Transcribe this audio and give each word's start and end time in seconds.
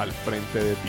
al 0.00 0.12
frente 0.12 0.58
de 0.64 0.74
ti. 0.76 0.88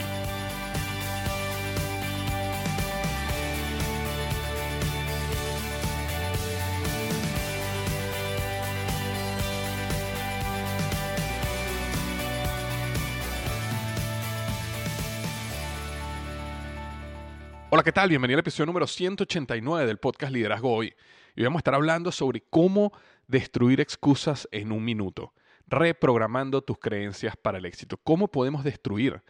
Hola, 17.68 17.82
¿qué 17.82 17.92
tal? 17.92 18.08
Bienvenido 18.08 18.36
al 18.36 18.40
episodio 18.40 18.66
número 18.66 18.86
189 18.86 19.86
del 19.86 19.98
podcast 19.98 20.32
Liderazgo 20.32 20.74
Hoy. 20.74 20.94
Y 21.36 21.42
vamos 21.42 21.58
a 21.58 21.60
estar 21.60 21.74
hablando 21.74 22.12
sobre 22.12 22.44
cómo 22.48 22.92
destruir 23.26 23.82
excusas 23.82 24.48
en 24.52 24.72
un 24.72 24.82
minuto 24.82 25.34
reprogramando 25.72 26.60
tus 26.60 26.78
creencias 26.78 27.34
para 27.34 27.56
el 27.56 27.64
éxito. 27.64 27.96
¿Cómo 27.96 28.28
podemos 28.28 28.62
destruir 28.62 29.22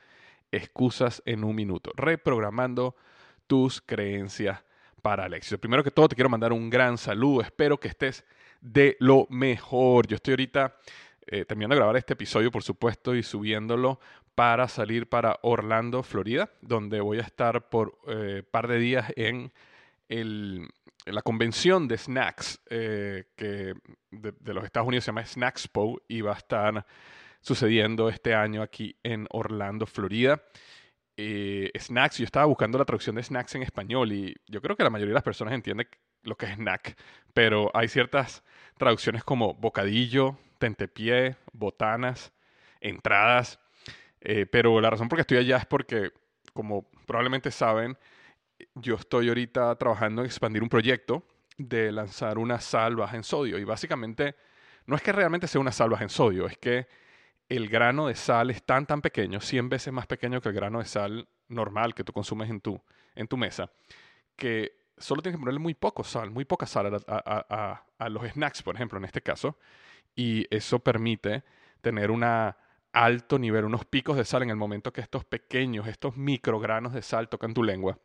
excusas 0.51 1.23
en 1.25 1.45
un 1.45 1.55
minuto? 1.55 1.93
Reprogramando 1.95 2.97
tus 3.47 3.81
creencias 3.81 4.65
para 5.03 5.27
el 5.27 5.35
éxito. 5.35 5.59
Primero 5.59 5.85
que 5.85 5.93
todo, 5.93 6.09
te 6.09 6.17
quiero 6.17 6.29
mandar 6.29 6.53
un 6.53 6.69
gran 6.69 6.99
saludo. 6.99 7.43
Espero 7.43 7.79
que 7.79 7.89
estés 7.89 8.25
de 8.61 8.97
lo 8.99 9.29
mejor. 9.31 10.09
Yo 10.09 10.17
estoy 10.17 10.33
ahorita 10.33 10.77
eh, 11.29 11.45
terminando 11.45 11.77
de 11.77 11.79
grabar 11.79 11.97
este 11.97 12.15
episodio, 12.15 12.51
por 12.51 12.65
supuesto, 12.65 13.15
y 13.15 13.23
subiéndolo 13.23 14.01
para 14.35 14.67
salir 14.67 15.09
para 15.09 15.39
Orlando, 15.43 16.03
Florida, 16.03 16.51
donde 16.61 17.01
voy 17.01 17.19
a 17.19 17.23
estar 17.23 17.69
por 17.69 17.99
un 18.05 18.15
eh, 18.17 18.43
par 18.43 18.67
de 18.67 18.79
días 18.79 19.13
en 19.15 19.53
el, 20.09 20.69
la 21.07 21.23
convención 21.23 21.89
de 21.89 21.99
snacks 21.99 22.61
eh, 22.71 23.25
que 23.37 23.75
de, 24.11 24.55
los 24.55 24.65
Estados 24.65 24.89
Unidos 24.89 25.05
se 25.05 25.09
llama 25.09 25.25
Snackspo 25.25 26.01
y 26.09 26.21
va 26.21 26.33
a 26.33 26.39
estar 26.39 26.87
sucediendo 27.41 28.09
este 28.09 28.35
año 28.35 28.63
aquí 28.63 28.97
en 29.03 29.27
Orlando, 29.31 29.87
Florida. 29.87 30.43
Eh, 31.17 31.71
snacks, 31.77 32.19
yo 32.19 32.25
estaba 32.25 32.47
buscando 32.47 32.79
la 32.79 32.85
traducción 32.85 33.17
de 33.17 33.23
snacks 33.23 33.55
en 33.55 33.63
español 33.63 34.13
y 34.13 34.35
yo 34.47 34.63
creo 34.63 34.77
que 34.77 34.85
la 34.85 34.91
mayoría 34.91 35.11
de 35.11 35.17
las 35.17 35.23
personas 35.25 35.55
entiende 35.55 35.89
lo 36.23 36.37
que 36.37 36.47
es 36.47 36.53
snack, 36.53 36.97
pero 37.35 37.71
hay 37.75 37.89
ciertas 37.89 38.45
traducciones 38.79 39.25
como 39.25 39.55
bocadillo, 39.55 40.39
tentepié, 40.59 41.37
botanas, 41.53 42.33
entradas, 42.81 43.59
eh, 44.21 44.47
pero 44.47 44.81
la 44.81 44.91
razón 44.91 45.09
por 45.09 45.19
la 45.19 45.25
que 45.25 45.35
estoy 45.35 45.39
allá 45.39 45.59
es 45.59 45.67
porque, 45.67 46.13
como 46.53 46.89
probablemente 47.07 47.51
saben, 47.51 47.99
yo 48.75 48.97
estoy 48.97 49.29
ahorita 49.29 49.75
trabajando 49.77 50.23
en 50.23 50.27
expandir 50.27 50.63
un 50.63 50.69
proyecto 50.69 51.25
de 51.59 51.93
lanzar 51.93 52.39
una 52.39 52.61
sal 52.61 52.97
baja 52.97 53.17
en 53.17 53.25
sodio. 53.25 53.59
Y 53.59 53.65
básicamente, 53.65 54.37
no 54.87 54.97
es 54.97 55.03
que 55.03 55.13
realmente 55.13 55.47
sea 55.47 55.61
una 55.61 55.73
sal 55.73 55.91
baja 55.91 56.05
en 56.05 56.11
sodio, 56.11 56.47
es 56.47 56.59
que 56.59 56.87
el 57.49 57.69
grano 57.69 58.07
de 58.07 58.15
sal 58.15 58.51
es 58.51 58.63
tan, 58.63 58.87
tan 58.87 59.03
pequeño, 59.03 59.41
100 59.41 59.69
veces 59.69 59.93
más 59.93 60.07
pequeño 60.07 60.41
que 60.41 60.49
el 60.49 60.55
grano 60.55 60.79
de 60.79 60.87
sal 60.87 61.29
normal 61.49 61.95
que 61.95 62.05
tú 62.05 62.13
consumes 62.13 62.49
en 62.49 62.61
tu, 62.61 62.81
en 63.15 63.29
tu 63.29 63.37
mesa, 63.37 63.71
que 64.37 64.73
solo 64.97 65.21
tienes 65.21 65.37
que 65.37 65.41
ponerle 65.41 65.61
muy 65.61 65.75
poco 65.75 66.03
sal, 66.05 66.31
muy 66.31 66.45
poca 66.45 66.67
sal 66.67 67.05
a, 67.07 67.85
a 67.99 68.09
los 68.09 68.27
snacks, 68.31 68.63
por 68.63 68.75
ejemplo, 68.75 68.99
en 68.99 69.05
este 69.05 69.21
caso. 69.21 69.59
Y 70.15 70.47
eso 70.55 70.79
permite 70.79 71.43
tener 71.81 72.11
un 72.11 72.25
alto 72.93 73.39
nivel, 73.39 73.65
unos 73.65 73.85
picos 73.85 74.17
de 74.17 74.25
sal 74.25 74.43
en 74.43 74.51
el 74.51 74.57
momento 74.57 74.93
que 74.93 75.01
estos 75.01 75.25
pequeños, 75.25 75.87
estos 75.87 76.17
microgranos 76.17 76.93
de 76.93 77.03
sal 77.03 77.29
tocan 77.29 77.55
tu 77.55 77.63
lengua 77.63 77.99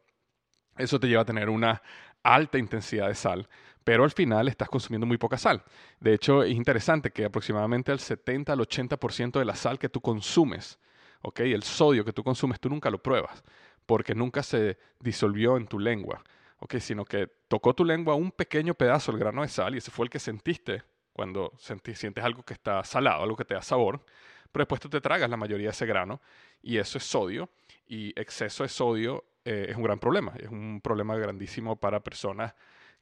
eso 0.77 0.99
te 0.99 1.07
lleva 1.07 1.21
a 1.21 1.25
tener 1.25 1.49
una 1.49 1.81
alta 2.23 2.57
intensidad 2.57 3.07
de 3.07 3.15
sal, 3.15 3.47
pero 3.83 4.03
al 4.03 4.11
final 4.11 4.47
estás 4.47 4.67
consumiendo 4.67 5.07
muy 5.07 5.17
poca 5.17 5.38
sal. 5.38 5.63
De 5.99 6.13
hecho, 6.13 6.43
es 6.43 6.51
interesante 6.53 7.11
que 7.11 7.25
aproximadamente 7.25 7.91
el 7.91 7.99
70 7.99 8.53
al 8.53 8.59
80% 8.59 9.39
de 9.39 9.45
la 9.45 9.55
sal 9.55 9.79
que 9.79 9.88
tú 9.88 10.01
consumes, 10.01 10.77
¿ok? 11.21 11.39
El 11.41 11.63
sodio 11.63 12.03
que 12.03 12.13
tú 12.13 12.23
consumes, 12.23 12.59
tú 12.59 12.69
nunca 12.69 12.89
lo 12.89 13.01
pruebas, 13.01 13.43
porque 13.85 14.13
nunca 14.13 14.43
se 14.43 14.77
disolvió 14.99 15.55
en 15.55 15.67
tu 15.67 15.79
lengua, 15.79 16.21
¿ok? 16.59 16.75
Sino 16.79 17.05
que 17.05 17.27
tocó 17.47 17.73
tu 17.73 17.85
lengua 17.85 18.15
un 18.15 18.31
pequeño 18.31 18.73
pedazo, 18.73 19.11
el 19.11 19.19
grano 19.19 19.41
de 19.41 19.47
sal, 19.47 19.75
y 19.75 19.77
ese 19.77 19.91
fue 19.91 20.05
el 20.05 20.09
que 20.09 20.19
sentiste 20.19 20.83
cuando 21.13 21.53
sientes 21.57 22.23
algo 22.23 22.44
que 22.44 22.53
está 22.53 22.83
salado, 22.83 23.23
algo 23.23 23.35
que 23.35 23.45
te 23.45 23.53
da 23.53 23.61
sabor, 23.61 24.03
pero 24.51 24.63
después 24.63 24.81
tú 24.81 24.89
te 24.89 25.01
tragas 25.01 25.29
la 25.29 25.38
mayoría 25.38 25.67
de 25.67 25.71
ese 25.71 25.85
grano, 25.85 26.21
y 26.61 26.77
eso 26.77 26.97
es 26.97 27.05
sodio, 27.05 27.50
y 27.88 28.09
exceso 28.19 28.63
de 28.63 28.69
sodio 28.69 29.23
eh, 29.47 29.67
es 29.69 29.77
un 29.77 29.83
gran 29.83 29.97
problema. 29.97 30.33
Es 30.38 30.49
un 30.49 30.81
problema 30.81 31.15
grandísimo 31.15 31.77
para 31.77 32.01
personas 32.01 32.53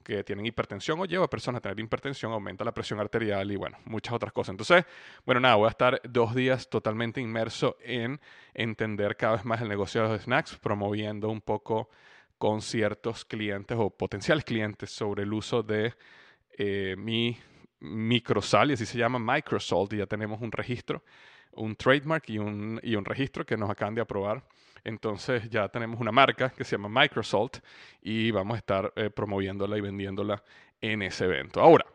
que 0.03 0.24
tienen 0.24 0.45
hipertensión 0.45 1.00
o 1.00 1.06
lleva 1.06 1.25
a 1.25 1.27
personas 1.27 1.57
a 1.57 1.62
tener 1.62 1.80
hipertensión, 1.80 2.31
aumenta 2.31 2.63
la 2.63 2.71
presión 2.71 3.00
arterial 3.00 3.51
y 3.51 3.56
bueno, 3.56 3.80
muchas 3.86 4.13
otras 4.13 4.31
cosas. 4.31 4.51
Entonces, 4.51 4.86
bueno, 5.25 5.42
nada, 5.42 5.56
voy 5.56 5.65
a 5.65 5.71
estar 5.71 6.00
dos 6.03 6.36
días 6.36 6.69
totalmente 6.69 7.19
inmerso 7.19 7.77
en 7.81 8.21
entender 8.53 9.18
cada 9.18 9.38
vez 9.38 9.45
más 9.45 9.59
el 9.62 9.69
negocio 9.69 10.03
de 10.03 10.09
los 10.09 10.21
snacks, 10.21 10.56
promoviendo 10.59 11.30
un 11.30 11.42
poco 11.42 11.89
con 12.38 12.62
ciertos 12.62 13.25
clientes 13.25 13.75
o 13.80 13.89
potenciales 13.89 14.45
clientes 14.45 14.92
sobre 14.92 15.24
el 15.24 15.33
uso 15.33 15.63
de 15.63 15.95
eh, 16.59 16.95
mi 16.95 17.39
microsal, 17.80 18.69
y 18.69 18.74
así 18.75 18.86
se 18.86 19.00
llama 19.00 19.18
Microsalt, 19.18 19.94
y 19.94 19.97
ya 19.97 20.06
tenemos 20.06 20.39
un 20.42 20.51
registro, 20.51 21.03
un 21.53 21.75
trademark 21.75 22.30
y 22.30 22.38
un, 22.38 22.80
y 22.83 22.95
un 22.95 23.06
registro 23.06 23.44
que 23.44 23.57
nos 23.57 23.71
acaban 23.71 23.95
de 23.95 24.01
aprobar 24.01 24.44
entonces 24.86 25.50
ya 25.50 25.68
tenemos 25.68 26.00
una 26.00 26.12
marca 26.12 26.52
que 26.52 26.64
se 26.64 26.78
llama 26.78 27.02
Microsalt 27.02 27.58
y 28.02 28.32
vamos 28.32 28.56
a 28.56 28.60
estar 28.60 28.94
eh, 28.96 29.10
promoviéndola 29.10 29.78
y 29.78 29.82
vendiéndola 29.82 30.42
en 30.80 31.02
ese 31.02 31.26
evento. 31.26 31.60
Ahora, 31.60 31.86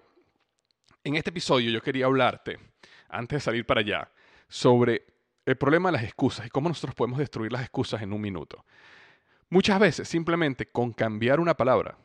en 1.05 1.15
este 1.17 1.31
episodio 1.31 1.71
yo 1.71 1.81
quería 1.81 2.07
hablarte, 2.07 2.59
antes 3.09 3.37
de 3.37 3.41
salir 3.41 3.65
para 3.65 3.81
allá, 3.81 4.11
sobre 4.49 5.07
el 5.47 5.57
problema 5.57 5.89
de 5.89 5.95
las 5.95 6.05
excusas 6.05 6.47
y 6.47 6.51
cómo 6.51 6.69
nosotros 6.69 6.95
podemos 6.95 7.19
destruir 7.19 7.53
las 7.53 7.63
excusas 7.63 8.03
en 8.03 8.13
un 8.13 8.21
minuto. 8.21 8.65
Muchas 9.49 9.79
veces 9.81 10.09
simplemente 10.09 10.67
con 10.67 10.93
cambiar 10.93 11.41
una 11.41 11.55
palabra, 11.55 11.97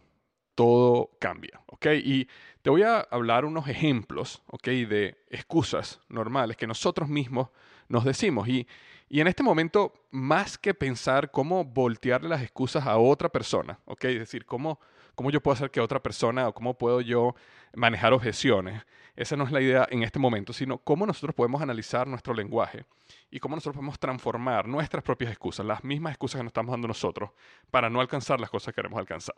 todo 0.54 1.12
cambia, 1.20 1.62
¿ok? 1.66 1.88
Y 2.04 2.28
te 2.62 2.70
voy 2.70 2.84
a 2.84 3.00
hablar 3.00 3.44
unos 3.44 3.68
ejemplos, 3.68 4.42
¿ok? 4.48 4.68
De 4.68 5.18
excusas 5.30 6.00
normales 6.10 6.58
que 6.58 6.68
nosotros 6.68 7.10
mismos 7.10 7.50
nos 7.90 8.06
decimos. 8.06 8.48
Y, 8.48 8.68
y 9.08 9.22
en 9.22 9.28
este 9.28 9.44
momento, 9.44 9.94
más 10.12 10.58
que 10.58 10.74
pensar 10.74 11.30
cómo 11.32 11.64
voltearle 11.64 12.30
las 12.30 12.42
excusas 12.42 12.88
a 12.88 12.98
otra 12.98 13.30
persona, 13.30 13.80
¿ok? 13.86 14.06
Es 14.06 14.20
decir, 14.20 14.46
cómo, 14.46 14.80
cómo 15.14 15.30
yo 15.30 15.42
puedo 15.42 15.54
hacer 15.54 15.70
que 15.70 15.80
otra 15.80 16.02
persona 16.02 16.48
o 16.48 16.54
cómo 16.54 16.76
puedo 16.78 17.02
yo 17.02 17.36
manejar 17.76 18.14
objeciones. 18.14 18.84
Esa 19.16 19.36
no 19.36 19.44
es 19.44 19.52
la 19.52 19.62
idea 19.62 19.88
en 19.92 20.04
este 20.04 20.20
momento, 20.20 20.54
sino 20.54 20.80
cómo 20.80 21.06
nosotros 21.06 21.36
podemos 21.36 21.62
analizar 21.62 22.08
nuestro 22.08 22.34
lenguaje 22.34 22.86
y 23.30 23.40
cómo 23.40 23.56
nosotros 23.56 23.76
podemos 23.76 24.00
transformar 24.00 24.68
nuestras 24.68 25.04
propias 25.04 25.32
excusas, 25.32 25.66
las 25.66 25.84
mismas 25.84 26.12
excusas 26.12 26.40
que 26.40 26.44
nos 26.44 26.50
estamos 26.50 26.72
dando 26.72 26.88
nosotros, 26.88 27.30
para 27.70 27.90
no 27.90 28.02
alcanzar 28.02 28.40
las 28.42 28.50
cosas 28.50 28.74
que 28.74 28.82
queremos 28.82 29.00
alcanzar. 29.00 29.36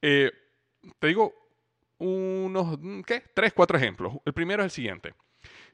Eh, 0.00 0.30
te 0.98 1.08
digo 1.08 1.34
unos, 1.98 2.78
¿qué? 3.06 3.22
Tres, 3.34 3.52
cuatro 3.52 3.76
ejemplos. 3.76 4.14
El 4.24 4.32
primero 4.32 4.62
es 4.62 4.66
el 4.66 4.70
siguiente. 4.70 5.14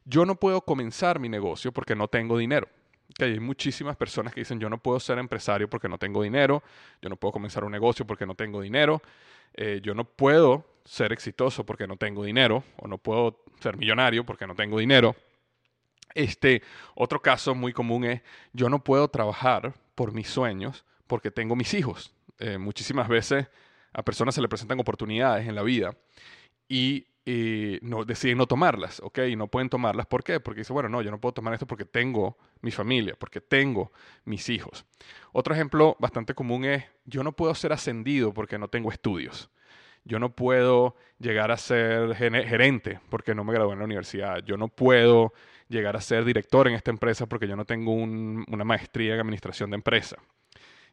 Yo 0.05 0.25
no 0.25 0.37
puedo 0.37 0.61
comenzar 0.63 1.21
mi 1.21 1.29
negocio 1.29 1.73
porque 1.73 1.95
no 1.95 2.09
tengo 2.09 2.39
dinero. 2.39 2.69
Que 3.17 3.25
hay 3.25 3.41
muchísimas 3.41 3.97
personas 3.97 4.35
que 4.35 4.41
dicen 4.41 4.61
yo 4.61 4.69
no 4.69 4.79
puedo 4.79 5.01
ser 5.01 5.19
empresario 5.19 5.69
porque 5.71 5.89
no 5.89 5.99
tengo 5.99 6.23
dinero, 6.23 6.63
yo 7.01 7.09
no 7.09 7.17
puedo 7.17 7.33
comenzar 7.33 7.65
un 7.65 7.73
negocio 7.73 8.07
porque 8.07 8.27
no 8.27 8.35
tengo 8.35 8.61
dinero, 8.61 9.01
eh, 9.55 9.81
yo 9.83 9.95
no 9.95 10.05
puedo 10.05 10.67
ser 10.85 11.13
exitoso 11.13 11.65
porque 11.65 11.87
no 11.87 11.97
tengo 11.97 12.25
dinero, 12.25 12.63
o 12.77 12.87
no 12.87 12.99
puedo 12.99 13.43
ser 13.61 13.77
millonario 13.77 14.25
porque 14.25 14.47
no 14.47 14.55
tengo 14.55 14.79
dinero. 14.79 15.17
Este, 16.15 16.63
otro 16.95 17.21
caso 17.21 17.55
muy 17.55 17.73
común 17.73 18.05
es 18.05 18.23
yo 18.53 18.69
no 18.71 18.83
puedo 18.83 19.09
trabajar 19.09 19.75
por 19.95 20.13
mis 20.13 20.29
sueños 20.29 20.85
porque 21.07 21.31
tengo 21.31 21.57
mis 21.57 21.75
hijos. 21.75 22.15
Eh, 22.39 22.59
muchísimas 22.59 23.09
veces 23.09 23.47
a 23.93 24.03
personas 24.03 24.35
se 24.35 24.43
le 24.43 24.49
presentan 24.49 24.79
oportunidades 24.79 25.49
en 25.49 25.55
la 25.55 25.63
vida 25.63 25.97
y 26.69 27.07
eh, 27.29 27.81
no, 27.83 28.05
deciden 28.05 28.39
no 28.39 28.47
tomarlas, 28.47 29.01
¿ok? 29.01 29.19
Y 29.29 29.35
no 29.35 29.49
pueden 29.49 29.69
tomarlas. 29.69 30.07
¿Por 30.07 30.23
qué? 30.23 30.39
Porque 30.39 30.61
dicen, 30.61 30.75
bueno, 30.75 30.89
no, 30.89 31.03
yo 31.03 31.11
no 31.11 31.21
puedo 31.21 31.33
tomar 31.33 31.53
esto 31.53 31.67
porque 31.67 31.85
tengo 31.85 32.39
mi 32.61 32.71
familia, 32.71 33.17
porque 33.19 33.41
tengo 33.41 33.91
mis 34.25 34.49
hijos. 34.49 34.87
Otro 35.33 35.53
ejemplo 35.53 35.97
bastante 35.99 36.35
común 36.35 36.65
es, 36.65 36.85
yo 37.05 37.25
no 37.25 37.33
puedo 37.33 37.53
ser 37.57 37.73
ascendido 37.73 38.33
porque 38.33 38.59
no 38.59 38.69
tengo 38.69 38.93
estudios. 38.93 39.51
Yo 40.05 40.21
no 40.21 40.37
puedo 40.37 40.95
llegar 41.19 41.51
a 41.51 41.57
ser 41.57 42.15
gerente 42.15 43.01
porque 43.11 43.35
no 43.35 43.43
me 43.43 43.53
gradué 43.53 43.73
en 43.73 43.81
la 43.81 43.87
universidad. 43.87 44.45
Yo 44.45 44.57
no 44.57 44.69
puedo 44.69 45.33
llegar 45.69 45.97
a 45.97 46.01
ser 46.01 46.25
director 46.25 46.69
en 46.69 46.75
esta 46.75 46.93
empresa 46.93 47.27
porque 47.27 47.49
yo 47.49 47.57
no 47.57 47.65
tengo 47.65 47.93
una 47.93 48.65
maestría 48.65 49.15
en 49.15 49.21
administración 49.21 49.71
de 49.71 49.75
empresa 49.75 50.17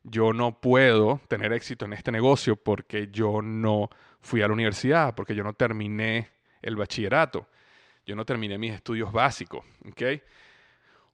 yo 0.03 0.33
no 0.33 0.59
puedo 0.59 1.21
tener 1.27 1.53
éxito 1.53 1.85
en 1.85 1.93
este 1.93 2.11
negocio 2.11 2.57
porque 2.57 3.07
yo 3.11 3.41
no 3.41 3.89
fui 4.23 4.41
a 4.41 4.47
la 4.47 4.53
universidad, 4.53 5.13
porque 5.13 5.35
yo 5.35 5.43
no 5.43 5.53
terminé 5.53 6.29
el 6.61 6.75
bachillerato, 6.75 7.47
yo 8.05 8.15
no 8.15 8.25
terminé 8.25 8.57
mis 8.57 8.73
estudios 8.73 9.11
básicos. 9.11 9.63
¿okay? 9.91 10.21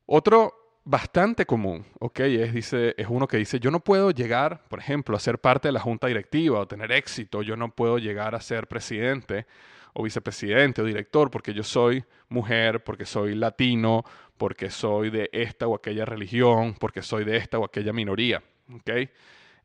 Otro 0.05 0.79
bastante 0.85 1.45
común, 1.45 1.85
¿ok? 1.99 2.19
Es, 2.21 2.53
dice, 2.53 2.95
es 2.97 3.07
uno 3.09 3.27
que 3.27 3.37
dice, 3.37 3.59
yo 3.59 3.69
no 3.69 3.79
puedo 3.79 4.11
llegar, 4.11 4.63
por 4.69 4.79
ejemplo, 4.79 5.15
a 5.15 5.19
ser 5.19 5.39
parte 5.39 5.67
de 5.67 5.71
la 5.71 5.79
junta 5.79 6.07
directiva 6.07 6.59
o 6.59 6.67
tener 6.67 6.91
éxito, 6.91 7.41
yo 7.41 7.55
no 7.55 7.69
puedo 7.69 7.97
llegar 7.97 8.33
a 8.33 8.41
ser 8.41 8.67
presidente 8.67 9.45
o 9.93 10.03
vicepresidente 10.03 10.81
o 10.81 10.85
director 10.85 11.29
porque 11.29 11.53
yo 11.53 11.63
soy 11.63 12.03
mujer, 12.29 12.83
porque 12.83 13.05
soy 13.05 13.35
latino, 13.35 14.03
porque 14.37 14.69
soy 14.69 15.09
de 15.09 15.29
esta 15.33 15.67
o 15.67 15.75
aquella 15.75 16.05
religión, 16.05 16.75
porque 16.79 17.01
soy 17.01 17.23
de 17.23 17.37
esta 17.37 17.59
o 17.59 17.65
aquella 17.65 17.93
minoría. 17.93 18.41
¿okay? 18.73 19.09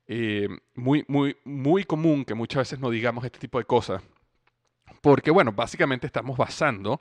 Eh, 0.07 0.49
muy, 0.75 1.05
muy, 1.09 1.37
muy 1.45 1.85
común 1.85 2.25
que 2.25 2.35
muchas 2.35 2.59
veces 2.59 2.79
no 2.79 2.91
digamos 2.91 3.25
este 3.25 3.39
tipo 3.39 3.59
de 3.59 3.65
cosas, 3.65 4.03
porque, 5.01 5.31
bueno, 5.31 5.53
básicamente 5.53 6.07
estamos 6.07 6.37
basando 6.37 7.01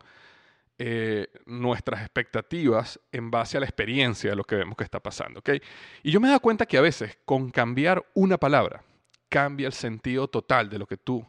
eh, 0.78 1.28
nuestras 1.46 2.02
expectativas 2.02 3.00
en 3.12 3.30
base 3.30 3.58
a 3.58 3.60
la 3.60 3.66
experiencia 3.66 4.32
de 4.32 4.36
lo 4.36 4.44
que 4.44 4.56
vemos 4.56 4.76
que 4.76 4.84
está 4.84 5.00
pasando. 5.00 5.40
¿okay? 5.40 5.62
Y 6.02 6.12
yo 6.12 6.20
me 6.20 6.28
he 6.28 6.30
dado 6.30 6.40
cuenta 6.40 6.66
que 6.66 6.78
a 6.78 6.82
veces 6.82 7.18
con 7.26 7.52
cambiar 7.52 8.04
una 8.14 8.38
palabra 8.38 8.84
cambia 9.30 9.68
el 9.68 9.74
sentido 9.74 10.28
total 10.28 10.70
de 10.70 10.80
lo 10.80 10.88
que 10.88 10.98
tú 10.98 11.26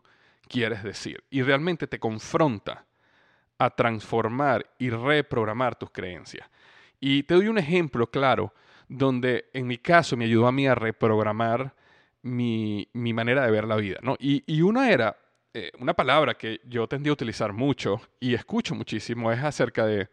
quieres 0.49 0.83
decir 0.83 1.23
y 1.31 1.43
realmente 1.43 1.87
te 1.87 1.99
confronta 1.99 2.87
a 3.59 3.71
transformar 3.71 4.67
y 4.79 4.91
reprogramar 4.91 5.77
tus 5.77 5.91
creencias. 5.91 6.49
Y 6.99 7.23
te 7.25 7.35
doy 7.35 7.49
un 7.49 7.59
ejemplo 7.59 8.11
claro 8.11 8.53
donde 8.89 9.47
en 9.53 9.67
mi 9.67 9.79
caso 9.79 10.17
me 10.17 10.25
ayudó 10.25 10.47
a 10.47 10.53
mí 10.53 10.67
a 10.67 10.75
reprogramar 10.75 11.75
mi, 12.23 12.89
manera 12.93 13.45
de 13.45 13.51
ver 13.51 13.65
la 13.65 13.77
vida. 13.77 13.99
¿no? 14.03 14.17
Y, 14.19 14.63
una 14.63 14.91
era, 14.91 15.17
eh, 15.53 15.71
una 15.79 15.95
palabra 15.95 16.35
que 16.35 16.61
yo 16.65 16.87
tendí 16.87 17.11
a 17.11 17.13
utilizar 17.13 17.53
mucho 17.53 18.01
y 18.21 18.35
escucho 18.35 18.75
muchísimo 18.75 19.31
es 19.31 19.43
acerca 19.43 19.87
de 19.87 20.09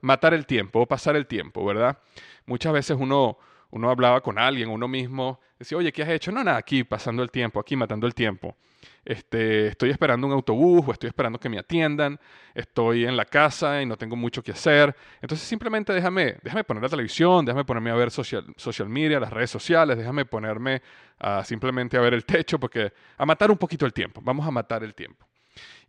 matar 0.00 0.34
el 0.34 0.46
tiempo 0.46 0.80
o 0.80 0.86
pasar 0.86 1.16
el 1.16 1.26
tiempo, 1.26 1.64
¿verdad? 1.64 1.98
Muchas 2.44 2.72
veces 2.72 2.96
uno, 2.98 3.38
uno 3.70 3.90
hablaba 3.90 4.20
con 4.20 4.38
alguien, 4.38 4.68
uno 4.68 4.86
mismo 4.86 5.40
decía, 5.58 5.78
oye, 5.78 5.92
¿qué 5.92 6.02
has 6.02 6.10
hecho? 6.10 6.30
No, 6.30 6.44
nada, 6.44 6.58
aquí 6.58 6.84
pasando 6.84 7.22
el 7.22 7.30
tiempo, 7.30 7.58
aquí 7.58 7.76
matando 7.76 8.06
el 8.06 8.14
tiempo 8.14 8.56
este, 9.04 9.68
estoy 9.68 9.90
esperando 9.90 10.26
un 10.26 10.32
autobús 10.32 10.84
o 10.86 10.92
estoy 10.92 11.08
esperando 11.08 11.38
que 11.38 11.48
me 11.48 11.58
atiendan, 11.58 12.18
estoy 12.54 13.04
en 13.04 13.16
la 13.16 13.24
casa 13.24 13.80
y 13.80 13.86
no 13.86 13.96
tengo 13.96 14.16
mucho 14.16 14.42
que 14.42 14.52
hacer. 14.52 14.94
Entonces 15.20 15.46
simplemente 15.46 15.92
déjame, 15.92 16.36
déjame 16.42 16.64
poner 16.64 16.82
la 16.82 16.88
televisión, 16.88 17.44
déjame 17.44 17.64
ponerme 17.64 17.90
a 17.90 17.94
ver 17.94 18.10
social, 18.10 18.44
social 18.56 18.88
media, 18.88 19.20
las 19.20 19.32
redes 19.32 19.50
sociales, 19.50 19.96
déjame 19.96 20.24
ponerme 20.24 20.82
a 21.18 21.44
simplemente 21.44 21.96
a 21.96 22.00
ver 22.00 22.14
el 22.14 22.24
techo, 22.24 22.58
porque 22.58 22.92
a 23.16 23.24
matar 23.24 23.50
un 23.50 23.58
poquito 23.58 23.86
el 23.86 23.92
tiempo, 23.92 24.20
vamos 24.24 24.46
a 24.46 24.50
matar 24.50 24.82
el 24.82 24.94
tiempo. 24.94 25.26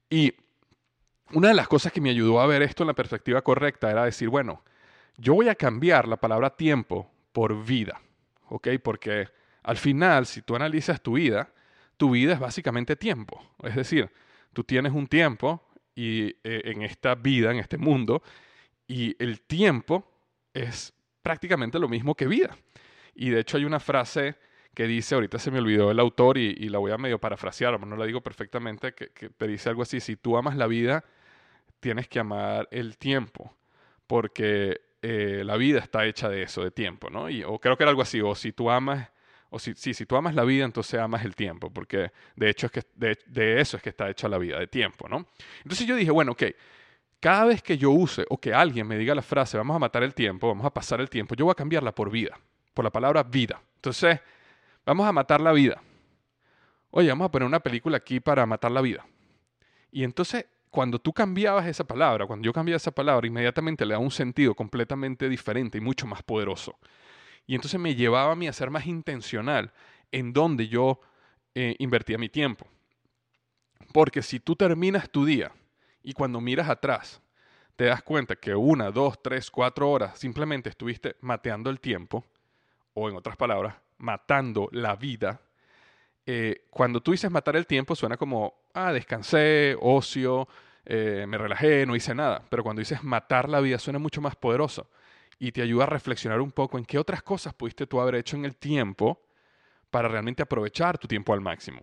Y 0.10 0.34
una 1.34 1.50
de 1.50 1.54
las 1.56 1.68
cosas 1.68 1.92
que 1.92 2.02
me 2.02 2.10
ayudó 2.10 2.40
a 2.40 2.48
ver 2.48 2.62
esto 2.62 2.84
en 2.84 2.88
la 2.88 2.94
perspectiva 2.94 3.42
correcta 3.42 3.92
era 3.92 4.06
decir, 4.06 4.30
bueno, 4.30 4.64
yo 5.18 5.34
voy 5.34 5.50
a 5.50 5.56
cambiar 5.56 6.08
la 6.08 6.18
palabra 6.18 6.52
tiempo 6.52 7.12
por 7.32 7.66
vida, 7.66 8.00
¿ok? 8.50 8.70
Porque 8.84 9.28
al 9.64 9.78
final, 9.78 10.26
si 10.26 10.42
tú 10.42 10.56
analizas 10.56 11.02
tu 11.02 11.14
vida, 11.14 11.50
tu 11.98 12.12
vida 12.12 12.34
es 12.34 12.40
básicamente 12.40 12.96
tiempo. 12.96 13.42
Es 13.64 13.76
decir, 13.76 14.10
tú 14.54 14.64
tienes 14.64 14.94
un 14.94 15.08
tiempo 15.08 15.68
y, 15.96 16.28
eh, 16.44 16.62
en 16.66 16.84
esta 16.84 17.16
vida, 17.16 17.52
en 17.52 17.58
este 17.58 17.78
mundo, 17.78 18.22
y 18.88 19.16
el 19.22 19.42
tiempo 19.42 20.10
es 20.54 20.94
prácticamente 21.22 21.80
lo 21.80 21.90
mismo 21.90 22.16
que 22.16 22.28
vida. 22.28 22.56
Y 23.16 23.32
de 23.32 23.42
hecho 23.42 23.58
hay 23.58 23.66
una 23.66 23.80
frase 23.80 24.36
que 24.74 24.86
dice, 24.86 25.16
ahorita 25.16 25.39
se 25.39 25.50
me 25.50 25.58
olvidó 25.58 25.89
el 25.89 26.00
autor 26.00 26.38
y, 26.38 26.54
la 26.70 26.77
voy 26.77 26.92
a 26.92 27.00
medio 27.00 27.20
parafrasear, 27.20 27.80
no 27.84 27.98
la 27.98 28.06
digo 28.06 28.22
perfectamente, 28.22 28.94
que, 28.94 29.10
te 29.10 29.48
dice 29.48 29.70
algo 29.70 29.82
así, 29.82 30.00
si 30.00 30.16
tú 30.16 30.38
amas 30.38 30.56
la 30.56 30.68
vida, 30.68 31.04
tienes 31.80 32.08
que 32.08 32.20
amar 32.20 32.68
el 32.70 32.98
tiempo, 33.00 33.58
porque 34.06 34.82
eh, 35.01 35.42
la 35.44 35.58
vida 35.58 35.80
está 35.80 36.06
hecha 36.06 36.30
de 36.30 36.44
eso, 36.44 36.63
de 36.63 36.70
tiempo, 36.70 37.10
¿no? 37.10 37.27
Y, 37.27 37.44
o 37.44 37.60
creo 37.60 37.75
que 37.75 37.84
era 37.84 37.89
algo 37.89 38.04
así, 38.04 38.22
o 38.22 38.36
si 38.36 38.51
tú 38.51 38.70
amas 38.70 39.10
o 39.50 39.60
si, 39.60 39.74
si 39.75 40.06
tú 40.06 40.16
amas 40.16 40.36
la 40.36 40.44
vida, 40.44 40.66
entonces 40.66 41.00
amas 41.00 41.24
el 41.24 41.36
tiempo, 41.36 41.72
porque 41.72 42.12
de 42.36 42.50
hecho 42.50 42.68
es 42.68 42.72
que 42.72 42.82
de, 42.96 43.60
eso 43.60 43.77
es 43.77 43.84
que 43.84 43.89
está 43.89 44.10
hecha 44.10 44.27
la 44.27 44.38
vida, 44.38 44.60
de 44.60 44.68
tiempo, 44.68 45.08
¿no? 45.08 45.25
Entonces 45.63 45.88
yo 45.88 45.96
dije, 45.96 46.12
bueno, 46.12 46.34
ok, 46.34 46.44
cada 47.20 47.46
vez 47.46 47.62
que 47.62 47.77
yo 47.77 47.92
use 47.92 48.25
o 48.30 48.38
que 48.38 48.54
alguien 48.54 48.88
me 48.88 48.98
diga 48.98 49.16
la 49.16 49.22
frase, 49.22 49.58
vamos 49.58 49.75
a 49.75 49.80
matar 49.80 50.04
el 50.04 50.13
tiempo, 50.13 50.48
vamos 50.48 50.66
a 50.66 50.74
pasar 50.74 51.01
el 51.01 51.10
tiempo, 51.10 51.36
yo 51.36 51.46
voy 51.46 51.54
a 51.54 51.56
cambiarla 51.56 51.94
por 51.94 52.12
vida, 52.12 52.38
por 52.74 52.84
la 52.86 52.92
palabra 52.92 53.24
vida. 53.24 53.62
Entonces, 53.75 54.20
vamos 54.86 55.08
a 55.08 55.12
matar 55.12 55.42
la 55.42 55.51
vida. 55.51 55.82
Oye, 56.92 57.10
vamos 57.10 57.25
a 57.25 57.32
poner 57.32 57.48
una 57.48 57.60
película 57.60 57.98
aquí 57.98 58.20
para 58.20 58.46
matar 58.46 58.72
la 58.72 58.82
vida. 58.82 59.06
Y 59.92 60.04
entonces, 60.04 60.46
cuando 60.70 61.00
tú 61.00 61.13
cambiabas 61.13 61.66
esa 61.66 61.86
palabra, 61.86 62.25
cuando 62.27 62.46
yo 62.46 62.54
cambiaba 62.54 62.77
esa 62.77 62.92
palabra, 62.92 63.25
inmediatamente 63.25 63.86
le 63.86 63.94
da 63.94 64.00
un 64.00 64.12
sentido 64.12 64.54
completamente 64.54 65.30
diferente 65.30 65.77
y 65.77 65.82
mucho 65.82 66.06
más 66.06 66.22
poderoso. 66.22 66.77
Y 67.48 67.56
entonces 67.56 67.80
me 67.80 67.96
llevaba 67.96 68.34
a 68.34 68.36
mí 68.36 68.48
a 68.48 68.54
ser 68.54 68.70
más 68.70 68.86
intencional 68.86 69.72
en 70.12 70.34
donde 70.34 70.68
yo 70.68 71.00
eh, 71.56 71.75
invertía 71.80 72.18
mi 72.18 72.30
tiempo. 72.30 72.68
Porque 73.94 74.22
si 74.22 74.39
tú 74.42 74.56
terminas 74.56 75.10
tu 75.10 75.25
día 75.25 75.51
y 76.04 76.12
cuando 76.13 76.42
miras 76.42 76.70
atrás 76.70 77.22
te 77.77 77.86
das 77.86 78.04
cuenta 78.04 78.36
que 78.36 78.54
una, 78.54 78.92
dos, 78.92 79.22
tres, 79.24 79.50
cuatro 79.50 79.89
horas 79.89 80.20
simplemente 80.20 80.70
estuviste 80.70 81.16
mateando 81.22 81.70
el 81.70 81.80
tiempo, 81.80 82.25
o 82.94 83.08
en 83.08 83.16
otras 83.16 83.38
palabras, 83.38 83.75
matando 84.00 84.68
la 84.72 84.96
vida, 84.96 85.39
eh, 86.25 86.66
cuando 86.70 87.01
tú 87.01 87.12
dices 87.12 87.32
matar 87.32 87.56
el 87.56 87.68
tiempo 87.68 87.96
suena 87.96 88.18
como, 88.18 88.66
ah, 88.74 88.92
descansé, 88.92 89.77
ocio, 89.80 90.48
eh, 90.84 91.25
me 91.27 91.38
relajé, 91.38 91.86
no 91.86 91.96
hice 91.96 92.13
nada. 92.13 92.44
Pero 92.50 92.63
cuando 92.63 92.80
dices 92.80 93.04
matar 93.04 93.48
la 93.48 93.62
vida 93.62 93.80
suena 93.80 94.00
mucho 94.00 94.20
más 94.20 94.36
poderoso 94.36 94.89
y 95.39 95.51
te 95.51 95.62
ayuda 95.62 95.84
a 95.84 95.88
reflexionar 95.88 96.41
un 96.41 96.51
poco 96.51 96.77
en 96.77 96.86
qué 96.86 96.98
otras 96.98 97.22
cosas 97.22 97.53
pudiste 97.53 97.86
tú 97.88 98.00
haber 98.01 98.15
hecho 98.15 98.36
en 98.36 98.46
el 98.46 98.56
tiempo 98.56 99.22
para 99.89 100.08
realmente 100.08 100.44
aprovechar 100.44 100.98
tu 100.98 101.08
tiempo 101.08 101.34
al 101.34 101.41
máximo. 101.41 101.82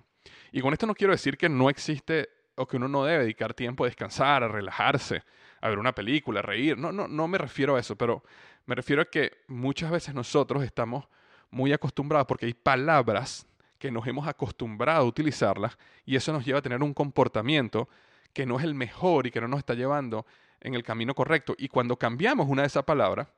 Y 0.52 0.60
con 0.60 0.72
esto 0.72 0.86
no 0.86 0.94
quiero 0.94 1.12
decir 1.12 1.36
que 1.36 1.48
no 1.48 1.70
existe 1.70 2.28
o 2.56 2.66
que 2.66 2.76
uno 2.76 2.88
no 2.88 3.04
debe 3.04 3.24
dedicar 3.24 3.54
tiempo 3.54 3.84
a 3.84 3.88
descansar, 3.88 4.42
a 4.42 4.48
relajarse, 4.48 5.22
a 5.60 5.68
ver 5.68 5.78
una 5.78 5.94
película, 5.94 6.40
a 6.40 6.42
reír. 6.42 6.78
No, 6.78 6.92
no, 6.92 7.08
no 7.08 7.28
me 7.28 7.38
refiero 7.38 7.76
a 7.76 7.80
eso, 7.80 7.96
pero 7.96 8.22
Me 8.66 8.74
refiero 8.74 9.02
a 9.02 9.04
que 9.04 9.44
muchas 9.46 9.90
veces 9.90 10.14
nosotros 10.14 10.64
estamos 10.64 11.06
muy 11.50 11.72
acostumbrados 11.72 12.26
porque 12.26 12.46
hay 12.46 12.54
palabras 12.54 13.46
que 13.78 13.90
nos 13.90 14.06
hemos 14.06 14.26
acostumbrado 14.26 15.02
a 15.02 15.04
utilizarlas 15.04 15.76
y 16.06 16.16
eso 16.16 16.32
nos 16.32 16.46
lleva 16.46 16.60
a 16.60 16.62
tener 16.62 16.82
un 16.82 16.94
comportamiento 16.94 17.88
que 18.32 18.46
no 18.46 18.58
es 18.58 18.64
el 18.64 18.74
mejor 18.74 19.26
y 19.26 19.30
que 19.30 19.40
no 19.40 19.48
nos 19.48 19.58
está 19.58 19.74
llevando 19.74 20.24
en 20.60 20.74
el 20.74 20.82
camino 20.82 21.14
correcto. 21.14 21.54
Y 21.58 21.68
cuando 21.68 21.96
cambiamos 21.96 22.48
una 22.48 22.62
de 22.62 22.68
esas 22.68 22.84
palabras, 22.84 23.28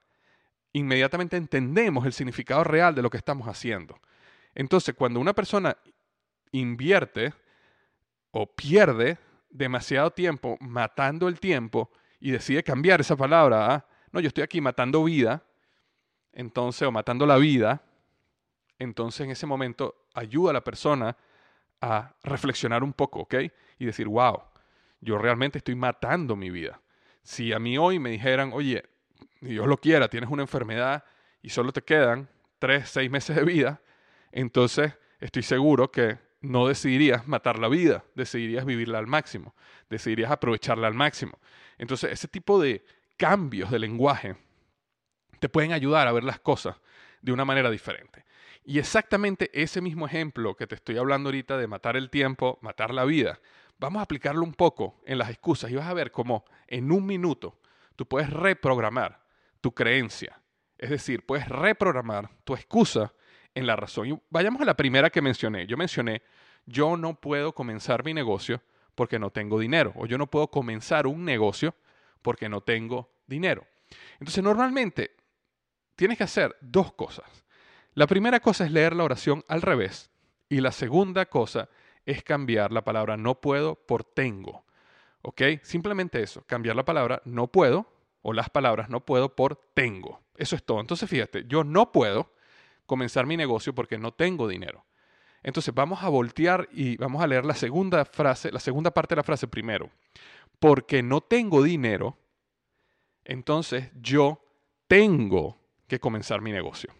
inmediatamente 0.72 1.36
entendemos 1.36 2.06
el 2.06 2.12
significado 2.12 2.64
real 2.64 2.94
de 2.94 3.02
lo 3.02 3.10
que 3.10 3.16
estamos 3.16 3.48
haciendo. 3.48 3.98
Entonces, 4.54 4.94
cuando 4.94 5.20
una 5.20 5.34
persona 5.34 5.76
invierte 6.52 7.34
o 8.30 8.46
pierde 8.46 9.18
demasiado 9.50 10.10
tiempo 10.10 10.56
matando 10.60 11.28
el 11.28 11.40
tiempo 11.40 11.90
y 12.20 12.30
decide 12.30 12.62
cambiar 12.62 13.00
esa 13.00 13.16
palabra 13.16 13.86
no, 14.16 14.20
yo 14.20 14.28
estoy 14.28 14.44
aquí 14.44 14.62
matando 14.62 15.04
vida, 15.04 15.44
entonces, 16.32 16.88
o 16.88 16.90
matando 16.90 17.26
la 17.26 17.36
vida, 17.36 17.82
entonces 18.78 19.22
en 19.22 19.30
ese 19.30 19.46
momento 19.46 20.06
ayuda 20.14 20.50
a 20.50 20.54
la 20.54 20.64
persona 20.64 21.16
a 21.82 22.14
reflexionar 22.22 22.82
un 22.82 22.94
poco, 22.94 23.20
¿ok? 23.20 23.34
Y 23.78 23.84
decir, 23.84 24.08
wow, 24.08 24.42
yo 25.00 25.18
realmente 25.18 25.58
estoy 25.58 25.74
matando 25.74 26.34
mi 26.34 26.48
vida. 26.50 26.80
Si 27.22 27.52
a 27.52 27.58
mí 27.58 27.76
hoy 27.76 27.98
me 27.98 28.08
dijeran, 28.08 28.52
oye, 28.54 28.84
Dios 29.46 29.66
lo 29.66 29.78
quiera, 29.78 30.08
tienes 30.08 30.30
una 30.30 30.42
enfermedad 30.42 31.04
y 31.42 31.50
solo 31.50 31.72
te 31.72 31.82
quedan 31.82 32.28
tres, 32.58 32.88
seis 32.90 33.10
meses 33.10 33.36
de 33.36 33.44
vida, 33.44 33.80
entonces 34.32 34.94
estoy 35.20 35.42
seguro 35.42 35.90
que 35.90 36.18
no 36.40 36.68
decidirías 36.68 37.26
matar 37.26 37.58
la 37.58 37.68
vida, 37.68 38.04
decidirías 38.14 38.64
vivirla 38.64 38.98
al 38.98 39.06
máximo, 39.06 39.54
decidirías 39.88 40.30
aprovecharla 40.30 40.86
al 40.86 40.94
máximo. 40.94 41.38
Entonces, 41.78 42.12
ese 42.12 42.28
tipo 42.28 42.60
de 42.60 42.84
cambios 43.16 43.70
de 43.70 43.78
lenguaje 43.78 44.36
te 45.38 45.48
pueden 45.48 45.72
ayudar 45.72 46.06
a 46.06 46.12
ver 46.12 46.24
las 46.24 46.40
cosas 46.40 46.76
de 47.20 47.32
una 47.32 47.44
manera 47.44 47.70
diferente. 47.70 48.24
Y 48.64 48.78
exactamente 48.78 49.50
ese 49.52 49.80
mismo 49.80 50.06
ejemplo 50.06 50.56
que 50.56 50.66
te 50.66 50.74
estoy 50.74 50.98
hablando 50.98 51.28
ahorita 51.28 51.56
de 51.56 51.66
matar 51.66 51.96
el 51.96 52.10
tiempo, 52.10 52.58
matar 52.62 52.92
la 52.92 53.04
vida, 53.04 53.40
vamos 53.78 54.00
a 54.00 54.02
aplicarlo 54.02 54.42
un 54.42 54.54
poco 54.54 55.00
en 55.04 55.18
las 55.18 55.30
excusas 55.30 55.70
y 55.70 55.76
vas 55.76 55.86
a 55.86 55.94
ver 55.94 56.10
cómo 56.10 56.44
en 56.66 56.90
un 56.90 57.06
minuto 57.06 57.58
tú 57.94 58.06
puedes 58.06 58.30
reprogramar 58.30 59.25
tu 59.66 59.72
creencia. 59.72 60.40
Es 60.78 60.90
decir, 60.90 61.26
puedes 61.26 61.48
reprogramar 61.48 62.30
tu 62.44 62.54
excusa 62.54 63.12
en 63.52 63.66
la 63.66 63.74
razón. 63.74 64.06
Y 64.06 64.22
vayamos 64.30 64.62
a 64.62 64.64
la 64.64 64.76
primera 64.76 65.10
que 65.10 65.20
mencioné. 65.20 65.66
Yo 65.66 65.76
mencioné, 65.76 66.22
yo 66.66 66.96
no 66.96 67.20
puedo 67.20 67.52
comenzar 67.52 68.04
mi 68.04 68.14
negocio 68.14 68.62
porque 68.94 69.18
no 69.18 69.30
tengo 69.32 69.58
dinero. 69.58 69.92
O 69.96 70.06
yo 70.06 70.18
no 70.18 70.28
puedo 70.28 70.52
comenzar 70.52 71.08
un 71.08 71.24
negocio 71.24 71.74
porque 72.22 72.48
no 72.48 72.60
tengo 72.60 73.10
dinero. 73.26 73.66
Entonces, 74.20 74.44
normalmente 74.44 75.16
tienes 75.96 76.16
que 76.16 76.22
hacer 76.22 76.54
dos 76.60 76.92
cosas. 76.92 77.44
La 77.94 78.06
primera 78.06 78.38
cosa 78.38 78.66
es 78.66 78.70
leer 78.70 78.94
la 78.94 79.02
oración 79.02 79.44
al 79.48 79.62
revés. 79.62 80.12
Y 80.48 80.60
la 80.60 80.70
segunda 80.70 81.26
cosa 81.26 81.68
es 82.04 82.22
cambiar 82.22 82.70
la 82.70 82.84
palabra 82.84 83.16
no 83.16 83.40
puedo 83.40 83.74
por 83.74 84.04
tengo. 84.04 84.64
¿Ok? 85.22 85.42
Simplemente 85.64 86.22
eso, 86.22 86.44
cambiar 86.46 86.76
la 86.76 86.84
palabra 86.84 87.20
no 87.24 87.48
puedo 87.48 87.95
o 88.28 88.32
las 88.32 88.50
palabras 88.50 88.88
no 88.88 89.04
puedo 89.04 89.36
por 89.36 89.54
tengo. 89.72 90.20
Eso 90.36 90.56
es 90.56 90.64
todo. 90.64 90.80
Entonces, 90.80 91.08
fíjate, 91.08 91.44
yo 91.46 91.62
no 91.62 91.92
puedo 91.92 92.34
comenzar 92.84 93.24
mi 93.24 93.36
negocio 93.36 93.72
porque 93.72 93.98
no 93.98 94.12
tengo 94.12 94.48
dinero. 94.48 94.84
Entonces, 95.44 95.72
vamos 95.72 96.02
a 96.02 96.08
voltear 96.08 96.68
y 96.72 96.96
vamos 96.96 97.22
a 97.22 97.28
leer 97.28 97.44
la 97.44 97.54
segunda 97.54 98.04
frase, 98.04 98.50
la 98.50 98.58
segunda 98.58 98.90
parte 98.90 99.14
de 99.14 99.20
la 99.20 99.22
frase 99.22 99.46
primero. 99.46 99.92
Porque 100.58 101.04
no 101.04 101.20
tengo 101.20 101.62
dinero, 101.62 102.18
entonces 103.24 103.92
yo 103.94 104.42
tengo 104.88 105.60
que 105.86 106.00
comenzar 106.00 106.40
mi 106.40 106.50
negocio. 106.50 106.92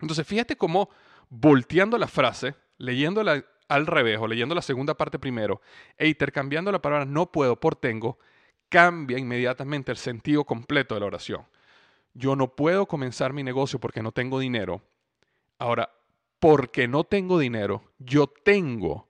Entonces, 0.00 0.24
fíjate 0.24 0.54
cómo 0.54 0.90
volteando 1.28 1.98
la 1.98 2.06
frase, 2.06 2.54
leyéndola 2.78 3.44
al 3.66 3.88
revés 3.88 4.20
o 4.20 4.28
leyendo 4.28 4.54
la 4.54 4.62
segunda 4.62 4.94
parte 4.94 5.18
primero 5.18 5.60
e 5.96 6.06
intercambiando 6.06 6.70
la 6.70 6.80
palabra 6.80 7.04
no 7.04 7.32
puedo 7.32 7.58
por 7.58 7.74
tengo, 7.74 8.20
cambia 8.68 9.18
inmediatamente 9.18 9.92
el 9.92 9.98
sentido 9.98 10.44
completo 10.44 10.94
de 10.94 11.00
la 11.00 11.06
oración. 11.06 11.46
Yo 12.12 12.36
no 12.36 12.54
puedo 12.54 12.86
comenzar 12.86 13.32
mi 13.32 13.42
negocio 13.42 13.78
porque 13.78 14.02
no 14.02 14.12
tengo 14.12 14.38
dinero. 14.38 14.82
Ahora, 15.58 15.90
porque 16.38 16.86
no 16.86 17.04
tengo 17.04 17.38
dinero, 17.38 17.82
yo 17.98 18.26
tengo 18.26 19.08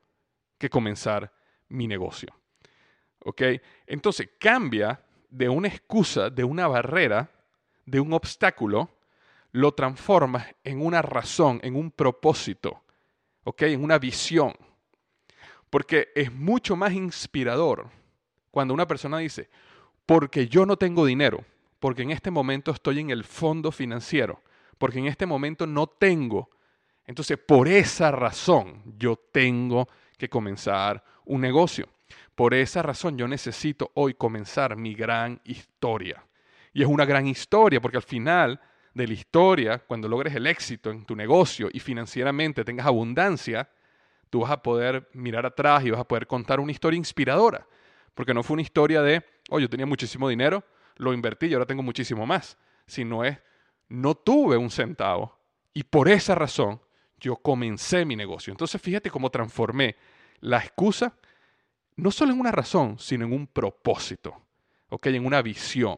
que 0.58 0.70
comenzar 0.70 1.32
mi 1.68 1.87
negocio. 1.87 2.34
¿Ok? 3.20 3.42
Entonces 3.87 4.30
cambia 4.38 5.02
de 5.30 5.49
una 5.49 5.68
excusa, 5.68 6.30
de 6.30 6.44
una 6.44 6.68
barrera, 6.68 7.30
de 7.87 8.00
un 8.00 8.12
obstáculo, 8.12 8.90
lo 9.52 9.73
transformas 9.73 10.54
en 10.64 10.84
una 10.84 11.02
razón, 11.02 11.61
en 11.62 11.76
un 11.76 11.90
propósito 11.90 12.84
¿ok? 13.44 13.62
En 13.62 13.84
una 13.84 13.99
visión. 13.99 14.54
Porque 15.70 16.08
es 16.14 16.32
mucho 16.32 16.76
más 16.76 16.92
inspirador 16.92 17.90
cuando 18.54 18.73
una 18.73 18.87
persona 18.87 19.18
dice, 19.18 19.49
porque 20.06 20.46
yo 20.46 20.64
no 20.64 20.76
tengo 20.76 21.04
dinero, 21.04 21.44
porque 21.80 22.02
en 22.02 22.12
este 22.12 22.30
momento 22.30 22.70
estoy 22.70 23.00
en 23.00 23.11
el 23.11 23.25
fondo 23.25 23.73
financiero, 23.73 24.40
porque 24.78 25.00
en 25.00 25.06
este 25.06 25.26
momento 25.26 25.66
no 25.66 25.88
tengo. 25.88 26.50
Entonces, 27.04 27.37
por 27.37 27.66
esa 27.66 28.12
razón, 28.12 28.80
yo 28.96 29.16
tengo 29.16 29.88
que 30.16 30.28
comenzar 30.28 31.02
un 31.25 31.40
negocio. 31.40 31.88
Por 32.37 32.54
esa 32.54 32.80
razón, 32.80 33.18
yo 33.18 33.26
necesito 33.26 33.90
hoy 33.94 34.14
comenzar 34.14 34.76
mi 34.76 34.94
gran 34.94 35.40
historia. 35.42 36.25
Y 36.73 36.82
es 36.82 36.88
una 36.88 37.04
gran 37.04 37.26
historia, 37.26 37.80
porque 37.80 37.96
al 37.96 38.04
final 38.04 38.61
de 38.94 39.08
la 39.08 39.14
historia, 39.14 39.78
cuando 39.80 40.08
logres 40.08 40.32
el 40.37 40.46
éxito 40.46 40.92
en 40.92 41.04
tu 41.04 41.16
negocio 41.16 41.68
y 41.73 41.80
financieramente 41.80 42.64
tengas 42.64 42.87
abundancia, 42.87 43.68
tú 44.30 44.42
vas 44.42 44.52
a 44.52 44.62
poder 44.62 45.11
mirar 45.12 45.44
atrás 45.44 45.84
y 45.84 45.90
vas 45.90 46.00
a 46.00 46.06
poder 46.06 46.28
contar 46.28 46.61
una 46.61 46.70
historia 46.70 46.99
inspiradora. 46.99 47.66
Porque 48.14 48.35
no 48.35 48.42
fue 48.42 48.54
una 48.54 48.62
historia 48.62 49.02
de, 49.02 49.25
oh, 49.50 49.59
yo 49.59 49.68
tenía 49.68 49.87
muchísimo 49.87 50.28
dinero, 50.28 50.64
lo 50.97 51.12
invertí 51.12 51.47
y 51.47 51.54
ahora 51.54 51.66
tengo 51.66 51.83
muchísimo 51.83 52.26
más. 52.26 52.56
Sino 52.87 53.25
es, 53.25 53.38
no 53.88 54.14
tuve 54.14 54.56
un 54.56 54.71
centavo 54.71 55.38
y 55.73 55.83
por 55.85 56.09
esa 56.09 56.35
razón 56.35 56.80
yo 57.18 57.37
comencé 57.37 58.04
mi 58.04 58.16
negocio. 58.16 58.52
Entonces 58.52 58.80
fíjate 58.80 59.11
cómo 59.11 59.30
transformé 59.30 59.97
la 60.40 60.59
excusa 60.59 61.16
no 61.97 62.11
solo 62.11 62.33
en 62.33 62.40
una 62.40 62.50
razón, 62.50 62.99
sino 62.99 63.25
en 63.25 63.33
un 63.33 63.47
propósito, 63.47 64.42
¿ok? 64.88 65.06
En 65.06 65.26
una 65.26 65.42
visión. 65.42 65.97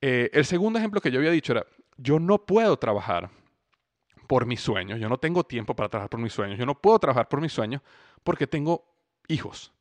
Eh, 0.00 0.30
el 0.32 0.44
segundo 0.44 0.78
ejemplo 0.78 1.00
que 1.00 1.10
yo 1.10 1.18
había 1.18 1.30
dicho 1.30 1.52
era, 1.52 1.66
yo 1.96 2.18
no 2.18 2.46
puedo 2.46 2.76
trabajar 2.78 3.30
por 4.26 4.46
mis 4.46 4.60
sueños, 4.60 5.00
yo 5.00 5.08
no 5.08 5.18
tengo 5.18 5.44
tiempo 5.44 5.74
para 5.74 5.88
trabajar 5.88 6.10
por 6.10 6.20
mis 6.20 6.32
sueños, 6.32 6.58
yo 6.58 6.66
no 6.66 6.80
puedo 6.80 6.98
trabajar 6.98 7.28
por 7.28 7.40
mis 7.40 7.52
sueños 7.52 7.82
porque 8.22 8.46
tengo 8.46 8.84
hijos. 9.26 9.72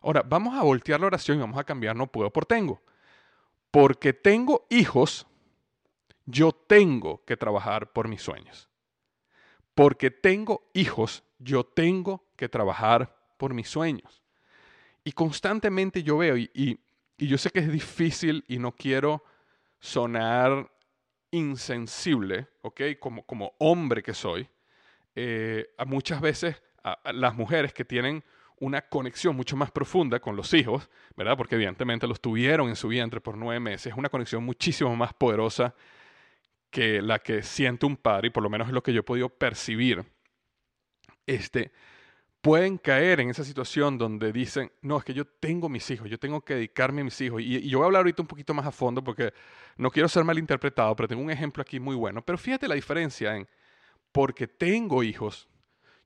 Ahora, 0.00 0.22
vamos 0.22 0.56
a 0.56 0.62
voltear 0.62 1.00
la 1.00 1.06
oración 1.06 1.38
y 1.38 1.40
vamos 1.40 1.58
a 1.58 1.64
cambiar 1.64 1.96
no 1.96 2.06
puedo 2.06 2.32
por 2.32 2.46
tengo. 2.46 2.80
Porque 3.70 4.12
tengo 4.12 4.66
hijos, 4.70 5.26
yo 6.26 6.52
tengo 6.52 7.24
que 7.24 7.36
trabajar 7.36 7.92
por 7.92 8.08
mis 8.08 8.22
sueños. 8.22 8.68
Porque 9.74 10.10
tengo 10.10 10.68
hijos, 10.72 11.22
yo 11.38 11.64
tengo 11.64 12.24
que 12.36 12.48
trabajar 12.48 13.14
por 13.36 13.54
mis 13.54 13.68
sueños. 13.68 14.22
Y 15.04 15.12
constantemente 15.12 16.02
yo 16.02 16.18
veo, 16.18 16.36
y, 16.36 16.50
y, 16.54 16.78
yo 17.18 17.38
sé 17.38 17.50
que 17.50 17.60
es 17.60 17.72
difícil 17.72 18.44
y 18.48 18.58
no 18.58 18.72
quiero 18.72 19.24
sonar 19.80 20.70
insensible, 21.30 22.48
¿ok? 22.62 22.80
Como, 23.00 23.24
como 23.24 23.54
hombre 23.58 24.02
que 24.02 24.14
soy, 24.14 24.48
eh, 25.14 25.74
muchas 25.86 26.20
veces 26.20 26.62
a, 26.82 27.12
las 27.12 27.34
mujeres 27.34 27.72
que 27.72 27.84
tienen 27.84 28.22
una 28.60 28.82
conexión 28.82 29.36
mucho 29.36 29.56
más 29.56 29.70
profunda 29.70 30.20
con 30.20 30.36
los 30.36 30.52
hijos, 30.54 30.88
¿verdad? 31.16 31.36
Porque 31.36 31.54
evidentemente 31.54 32.06
los 32.06 32.20
tuvieron 32.20 32.68
en 32.68 32.76
su 32.76 32.88
vientre 32.88 33.20
por 33.20 33.36
nueve 33.36 33.60
meses, 33.60 33.92
es 33.92 33.98
una 33.98 34.08
conexión 34.08 34.44
muchísimo 34.44 34.94
más 34.96 35.14
poderosa 35.14 35.74
que 36.70 37.00
la 37.00 37.18
que 37.18 37.42
siente 37.42 37.86
un 37.86 37.96
padre, 37.96 38.28
y 38.28 38.30
por 38.30 38.42
lo 38.42 38.50
menos 38.50 38.68
es 38.68 38.74
lo 38.74 38.82
que 38.82 38.92
yo 38.92 39.00
he 39.00 39.04
podido 39.04 39.28
percibir. 39.28 40.04
Este, 41.26 41.72
pueden 42.40 42.78
caer 42.78 43.20
en 43.20 43.30
esa 43.30 43.44
situación 43.44 43.98
donde 43.98 44.32
dicen, 44.32 44.72
no, 44.82 44.98
es 44.98 45.04
que 45.04 45.14
yo 45.14 45.26
tengo 45.26 45.68
mis 45.68 45.90
hijos, 45.90 46.08
yo 46.08 46.18
tengo 46.18 46.40
que 46.42 46.54
dedicarme 46.54 47.00
a 47.00 47.04
mis 47.04 47.20
hijos. 47.20 47.42
Y, 47.42 47.68
yo 47.68 47.78
voy 47.78 47.84
a 47.84 47.86
hablar 47.86 48.00
ahorita 48.00 48.22
un 48.22 48.28
poquito 48.28 48.54
más 48.54 48.66
a 48.66 48.72
fondo 48.72 49.02
porque 49.02 49.32
no 49.76 49.90
quiero 49.90 50.08
ser 50.08 50.24
malinterpretado, 50.24 50.94
pero 50.96 51.08
tengo 51.08 51.22
un 51.22 51.30
ejemplo 51.30 51.62
aquí 51.62 51.80
muy 51.80 51.96
bueno. 51.96 52.22
Pero 52.22 52.38
fíjate 52.38 52.68
la 52.68 52.74
diferencia 52.74 53.36
en, 53.36 53.48
porque 54.12 54.46
tengo 54.46 55.02
hijos, 55.02 55.48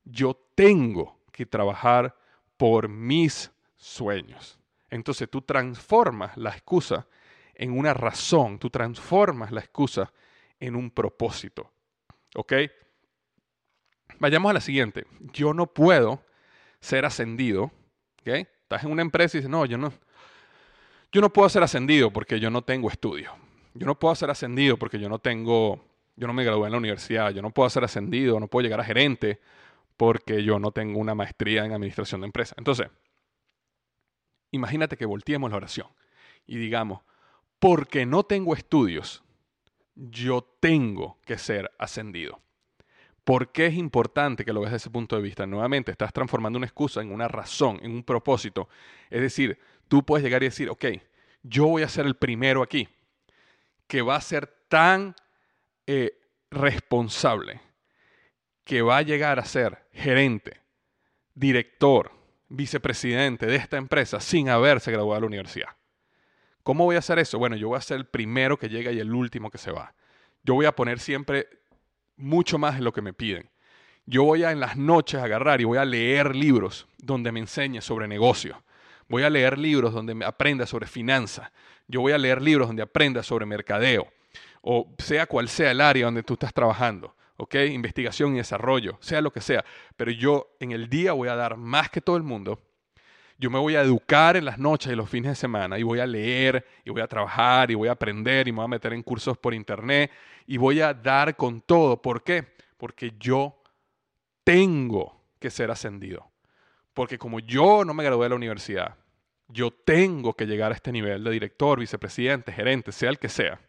yo 0.04 0.34
tengo 0.54 1.20
que 1.32 1.46
trabajar 1.46 2.16
por 2.62 2.88
mis 2.88 3.50
sueños. 3.74 4.56
Entonces 4.88 5.28
tú 5.28 5.42
transformas 5.42 6.36
la 6.36 6.50
excusa 6.50 7.08
en 7.56 7.76
una 7.76 7.92
razón, 7.92 8.60
tú 8.60 8.70
transformas 8.70 9.50
la 9.50 9.58
excusa 9.58 10.12
en 10.60 10.76
un 10.76 10.92
propósito. 10.92 11.72
¿Ok? 12.36 12.52
Vayamos 14.20 14.50
a 14.50 14.52
la 14.52 14.60
siguiente. 14.60 15.06
Yo 15.32 15.52
no 15.52 15.66
puedo 15.66 16.22
ser 16.78 17.04
ascendido. 17.04 17.72
¿okay? 18.20 18.46
Estás 18.62 18.84
en 18.84 18.92
una 18.92 19.02
empresa 19.02 19.36
y 19.36 19.40
dices, 19.40 19.50
no, 19.50 19.66
yo 19.66 19.76
no, 19.76 19.92
yo 21.10 21.20
no 21.20 21.32
puedo 21.32 21.48
ser 21.48 21.64
ascendido 21.64 22.12
porque 22.12 22.38
yo 22.38 22.48
no 22.48 22.62
tengo 22.62 22.88
estudio. 22.88 23.32
yo 23.74 23.86
no 23.86 23.98
puedo 23.98 24.14
ser 24.14 24.30
ascendido 24.30 24.76
porque 24.76 25.00
yo 25.00 25.08
no 25.08 25.18
tengo, 25.18 25.84
yo 26.14 26.28
no 26.28 26.32
me 26.32 26.44
gradué 26.44 26.66
en 26.66 26.72
la 26.72 26.78
universidad, 26.78 27.32
yo 27.32 27.42
no 27.42 27.50
puedo 27.50 27.68
ser 27.70 27.82
ascendido, 27.82 28.38
no 28.38 28.46
puedo 28.46 28.62
llegar 28.62 28.78
a 28.78 28.84
gerente 28.84 29.40
porque 30.02 30.42
yo 30.42 30.58
no 30.58 30.72
tengo 30.72 30.98
una 30.98 31.14
maestría 31.14 31.64
en 31.64 31.70
administración 31.70 32.22
de 32.22 32.24
empresas. 32.26 32.58
Entonces, 32.58 32.88
imagínate 34.50 34.96
que 34.96 35.06
volteemos 35.06 35.48
la 35.52 35.58
oración 35.58 35.86
y 36.44 36.56
digamos, 36.56 37.02
porque 37.60 38.04
no 38.04 38.24
tengo 38.24 38.52
estudios, 38.52 39.22
yo 39.94 40.42
tengo 40.58 41.20
que 41.24 41.38
ser 41.38 41.70
ascendido. 41.78 42.40
¿Por 43.22 43.52
qué 43.52 43.66
es 43.66 43.74
importante 43.74 44.44
que 44.44 44.52
lo 44.52 44.62
veas 44.62 44.72
desde 44.72 44.86
ese 44.86 44.90
punto 44.90 45.14
de 45.14 45.22
vista? 45.22 45.46
Nuevamente, 45.46 45.92
estás 45.92 46.12
transformando 46.12 46.56
una 46.56 46.66
excusa 46.66 47.00
en 47.00 47.12
una 47.12 47.28
razón, 47.28 47.78
en 47.80 47.92
un 47.92 48.02
propósito. 48.02 48.68
Es 49.08 49.20
decir, 49.20 49.56
tú 49.86 50.04
puedes 50.04 50.24
llegar 50.24 50.42
y 50.42 50.46
decir, 50.46 50.68
ok, 50.68 50.84
yo 51.44 51.68
voy 51.68 51.84
a 51.84 51.88
ser 51.88 52.06
el 52.06 52.16
primero 52.16 52.64
aquí, 52.64 52.88
que 53.86 54.02
va 54.02 54.16
a 54.16 54.20
ser 54.20 54.48
tan 54.66 55.14
eh, 55.86 56.18
responsable, 56.50 57.60
que 58.64 58.82
va 58.82 58.98
a 58.98 59.02
llegar 59.02 59.38
a 59.38 59.44
ser 59.44 59.86
gerente, 59.92 60.60
director, 61.34 62.12
vicepresidente 62.48 63.46
de 63.46 63.56
esta 63.56 63.76
empresa 63.76 64.20
sin 64.20 64.48
haberse 64.48 64.92
graduado 64.92 65.14
de 65.14 65.20
la 65.22 65.26
universidad. 65.26 65.68
¿Cómo 66.62 66.84
voy 66.84 66.96
a 66.96 67.00
hacer 67.00 67.18
eso? 67.18 67.38
Bueno, 67.38 67.56
yo 67.56 67.68
voy 67.68 67.78
a 67.78 67.82
ser 67.82 67.96
el 67.96 68.06
primero 68.06 68.58
que 68.58 68.68
llega 68.68 68.92
y 68.92 69.00
el 69.00 69.12
último 69.12 69.50
que 69.50 69.58
se 69.58 69.72
va. 69.72 69.94
Yo 70.44 70.54
voy 70.54 70.66
a 70.66 70.72
poner 70.74 71.00
siempre 71.00 71.48
mucho 72.16 72.58
más 72.58 72.76
en 72.76 72.84
lo 72.84 72.92
que 72.92 73.02
me 73.02 73.12
piden. 73.12 73.50
Yo 74.06 74.24
voy 74.24 74.44
a 74.44 74.52
en 74.52 74.60
las 74.60 74.76
noches 74.76 75.20
agarrar 75.20 75.60
y 75.60 75.64
voy 75.64 75.78
a 75.78 75.84
leer 75.84 76.36
libros 76.36 76.86
donde 76.98 77.32
me 77.32 77.40
enseñe 77.40 77.80
sobre 77.80 78.06
negocios. 78.06 78.56
Voy 79.08 79.22
a 79.22 79.30
leer 79.30 79.58
libros 79.58 79.92
donde 79.92 80.14
me 80.14 80.24
aprenda 80.24 80.66
sobre 80.66 80.86
finanzas. 80.86 81.50
Yo 81.88 82.00
voy 82.00 82.12
a 82.12 82.18
leer 82.18 82.40
libros 82.40 82.68
donde 82.68 82.82
aprenda 82.82 83.22
sobre 83.22 83.46
mercadeo. 83.46 84.08
O 84.60 84.94
sea 84.98 85.26
cual 85.26 85.48
sea 85.48 85.72
el 85.72 85.80
área 85.80 86.04
donde 86.04 86.22
tú 86.22 86.34
estás 86.34 86.54
trabajando. 86.54 87.14
¿Ok? 87.42 87.56
Investigación 87.72 88.34
y 88.34 88.38
desarrollo, 88.38 88.98
sea 89.00 89.20
lo 89.20 89.32
que 89.32 89.40
sea. 89.40 89.64
Pero 89.96 90.12
yo 90.12 90.54
en 90.60 90.70
el 90.70 90.88
día 90.88 91.12
voy 91.12 91.28
a 91.28 91.34
dar 91.34 91.56
más 91.56 91.90
que 91.90 92.00
todo 92.00 92.16
el 92.16 92.22
mundo 92.22 92.60
yo 93.42 93.50
me 93.50 93.58
voy 93.58 93.74
a 93.74 93.80
educar 93.80 94.36
en 94.36 94.44
las 94.44 94.56
noches 94.60 94.92
y 94.92 94.94
los 94.94 95.10
fines 95.10 95.32
de 95.32 95.34
semana 95.34 95.76
y 95.76 95.82
voy 95.82 95.98
a 95.98 96.06
leer 96.06 96.64
y 96.84 96.90
voy 96.90 97.02
a 97.02 97.08
trabajar 97.08 97.72
y 97.72 97.74
voy 97.74 97.88
a 97.88 97.92
aprender 97.92 98.46
y 98.46 98.52
me 98.52 98.58
voy 98.58 98.66
a 98.66 98.68
meter 98.68 98.92
en 98.92 99.02
cursos 99.02 99.36
por 99.36 99.52
internet 99.52 100.12
y 100.46 100.58
voy 100.58 100.80
a 100.80 100.94
dar 100.94 101.34
con 101.34 101.60
todo. 101.60 102.00
¿Por 102.00 102.22
qué? 102.22 102.54
Porque 102.76 103.14
yo 103.18 103.60
tengo 104.44 105.20
que 105.40 105.50
ser 105.50 105.72
ascendido. 105.72 106.30
Porque 106.94 107.18
como 107.18 107.40
yo 107.40 107.84
no 107.84 107.94
me 107.94 108.04
gradué 108.04 108.26
de 108.26 108.28
la 108.28 108.36
universidad, 108.36 108.94
yo 109.48 109.72
tengo 109.72 110.34
que 110.34 110.46
llegar 110.46 110.70
a 110.70 110.76
este 110.76 110.92
nivel 110.92 111.24
de 111.24 111.30
director, 111.32 111.80
vicepresidente, 111.80 112.52
gerente, 112.52 112.92
sea 112.92 113.10
el 113.10 113.18
que 113.18 113.28
sea, 113.28 113.60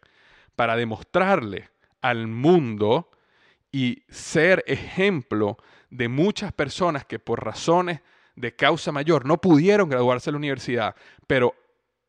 para 0.54 0.76
demostrarle 0.76 1.70
al 2.00 2.28
mundo 2.28 3.10
y 3.74 4.04
ser 4.08 4.62
ejemplo 4.68 5.58
de 5.90 6.06
muchas 6.06 6.52
personas 6.52 7.04
que 7.04 7.18
por 7.18 7.44
razones 7.44 8.02
de 8.36 8.54
causa 8.54 8.92
mayor 8.92 9.26
no 9.26 9.40
pudieron 9.40 9.88
graduarse 9.88 10.26
de 10.26 10.32
la 10.34 10.38
universidad, 10.38 10.94
pero 11.26 11.56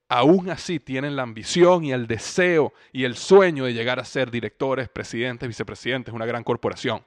aún 0.07 0.51
así 0.51 0.79
tienen 0.79 1.15
la 1.15 1.23
ambición 1.23 1.83
y 1.83 1.91
el 1.91 2.05
deseo 2.05 2.71
y 2.91 3.05
el 3.05 3.15
sueño 3.15 3.65
de 3.65 3.73
llegar 3.73 3.99
a 3.99 4.05
ser 4.05 4.29
directores, 4.29 4.89
presidentes, 4.89 5.47
vicepresidentes 5.47 6.11
de 6.11 6.15
una 6.15 6.27
gran 6.27 6.43
corporación. 6.43 7.03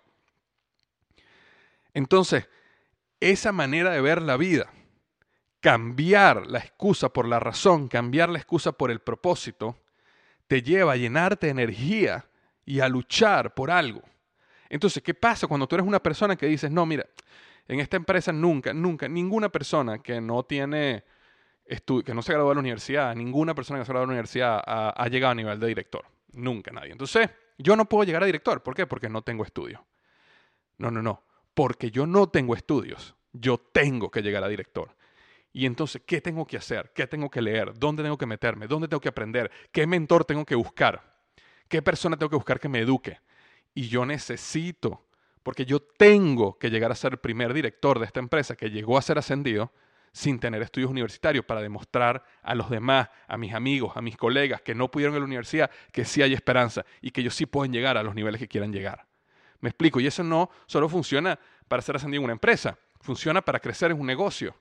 Entonces, 1.94 2.48
esa 3.20 3.52
manera 3.52 3.92
de 3.92 4.00
ver 4.00 4.20
la 4.20 4.36
vida, 4.36 4.72
cambiar 5.60 6.48
la 6.48 6.58
excusa 6.58 7.10
por 7.10 7.28
la 7.28 7.38
razón, 7.38 7.86
cambiar 7.86 8.28
la 8.28 8.38
excusa 8.38 8.72
por 8.72 8.90
el 8.90 8.98
propósito, 8.98 9.78
te 10.48 10.62
lleva 10.62 10.94
a 10.94 10.96
llenarte 10.96 11.46
de 11.46 11.52
energía 11.52 12.26
y 12.66 12.80
a 12.80 12.88
luchar 12.88 13.54
por 13.54 13.70
algo. 13.70 14.02
Entonces, 14.68 15.02
¿qué 15.02 15.14
pasa 15.14 15.46
cuando 15.46 15.66
tú 15.66 15.76
eres 15.76 15.86
una 15.86 16.02
persona 16.02 16.36
que 16.36 16.46
dices, 16.46 16.70
no, 16.70 16.84
mira, 16.84 17.06
en 17.66 17.80
esta 17.80 17.96
empresa 17.96 18.32
nunca, 18.32 18.72
nunca, 18.72 19.08
ninguna 19.08 19.50
persona 19.50 19.98
que 19.98 20.20
no 20.20 20.42
tiene, 20.42 21.04
que 21.66 22.14
no 22.14 22.22
se 22.22 22.32
graduó 22.32 22.50
de 22.50 22.54
la 22.56 22.60
universidad, 22.60 23.14
ninguna 23.14 23.54
persona 23.54 23.78
que 23.78 23.84
se 23.84 23.92
graduó 23.92 24.02
de 24.02 24.06
la 24.06 24.12
universidad 24.12 24.62
ha, 24.64 25.08
llegado 25.08 25.32
a 25.32 25.34
nivel 25.34 25.60
de 25.60 25.66
director. 25.66 26.04
Nunca 26.32 26.70
nadie. 26.70 26.92
Entonces, 26.92 27.28
yo 27.58 27.76
no 27.76 27.86
puedo 27.86 28.04
llegar 28.04 28.22
a 28.22 28.26
director. 28.26 28.62
¿Por 28.62 28.74
qué? 28.74 28.86
Porque 28.86 29.08
no 29.08 29.22
tengo 29.22 29.44
estudios. 29.44 29.80
No, 30.78 30.90
no, 30.90 31.02
no. 31.02 31.22
Porque 31.54 31.90
yo 31.90 32.06
no 32.06 32.28
tengo 32.28 32.54
estudios. 32.54 33.14
Yo 33.32 33.58
tengo 33.58 34.10
que 34.10 34.22
llegar 34.22 34.44
a 34.44 34.48
director. 34.48 34.96
Y 35.52 35.66
entonces, 35.66 36.02
¿qué 36.06 36.20
tengo 36.20 36.46
que 36.46 36.56
hacer? 36.56 36.92
¿Qué 36.94 37.06
tengo 37.06 37.30
que 37.30 37.42
leer? 37.42 37.74
¿Dónde 37.74 38.02
tengo 38.02 38.16
que 38.16 38.26
meterme? 38.26 38.66
¿Dónde 38.66 38.88
tengo 38.88 39.00
que 39.00 39.08
aprender? 39.08 39.50
¿Qué 39.72 39.86
mentor 39.86 40.24
tengo 40.24 40.44
que 40.44 40.54
buscar? 40.54 41.18
¿Qué 41.68 41.82
persona 41.82 42.16
tengo 42.16 42.30
que 42.30 42.36
buscar 42.36 42.60
que 42.60 42.68
me 42.68 42.80
eduque? 42.80 43.18
Y 43.78 43.86
yo 43.86 44.04
necesito 44.04 45.06
porque 45.44 45.64
yo 45.64 45.78
tengo 45.78 46.58
que 46.58 46.68
llegar 46.68 46.90
a 46.90 46.96
ser 46.96 47.12
el 47.12 47.18
primer 47.20 47.54
director 47.54 48.00
de 48.00 48.06
esta 48.06 48.18
empresa 48.18 48.56
que 48.56 48.70
llegó 48.70 48.98
a 48.98 49.02
ser 49.02 49.18
ascendido 49.18 49.72
sin 50.10 50.40
tener 50.40 50.62
estudios 50.62 50.90
universitarios 50.90 51.44
para 51.44 51.62
demostrar 51.62 52.24
a 52.42 52.56
los 52.56 52.70
demás, 52.70 53.08
a 53.28 53.36
mis 53.36 53.54
amigos, 53.54 53.96
a 53.96 54.02
mis 54.02 54.16
colegas 54.16 54.62
que 54.62 54.74
no 54.74 54.90
pudieron 54.90 55.14
en 55.14 55.20
la 55.20 55.26
universidad, 55.26 55.70
que 55.92 56.04
sí 56.04 56.22
hay 56.22 56.34
esperanza 56.34 56.84
y 57.00 57.12
que 57.12 57.20
ellos 57.20 57.36
sí 57.36 57.46
pueden 57.46 57.72
llegar 57.72 57.96
a 57.96 58.02
los 58.02 58.16
niveles 58.16 58.40
que 58.40 58.48
quieran 58.48 58.72
llegar. 58.72 59.06
Me 59.60 59.68
explico, 59.68 60.00
y 60.00 60.08
eso 60.08 60.24
no 60.24 60.50
solo 60.66 60.88
funciona 60.88 61.38
para 61.68 61.80
ser 61.80 61.94
ascendido 61.94 62.22
en 62.22 62.24
una 62.24 62.32
empresa, 62.32 62.76
funciona 63.00 63.42
para 63.42 63.60
crecer 63.60 63.92
en 63.92 64.00
un 64.00 64.08
negocio, 64.08 64.56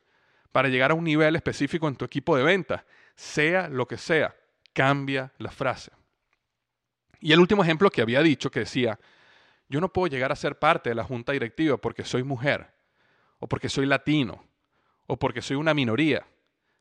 para 0.52 0.70
llegar 0.70 0.92
a 0.92 0.94
un 0.94 1.04
nivel 1.04 1.36
específico 1.36 1.88
en 1.88 1.96
tu 1.96 2.06
equipo 2.06 2.38
de 2.38 2.44
ventas, 2.44 2.84
sea 3.16 3.68
lo 3.68 3.88
que 3.88 3.98
sea, 3.98 4.36
cambia 4.74 5.34
la 5.40 5.50
frase. 5.50 5.97
Y 7.20 7.32
el 7.34 7.40
último 7.40 7.64
ejemplo 7.64 7.90
que 7.90 8.02
había 8.02 8.22
dicho, 8.22 8.52
que 8.52 8.62
decía, 8.62 9.00
yo 9.70 9.82
no 9.82 9.92
puedo 9.92 10.08
llegar 10.08 10.32
a 10.32 10.36
ser 10.36 10.58
parte 10.60 10.90
de 10.90 10.96
la 10.96 11.04
junta 11.04 11.32
directiva 11.32 11.78
porque 11.78 12.04
soy 12.04 12.24
mujer, 12.24 12.74
o 13.40 13.48
porque 13.48 13.70
soy 13.70 13.86
latino, 13.86 14.44
o 15.08 15.18
porque 15.18 15.42
soy 15.42 15.58
una 15.58 15.74
minoría. 15.74 16.26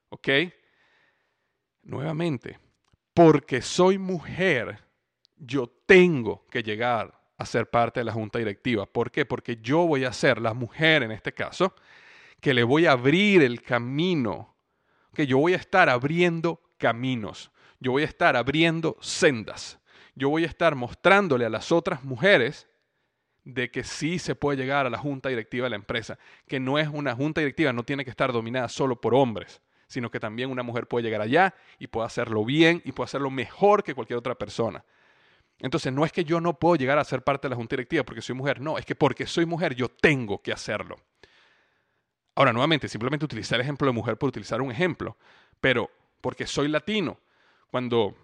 ¿Ok? 0.08 0.28
Nuevamente, 1.82 2.58
porque 3.14 3.62
soy 3.62 3.98
mujer, 3.98 4.84
yo 5.36 5.68
tengo 5.86 6.46
que 6.48 6.62
llegar 6.62 7.16
a 7.38 7.46
ser 7.46 7.68
parte 7.68 8.00
de 8.00 8.04
la 8.04 8.12
junta 8.12 8.38
directiva. 8.38 8.86
¿Por 8.86 9.10
qué? 9.10 9.24
Porque 9.26 9.56
yo 9.56 9.86
voy 9.86 10.04
a 10.04 10.12
ser 10.12 10.40
la 10.40 10.54
mujer 10.54 11.02
en 11.02 11.12
este 11.12 11.32
caso, 11.32 11.74
que 12.40 12.54
le 12.54 12.62
voy 12.62 12.86
a 12.86 12.92
abrir 12.92 13.42
el 13.42 13.62
camino, 13.62 14.56
que 15.14 15.26
yo 15.26 15.38
voy 15.38 15.54
a 15.54 15.56
estar 15.56 15.88
abriendo 15.88 16.60
caminos, 16.78 17.50
yo 17.80 17.92
voy 17.92 18.02
a 18.02 18.06
estar 18.06 18.36
abriendo 18.36 18.96
sendas, 19.00 19.78
yo 20.16 20.28
voy 20.30 20.42
a 20.42 20.48
estar 20.48 20.74
mostrándole 20.74 21.44
a 21.44 21.50
las 21.50 21.70
otras 21.70 22.02
mujeres 22.02 22.66
de 23.44 23.70
que 23.70 23.84
sí 23.84 24.18
se 24.18 24.34
puede 24.34 24.58
llegar 24.58 24.86
a 24.86 24.90
la 24.90 24.98
junta 24.98 25.28
directiva 25.28 25.66
de 25.66 25.70
la 25.70 25.76
empresa, 25.76 26.18
que 26.48 26.58
no 26.58 26.78
es 26.78 26.88
una 26.88 27.14
junta 27.14 27.40
directiva, 27.40 27.72
no 27.72 27.84
tiene 27.84 28.02
que 28.02 28.10
estar 28.10 28.32
dominada 28.32 28.68
solo 28.68 29.00
por 29.00 29.14
hombres, 29.14 29.60
sino 29.86 30.10
que 30.10 30.18
también 30.18 30.50
una 30.50 30.64
mujer 30.64 30.88
puede 30.88 31.04
llegar 31.04 31.20
allá 31.20 31.54
y 31.78 31.86
puede 31.86 32.06
hacerlo 32.06 32.44
bien 32.44 32.82
y 32.84 32.90
puede 32.90 33.06
hacerlo 33.06 33.30
mejor 33.30 33.84
que 33.84 33.94
cualquier 33.94 34.18
otra 34.18 34.34
persona. 34.34 34.84
Entonces, 35.60 35.92
no 35.92 36.04
es 36.04 36.12
que 36.12 36.24
yo 36.24 36.40
no 36.40 36.58
puedo 36.58 36.76
llegar 36.76 36.98
a 36.98 37.04
ser 37.04 37.22
parte 37.22 37.46
de 37.46 37.50
la 37.50 37.56
junta 37.56 37.76
directiva 37.76 38.04
porque 38.04 38.20
soy 38.20 38.34
mujer, 38.34 38.60
no, 38.60 38.78
es 38.78 38.84
que 38.84 38.96
porque 38.96 39.26
soy 39.26 39.46
mujer 39.46 39.74
yo 39.76 39.88
tengo 39.88 40.42
que 40.42 40.52
hacerlo. 40.52 40.96
Ahora, 42.34 42.52
nuevamente, 42.52 42.88
simplemente 42.88 43.24
utilizar 43.24 43.56
el 43.56 43.62
ejemplo 43.62 43.86
de 43.86 43.92
mujer 43.92 44.18
por 44.18 44.28
utilizar 44.28 44.60
un 44.60 44.70
ejemplo, 44.70 45.16
pero 45.60 45.90
porque 46.20 46.46
soy 46.46 46.68
latino. 46.68 47.18
Cuando, 47.70 48.14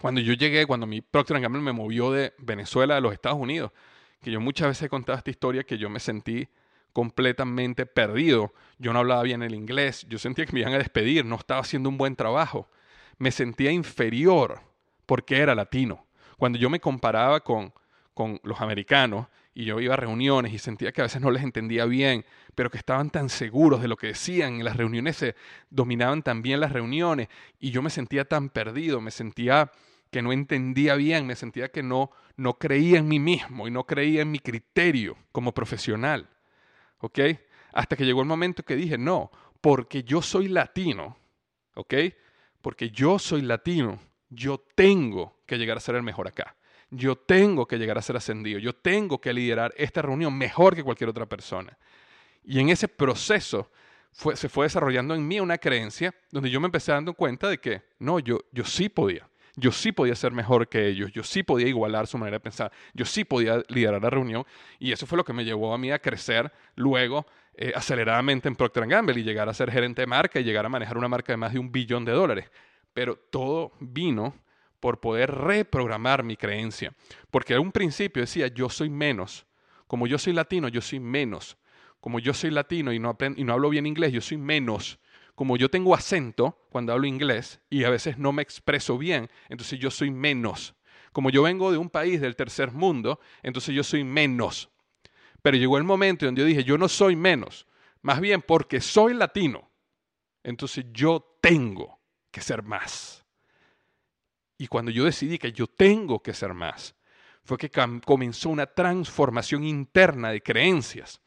cuando 0.00 0.20
yo 0.20 0.34
llegué, 0.34 0.66
cuando 0.66 0.86
mi 0.86 1.00
Procter 1.00 1.40
Gamble 1.40 1.62
me 1.62 1.72
movió 1.72 2.10
de 2.10 2.34
Venezuela 2.38 2.96
a 2.96 3.00
los 3.00 3.12
Estados 3.12 3.38
Unidos, 3.38 3.72
que 4.20 4.30
yo 4.30 4.40
muchas 4.40 4.68
veces 4.68 4.84
he 4.84 4.88
contado 4.88 5.18
esta 5.18 5.30
historia 5.30 5.64
que 5.64 5.78
yo 5.78 5.88
me 5.88 6.00
sentí 6.00 6.48
completamente 6.92 7.86
perdido. 7.86 8.54
Yo 8.78 8.92
no 8.92 9.00
hablaba 9.00 9.22
bien 9.22 9.42
el 9.42 9.54
inglés, 9.54 10.06
yo 10.08 10.18
sentía 10.18 10.46
que 10.46 10.52
me 10.52 10.60
iban 10.60 10.74
a 10.74 10.78
despedir, 10.78 11.24
no 11.24 11.36
estaba 11.36 11.60
haciendo 11.60 11.88
un 11.88 11.98
buen 11.98 12.16
trabajo. 12.16 12.68
Me 13.18 13.30
sentía 13.30 13.70
inferior 13.70 14.60
porque 15.06 15.38
era 15.38 15.54
latino. 15.54 16.06
Cuando 16.38 16.58
yo 16.58 16.70
me 16.70 16.80
comparaba 16.80 17.40
con, 17.40 17.72
con 18.14 18.40
los 18.42 18.60
americanos 18.60 19.26
y 19.56 19.64
yo 19.64 19.80
iba 19.80 19.94
a 19.94 19.96
reuniones 19.96 20.52
y 20.52 20.58
sentía 20.58 20.92
que 20.92 21.00
a 21.00 21.04
veces 21.04 21.22
no 21.22 21.30
les 21.30 21.42
entendía 21.42 21.86
bien, 21.86 22.26
pero 22.54 22.70
que 22.70 22.76
estaban 22.76 23.08
tan 23.08 23.30
seguros 23.30 23.80
de 23.80 23.88
lo 23.88 23.96
que 23.96 24.08
decían, 24.08 24.56
en 24.56 24.64
las 24.66 24.76
reuniones 24.76 25.16
se 25.16 25.34
dominaban 25.70 26.22
tan 26.22 26.42
bien 26.42 26.60
las 26.60 26.72
reuniones 26.72 27.28
y 27.58 27.70
yo 27.70 27.80
me 27.80 27.88
sentía 27.88 28.26
tan 28.26 28.50
perdido, 28.50 29.00
me 29.00 29.10
sentía 29.10 29.72
que 30.10 30.20
no 30.20 30.34
entendía 30.34 30.94
bien, 30.96 31.26
me 31.26 31.36
sentía 31.36 31.70
que 31.70 31.82
no, 31.82 32.10
no 32.36 32.58
creía 32.58 32.98
en 32.98 33.08
mí 33.08 33.18
mismo 33.18 33.66
y 33.66 33.70
no 33.70 33.84
creía 33.84 34.20
en 34.20 34.30
mi 34.30 34.40
criterio 34.40 35.16
como 35.32 35.54
profesional. 35.54 36.28
¿Ok? 36.98 37.18
Hasta 37.72 37.96
que 37.96 38.04
llegó 38.04 38.20
el 38.20 38.28
momento 38.28 38.62
que 38.62 38.76
dije, 38.76 38.98
no, 38.98 39.30
porque 39.62 40.02
yo 40.02 40.20
soy 40.20 40.48
latino, 40.48 41.16
¿ok? 41.76 41.94
Porque 42.60 42.90
yo 42.90 43.18
soy 43.18 43.40
latino, 43.40 43.98
yo 44.28 44.62
tengo 44.74 45.38
que 45.46 45.56
llegar 45.56 45.78
a 45.78 45.80
ser 45.80 45.94
el 45.94 46.02
mejor 46.02 46.28
acá. 46.28 46.55
Yo 46.90 47.16
tengo 47.16 47.66
que 47.66 47.78
llegar 47.78 47.98
a 47.98 48.02
ser 48.02 48.16
ascendido. 48.16 48.58
Yo 48.58 48.74
tengo 48.74 49.20
que 49.20 49.32
liderar 49.32 49.74
esta 49.76 50.02
reunión 50.02 50.36
mejor 50.36 50.74
que 50.74 50.84
cualquier 50.84 51.10
otra 51.10 51.26
persona. 51.26 51.76
Y 52.44 52.60
en 52.60 52.68
ese 52.68 52.88
proceso 52.88 53.70
se 54.12 54.48
fue 54.48 54.66
desarrollando 54.66 55.14
en 55.14 55.26
mí 55.26 55.40
una 55.40 55.58
creencia 55.58 56.14
donde 56.30 56.48
yo 56.48 56.60
me 56.60 56.66
empecé 56.66 56.92
dando 56.92 57.12
cuenta 57.12 57.48
de 57.48 57.58
que, 57.58 57.82
no, 57.98 58.18
yo, 58.18 58.40
yo 58.52 58.64
sí 58.64 58.88
podía 58.88 59.28
yo 59.56 59.72
sí 59.72 59.90
podía 59.90 60.14
ser 60.14 60.32
mejor 60.32 60.68
que 60.68 60.86
ellos, 60.86 61.10
yo 61.12 61.24
sí 61.24 61.42
podía 61.42 61.66
igualar 61.66 62.06
su 62.06 62.18
manera 62.18 62.36
de 62.36 62.40
pensar, 62.40 62.70
yo 62.92 63.06
sí 63.06 63.24
podía 63.24 63.62
liderar 63.68 64.02
la 64.02 64.10
reunión 64.10 64.44
y 64.78 64.92
eso 64.92 65.06
fue 65.06 65.16
lo 65.16 65.24
que 65.24 65.32
me 65.32 65.44
llevó 65.44 65.72
a 65.72 65.78
mí 65.78 65.90
a 65.90 65.98
crecer 65.98 66.52
luego 66.74 67.26
eh, 67.54 67.72
aceleradamente 67.74 68.48
en 68.48 68.54
Procter 68.54 68.86
Gamble 68.86 69.18
y 69.18 69.24
llegar 69.24 69.48
a 69.48 69.54
ser 69.54 69.70
gerente 69.70 70.02
de 70.02 70.06
marca 70.06 70.38
y 70.38 70.44
llegar 70.44 70.66
a 70.66 70.68
manejar 70.68 70.98
una 70.98 71.08
marca 71.08 71.32
de 71.32 71.38
más 71.38 71.54
de 71.54 71.58
un 71.58 71.72
billón 71.72 72.04
de 72.04 72.12
dólares. 72.12 72.50
Pero 72.92 73.16
todo 73.16 73.72
vino 73.80 74.34
por 74.80 75.00
poder 75.00 75.30
reprogramar 75.30 76.22
mi 76.22 76.36
creencia, 76.36 76.94
porque 77.30 77.54
a 77.54 77.60
un 77.60 77.72
principio 77.72 78.22
decía 78.22 78.48
yo 78.48 78.68
soy 78.68 78.90
menos, 78.90 79.46
como 79.86 80.06
yo 80.06 80.18
soy 80.18 80.32
latino, 80.32 80.68
yo 80.68 80.80
soy 80.80 81.00
menos, 81.00 81.56
como 82.00 82.18
yo 82.18 82.34
soy 82.34 82.50
latino 82.50 82.92
y 82.92 82.98
no, 82.98 83.16
y 83.36 83.44
no 83.44 83.52
hablo 83.52 83.70
bien 83.70 83.86
inglés, 83.86 84.12
yo 84.12 84.20
soy 84.20 84.38
menos 84.38 84.98
como 85.36 85.58
yo 85.58 85.68
tengo 85.68 85.94
acento 85.94 86.58
cuando 86.70 86.94
hablo 86.94 87.06
inglés 87.06 87.60
y 87.68 87.84
a 87.84 87.90
veces 87.90 88.16
no 88.16 88.32
me 88.32 88.42
expreso 88.42 88.96
bien, 88.96 89.30
entonces 89.50 89.78
yo 89.78 89.90
soy 89.90 90.10
menos. 90.10 90.74
Como 91.12 91.28
yo 91.28 91.42
vengo 91.42 91.70
de 91.70 91.76
un 91.76 91.90
país 91.90 92.22
del 92.22 92.34
tercer 92.34 92.72
mundo, 92.72 93.20
entonces 93.42 93.74
yo 93.74 93.84
soy 93.84 94.02
menos. 94.02 94.70
Pero 95.42 95.58
llegó 95.58 95.76
el 95.76 95.84
momento 95.84 96.24
donde 96.24 96.40
yo 96.40 96.46
dije, 96.46 96.64
yo 96.64 96.78
no 96.78 96.88
soy 96.88 97.16
menos, 97.16 97.66
más 98.00 98.18
bien 98.20 98.40
porque 98.40 98.80
soy 98.80 99.12
latino, 99.12 99.70
entonces 100.42 100.86
yo 100.90 101.38
tengo 101.42 102.00
que 102.30 102.40
ser 102.40 102.62
más. 102.62 103.25
Y 104.58 104.68
cuando 104.68 104.90
yo 104.90 105.04
decidí 105.04 105.38
que 105.38 105.52
yo 105.52 105.66
tengo 105.66 106.22
que 106.22 106.32
ser 106.32 106.54
más, 106.54 106.94
fue 107.44 107.58
que 107.58 107.70
comenzó 108.04 108.48
una 108.48 108.66
transformación 108.66 109.64
interna 109.64 110.30
de 110.30 110.42
creencias, 110.42 111.20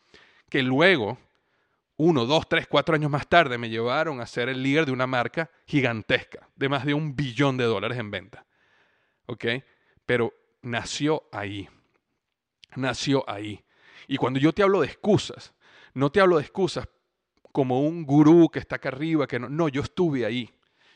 que 0.49 0.61
luego 0.61 1.17
uno, 1.97 2.25
dos, 2.25 2.47
tres, 2.47 2.65
cuatro 2.67 2.95
años 2.95 3.11
más 3.11 3.27
tarde 3.27 3.57
me 3.57 3.69
llevaron 3.69 4.21
a 4.21 4.25
ser 4.25 4.49
el 4.49 4.63
líder 4.63 4.85
de 4.85 4.93
una 4.93 5.05
marca 5.05 5.51
gigantesca, 5.65 6.49
de 6.55 6.69
más 6.69 6.85
de 6.85 6.93
un 6.93 7.15
billón 7.15 7.57
de 7.57 7.65
dólares 7.65 7.97
en 7.97 8.09
venta. 8.09 8.45
¿Ok? 9.25 9.45
Pero 10.05 10.33
nació 10.61 11.23
ahí. 11.31 11.67
Nació 12.75 13.29
ahí. 13.29 13.63
Y 14.07 14.17
cuando 14.17 14.39
yo 14.39 14.53
te 14.53 14.63
hablo 14.63 14.81
de 14.81 14.87
excusas, 14.87 15.53
no 15.93 16.11
te 16.11 16.21
hablo 16.21 16.37
de 16.37 16.43
excusas 16.43 16.87
como 17.51 17.81
un 17.81 18.05
gurú 18.05 18.49
que 18.49 18.59
está 18.59 18.77
acá 18.77 18.89
arriba, 18.89 19.27
que 19.27 19.39
no, 19.39 19.49
no, 19.49 19.67
yo 19.67 19.81
estuve 19.81 20.25
ahí. 20.25 20.49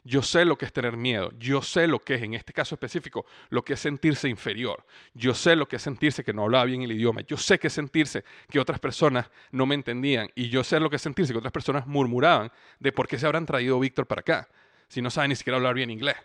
Yo 0.06 0.22
sé 0.22 0.44
lo 0.44 0.58
que 0.58 0.66
es 0.66 0.74
tener 0.74 0.98
miedo, 0.98 1.32
yo 1.40 1.62
sé 1.62 1.88
lo 1.88 2.00
que 2.00 2.16
es, 2.16 2.24
en 2.24 2.34
este 2.34 2.52
caso 2.52 2.76
específico, 2.76 3.26
lo 3.50 3.64
que 3.64 3.74
es 3.74 3.80
sentirse 3.80 4.28
inferior, 4.28 4.86
yo 5.14 5.34
sé 5.34 5.56
lo 5.56 5.66
que 5.66 5.78
es 5.78 5.82
sentirse 5.82 6.26
que 6.26 6.34
no 6.34 6.44
hablaba 6.44 6.66
bien 6.66 6.82
el 6.82 6.92
idioma, 6.92 7.22
yo 7.22 7.38
sé 7.38 7.58
que 7.58 7.68
es 7.68 7.74
sentirse 7.74 8.26
que 8.50 8.60
otras 8.60 8.80
personas 8.80 9.32
no 9.52 9.66
me 9.66 9.76
entendían 9.76 10.30
y 10.36 10.50
yo 10.50 10.64
sé 10.64 10.82
lo 10.82 10.90
que 10.90 10.98
es 10.98 11.02
sentirse 11.02 11.32
que 11.32 11.40
otras 11.40 11.54
personas 11.54 11.88
murmuraban 11.88 12.52
de 12.80 12.92
por 12.92 13.08
qué 13.08 13.18
se 13.18 13.26
habrán 13.26 13.46
traído 13.46 13.80
Víctor 13.80 14.06
para 14.06 14.20
acá, 14.20 14.50
si 14.90 15.02
no 15.02 15.10
sabe 15.10 15.30
ni 15.30 15.36
siquiera 15.38 15.56
hablar 15.56 15.74
bien 15.74 15.90
inglés. 15.90 16.18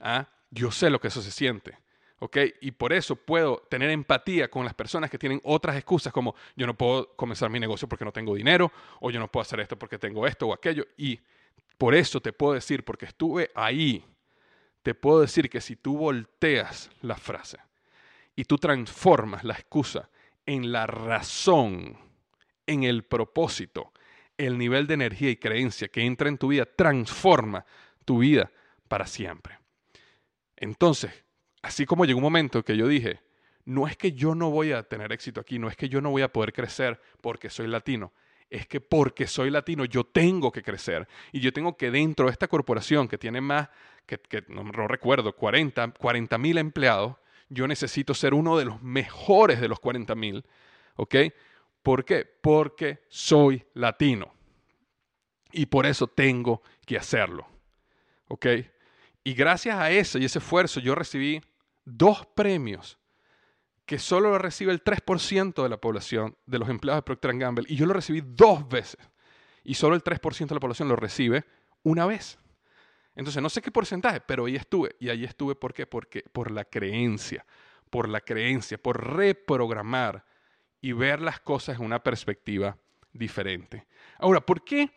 ¿Ah? 0.00 0.26
Yo 0.50 0.70
sé 0.70 0.88
lo 0.88 0.98
que 0.98 1.08
eso 1.08 1.20
se 1.20 1.30
siente. 1.30 1.76
¿ok? 2.20 2.36
Y 2.60 2.70
por 2.70 2.92
eso 2.92 3.16
puedo 3.16 3.66
tener 3.68 3.90
empatía 3.90 4.48
con 4.48 4.64
las 4.64 4.74
personas 4.74 5.10
que 5.10 5.18
tienen 5.18 5.40
otras 5.42 5.76
excusas 5.76 6.12
como 6.12 6.34
yo 6.54 6.66
no 6.66 6.74
puedo 6.74 7.14
comenzar 7.16 7.50
mi 7.50 7.58
negocio 7.58 7.88
porque 7.88 8.04
no 8.04 8.12
tengo 8.12 8.34
dinero, 8.34 8.70
o 9.00 9.10
yo 9.10 9.18
no 9.18 9.28
puedo 9.28 9.42
hacer 9.42 9.60
esto 9.60 9.76
porque 9.78 9.98
tengo 9.98 10.26
esto 10.26 10.46
o 10.46 10.54
aquello. 10.54 10.86
Y 10.96 11.18
por 11.80 11.94
eso 11.94 12.20
te 12.20 12.34
puedo 12.34 12.52
decir, 12.52 12.84
porque 12.84 13.06
estuve 13.06 13.50
ahí, 13.54 14.04
te 14.82 14.94
puedo 14.94 15.22
decir 15.22 15.48
que 15.48 15.62
si 15.62 15.76
tú 15.76 15.96
volteas 15.96 16.90
la 17.00 17.16
frase 17.16 17.56
y 18.36 18.44
tú 18.44 18.58
transformas 18.58 19.44
la 19.44 19.54
excusa 19.54 20.10
en 20.44 20.72
la 20.72 20.86
razón, 20.86 21.96
en 22.66 22.82
el 22.82 23.04
propósito, 23.04 23.94
el 24.36 24.58
nivel 24.58 24.86
de 24.86 24.92
energía 24.92 25.30
y 25.30 25.36
creencia 25.36 25.88
que 25.88 26.02
entra 26.02 26.28
en 26.28 26.36
tu 26.36 26.48
vida 26.48 26.66
transforma 26.66 27.64
tu 28.04 28.18
vida 28.18 28.52
para 28.86 29.06
siempre. 29.06 29.58
Entonces, 30.56 31.24
así 31.62 31.86
como 31.86 32.04
llegó 32.04 32.18
un 32.18 32.24
momento 32.24 32.62
que 32.62 32.76
yo 32.76 32.88
dije, 32.88 33.20
no 33.64 33.88
es 33.88 33.96
que 33.96 34.12
yo 34.12 34.34
no 34.34 34.50
voy 34.50 34.72
a 34.72 34.82
tener 34.82 35.12
éxito 35.12 35.40
aquí, 35.40 35.58
no 35.58 35.70
es 35.70 35.78
que 35.78 35.88
yo 35.88 36.02
no 36.02 36.10
voy 36.10 36.20
a 36.20 36.30
poder 36.30 36.52
crecer 36.52 37.00
porque 37.22 37.48
soy 37.48 37.68
latino, 37.68 38.12
es 38.50 38.66
que 38.66 38.80
porque 38.80 39.26
soy 39.26 39.50
latino 39.50 39.84
yo 39.84 40.04
tengo 40.04 40.50
que 40.50 40.62
crecer 40.62 41.06
y 41.32 41.40
yo 41.40 41.52
tengo 41.52 41.76
que 41.76 41.90
dentro 41.90 42.26
de 42.26 42.32
esta 42.32 42.48
corporación 42.48 43.08
que 43.08 43.16
tiene 43.16 43.40
más, 43.40 43.68
que, 44.06 44.44
no, 44.48 44.64
recuerdo, 44.88 45.34
40 45.34 46.38
mil 46.38 46.58
empleados, 46.58 47.16
yo 47.48 47.66
necesito 47.68 48.12
ser 48.12 48.34
uno 48.34 48.58
de 48.58 48.64
los 48.64 48.82
mejores 48.82 49.60
de 49.60 49.68
los 49.68 49.78
40 49.80 50.14
mil, 50.16 50.44
¿ok? 50.96 51.14
¿Por 51.82 52.04
qué? 52.04 52.24
Porque 52.24 53.04
soy 53.08 53.64
latino 53.74 54.32
y 55.52 55.66
por 55.66 55.86
eso 55.86 56.08
tengo 56.08 56.62
que 56.84 56.96
hacerlo, 56.96 57.46
¿ok? 58.28 58.46
Y 59.22 59.34
gracias 59.34 59.76
a 59.76 59.90
eso 59.90 60.18
y 60.18 60.24
ese 60.24 60.38
esfuerzo 60.38 60.80
yo 60.80 60.94
recibí 60.94 61.40
dos 61.84 62.26
premios 62.26 62.98
que 63.90 63.98
solo 63.98 64.30
lo 64.30 64.38
recibe 64.38 64.70
el 64.70 64.84
3% 64.84 65.64
de 65.64 65.68
la 65.68 65.80
población 65.80 66.36
de 66.46 66.60
los 66.60 66.68
empleados 66.68 66.98
de 66.98 67.06
Procter 67.06 67.36
Gamble 67.36 67.64
y 67.68 67.74
yo 67.74 67.86
lo 67.86 67.92
recibí 67.92 68.22
dos 68.24 68.68
veces 68.68 69.00
y 69.64 69.74
solo 69.74 69.96
el 69.96 70.04
3% 70.04 70.46
de 70.46 70.54
la 70.54 70.60
población 70.60 70.86
lo 70.86 70.94
recibe 70.94 71.44
una 71.82 72.06
vez. 72.06 72.38
Entonces, 73.16 73.42
no 73.42 73.50
sé 73.50 73.60
qué 73.60 73.72
porcentaje, 73.72 74.20
pero 74.20 74.44
ahí 74.44 74.54
estuve. 74.54 74.94
Y 75.00 75.08
ahí 75.08 75.24
estuve, 75.24 75.56
¿por 75.56 75.74
qué? 75.74 75.86
Porque 75.86 76.22
por 76.22 76.52
la 76.52 76.64
creencia, 76.64 77.44
por 77.90 78.08
la 78.08 78.20
creencia, 78.20 78.78
por 78.80 79.12
reprogramar 79.16 80.24
y 80.80 80.92
ver 80.92 81.20
las 81.20 81.40
cosas 81.40 81.80
en 81.80 81.84
una 81.84 82.00
perspectiva 82.00 82.78
diferente. 83.12 83.88
Ahora, 84.18 84.40
¿por 84.40 84.62
qué 84.62 84.88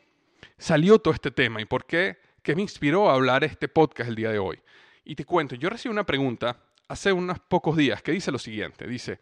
salió 0.60 1.00
todo 1.00 1.16
este 1.16 1.32
tema 1.32 1.60
y 1.60 1.66
por 1.66 1.88
qué, 1.88 2.20
qué 2.44 2.56
me 2.56 2.62
inspiró 2.62 3.10
a 3.10 3.16
hablar 3.16 3.44
este 3.44 3.68
podcast 3.68 4.08
el 4.08 4.16
día 4.16 4.30
de 4.30 4.38
hoy? 4.38 4.62
Y 5.04 5.16
te 5.16 5.26
cuento, 5.26 5.56
yo 5.56 5.68
recibí 5.72 5.92
una 5.92 6.06
pregunta 6.06 6.62
hace 6.94 7.12
unos 7.12 7.40
pocos 7.40 7.76
días 7.76 8.04
que 8.04 8.12
dice 8.12 8.32
lo 8.32 8.38
siguiente. 8.38 8.86
Dice, 8.86 9.20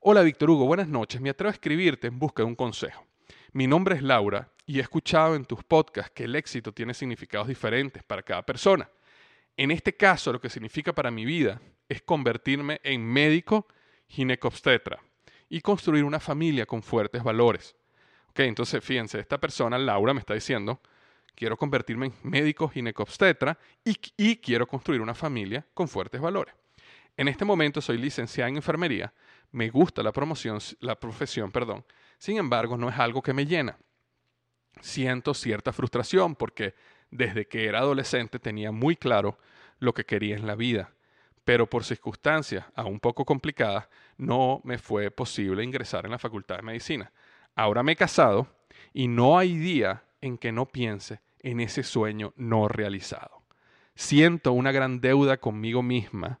hola 0.00 0.22
Víctor 0.22 0.48
Hugo, 0.48 0.64
buenas 0.64 0.88
noches. 0.88 1.20
Me 1.20 1.28
atrevo 1.28 1.50
a 1.50 1.52
escribirte 1.52 2.06
en 2.06 2.18
busca 2.18 2.42
de 2.42 2.46
un 2.46 2.56
consejo. 2.56 3.04
Mi 3.52 3.66
nombre 3.66 3.94
es 3.94 4.02
Laura 4.02 4.50
y 4.64 4.78
he 4.78 4.80
escuchado 4.80 5.36
en 5.36 5.44
tus 5.44 5.62
podcasts 5.62 6.12
que 6.14 6.24
el 6.24 6.34
éxito 6.34 6.72
tiene 6.72 6.94
significados 6.94 7.46
diferentes 7.46 8.02
para 8.02 8.22
cada 8.22 8.42
persona. 8.42 8.88
En 9.54 9.70
este 9.70 9.94
caso, 9.94 10.32
lo 10.32 10.40
que 10.40 10.48
significa 10.48 10.94
para 10.94 11.10
mi 11.10 11.26
vida 11.26 11.60
es 11.90 12.00
convertirme 12.00 12.80
en 12.82 13.04
médico 13.04 13.68
ginecobstetra 14.08 14.98
y 15.50 15.60
construir 15.60 16.04
una 16.04 16.20
familia 16.20 16.64
con 16.64 16.82
fuertes 16.82 17.22
valores. 17.22 17.76
Ok, 18.30 18.40
entonces 18.40 18.82
fíjense, 18.82 19.20
esta 19.20 19.38
persona, 19.38 19.76
Laura, 19.76 20.14
me 20.14 20.20
está 20.20 20.32
diciendo, 20.32 20.80
quiero 21.34 21.58
convertirme 21.58 22.06
en 22.06 22.14
médico 22.22 22.66
ginecobstetra 22.70 23.58
y, 23.84 23.94
y 24.16 24.36
quiero 24.36 24.66
construir 24.66 25.02
una 25.02 25.14
familia 25.14 25.66
con 25.74 25.86
fuertes 25.86 26.18
valores. 26.18 26.54
En 27.16 27.28
este 27.28 27.44
momento 27.44 27.80
soy 27.80 27.98
licenciada 27.98 28.48
en 28.48 28.56
enfermería, 28.56 29.12
me 29.52 29.68
gusta 29.68 30.02
la 30.02 30.12
promoción, 30.12 30.58
la 30.80 30.98
profesión, 30.98 31.50
perdón. 31.50 31.84
Sin 32.18 32.36
embargo, 32.36 32.76
no 32.76 32.88
es 32.88 32.98
algo 32.98 33.22
que 33.22 33.32
me 33.32 33.46
llena. 33.46 33.76
Siento 34.80 35.34
cierta 35.34 35.72
frustración 35.72 36.36
porque 36.36 36.74
desde 37.10 37.46
que 37.46 37.66
era 37.66 37.80
adolescente 37.80 38.38
tenía 38.38 38.70
muy 38.70 38.96
claro 38.96 39.38
lo 39.78 39.92
que 39.92 40.04
quería 40.04 40.36
en 40.36 40.46
la 40.46 40.54
vida, 40.54 40.92
pero 41.44 41.68
por 41.68 41.84
circunstancias 41.84 42.64
aún 42.74 43.00
poco 43.00 43.24
complicadas 43.24 43.88
no 44.16 44.60
me 44.64 44.78
fue 44.78 45.10
posible 45.10 45.64
ingresar 45.64 46.04
en 46.04 46.12
la 46.12 46.18
Facultad 46.18 46.56
de 46.56 46.62
Medicina. 46.62 47.12
Ahora 47.56 47.82
me 47.82 47.92
he 47.92 47.96
casado 47.96 48.46
y 48.92 49.08
no 49.08 49.38
hay 49.38 49.56
día 49.56 50.04
en 50.20 50.38
que 50.38 50.52
no 50.52 50.66
piense 50.66 51.20
en 51.40 51.60
ese 51.60 51.82
sueño 51.82 52.32
no 52.36 52.68
realizado. 52.68 53.42
Siento 53.94 54.52
una 54.52 54.72
gran 54.72 55.00
deuda 55.00 55.38
conmigo 55.38 55.82
misma 55.82 56.40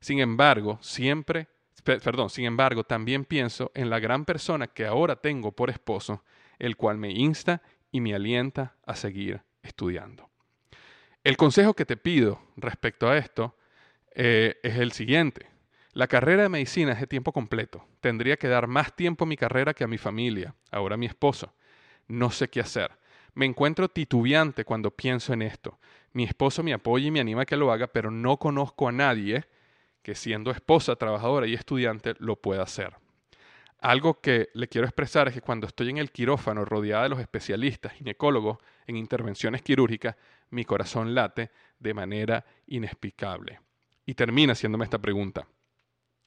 sin 0.00 0.20
embargo, 0.20 0.78
siempre, 0.80 1.48
perdón, 1.84 2.30
sin 2.30 2.46
embargo, 2.46 2.84
también 2.84 3.24
pienso 3.24 3.70
en 3.74 3.90
la 3.90 3.98
gran 3.98 4.24
persona 4.24 4.66
que 4.66 4.86
ahora 4.86 5.16
tengo 5.16 5.52
por 5.52 5.70
esposo, 5.70 6.24
el 6.58 6.76
cual 6.76 6.98
me 6.98 7.10
insta 7.10 7.62
y 7.92 8.00
me 8.00 8.14
alienta 8.14 8.76
a 8.86 8.96
seguir 8.96 9.42
estudiando. 9.62 10.30
El 11.22 11.36
consejo 11.36 11.74
que 11.74 11.84
te 11.84 11.98
pido 11.98 12.40
respecto 12.56 13.08
a 13.08 13.18
esto 13.18 13.56
eh, 14.14 14.58
es 14.62 14.76
el 14.76 14.92
siguiente. 14.92 15.48
La 15.92 16.06
carrera 16.06 16.44
de 16.44 16.48
medicina 16.48 16.92
es 16.92 17.00
de 17.00 17.06
tiempo 17.06 17.32
completo. 17.32 17.84
Tendría 18.00 18.36
que 18.38 18.48
dar 18.48 18.68
más 18.68 18.96
tiempo 18.96 19.24
a 19.24 19.28
mi 19.28 19.36
carrera 19.36 19.74
que 19.74 19.84
a 19.84 19.88
mi 19.88 19.98
familia, 19.98 20.54
ahora 20.70 20.94
a 20.94 20.98
mi 20.98 21.06
esposo. 21.06 21.52
No 22.08 22.30
sé 22.30 22.48
qué 22.48 22.60
hacer. 22.60 22.92
Me 23.34 23.44
encuentro 23.44 23.88
titubeante 23.88 24.64
cuando 24.64 24.90
pienso 24.90 25.32
en 25.32 25.42
esto. 25.42 25.78
Mi 26.12 26.24
esposo 26.24 26.62
me 26.62 26.72
apoya 26.72 27.08
y 27.08 27.10
me 27.10 27.20
anima 27.20 27.42
a 27.42 27.46
que 27.46 27.56
lo 27.56 27.70
haga, 27.70 27.88
pero 27.88 28.10
no 28.10 28.38
conozco 28.38 28.88
a 28.88 28.92
nadie 28.92 29.44
que 30.02 30.14
siendo 30.14 30.50
esposa, 30.50 30.96
trabajadora 30.96 31.46
y 31.46 31.54
estudiante 31.54 32.14
lo 32.18 32.36
pueda 32.36 32.62
hacer. 32.62 32.96
Algo 33.80 34.20
que 34.20 34.50
le 34.52 34.68
quiero 34.68 34.86
expresar 34.86 35.28
es 35.28 35.34
que 35.34 35.40
cuando 35.40 35.66
estoy 35.66 35.88
en 35.88 35.96
el 35.96 36.10
quirófano 36.10 36.64
rodeada 36.64 37.04
de 37.04 37.08
los 37.08 37.20
especialistas, 37.20 37.94
ginecólogos 37.94 38.58
en 38.86 38.96
intervenciones 38.96 39.62
quirúrgicas, 39.62 40.16
mi 40.50 40.64
corazón 40.64 41.14
late 41.14 41.50
de 41.78 41.94
manera 41.94 42.44
inexplicable. 42.66 43.60
Y 44.04 44.14
termina 44.14 44.52
haciéndome 44.52 44.84
esta 44.84 44.98
pregunta. 44.98 45.46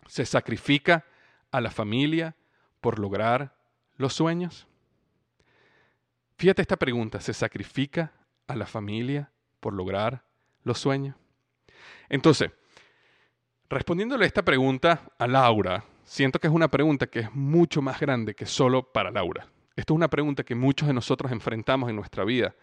¿Se 0.07 0.25
sacrifica 0.25 1.05
a 1.51 1.61
la 1.61 1.69
familia 1.69 2.35
por 2.81 2.97
lograr 2.97 3.55
los 3.97 4.13
sueños? 4.13 4.67
Fíjate 6.37 6.63
esta 6.63 6.77
pregunta, 6.77 7.21
¿se 7.21 7.33
sacrifica 7.33 8.13
a 8.47 8.55
la 8.55 8.65
familia 8.65 9.31
por 9.59 9.73
lograr 9.73 10.23
los 10.63 10.79
sueños? 10.79 11.15
Entonces, 12.09 12.51
respondiéndole 13.73 14.25
esta 14.25 14.43
pregunta 14.43 15.01
a 15.17 15.27
Laura, 15.27 15.83
siento 16.03 16.39
que 16.39 16.47
es 16.47 16.53
una 16.53 16.69
pregunta 16.69 17.07
que 17.07 17.21
es 17.21 17.33
mucho 17.33 17.81
más 17.81 17.99
grande 17.99 18.35
que 18.35 18.45
solo 18.45 18.91
para 18.91 19.11
Laura. 19.11 19.47
Esto 19.75 19.93
es 19.93 19.95
una 19.95 20.09
pregunta 20.09 20.43
que 20.43 20.55
muchos 20.55 20.87
de 20.87 20.93
nosotros 20.93 21.31
enfrentamos 21.31 21.89
en 21.89 21.95
nuestra 21.95 22.23
vida 22.23 22.55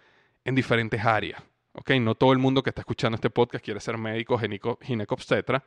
en 0.44 0.54
diferentes 0.54 1.04
áreas. 1.04 1.42
¿ok? 1.72 1.90
No 2.00 2.14
todo 2.14 2.32
el 2.32 2.38
mundo 2.38 2.62
que 2.62 2.70
está 2.70 2.82
escuchando 2.82 3.16
este 3.16 3.30
podcast 3.30 3.64
quiere 3.64 3.80
ser 3.80 3.98
médico, 3.98 4.40
ginecobstetra, 4.80 5.64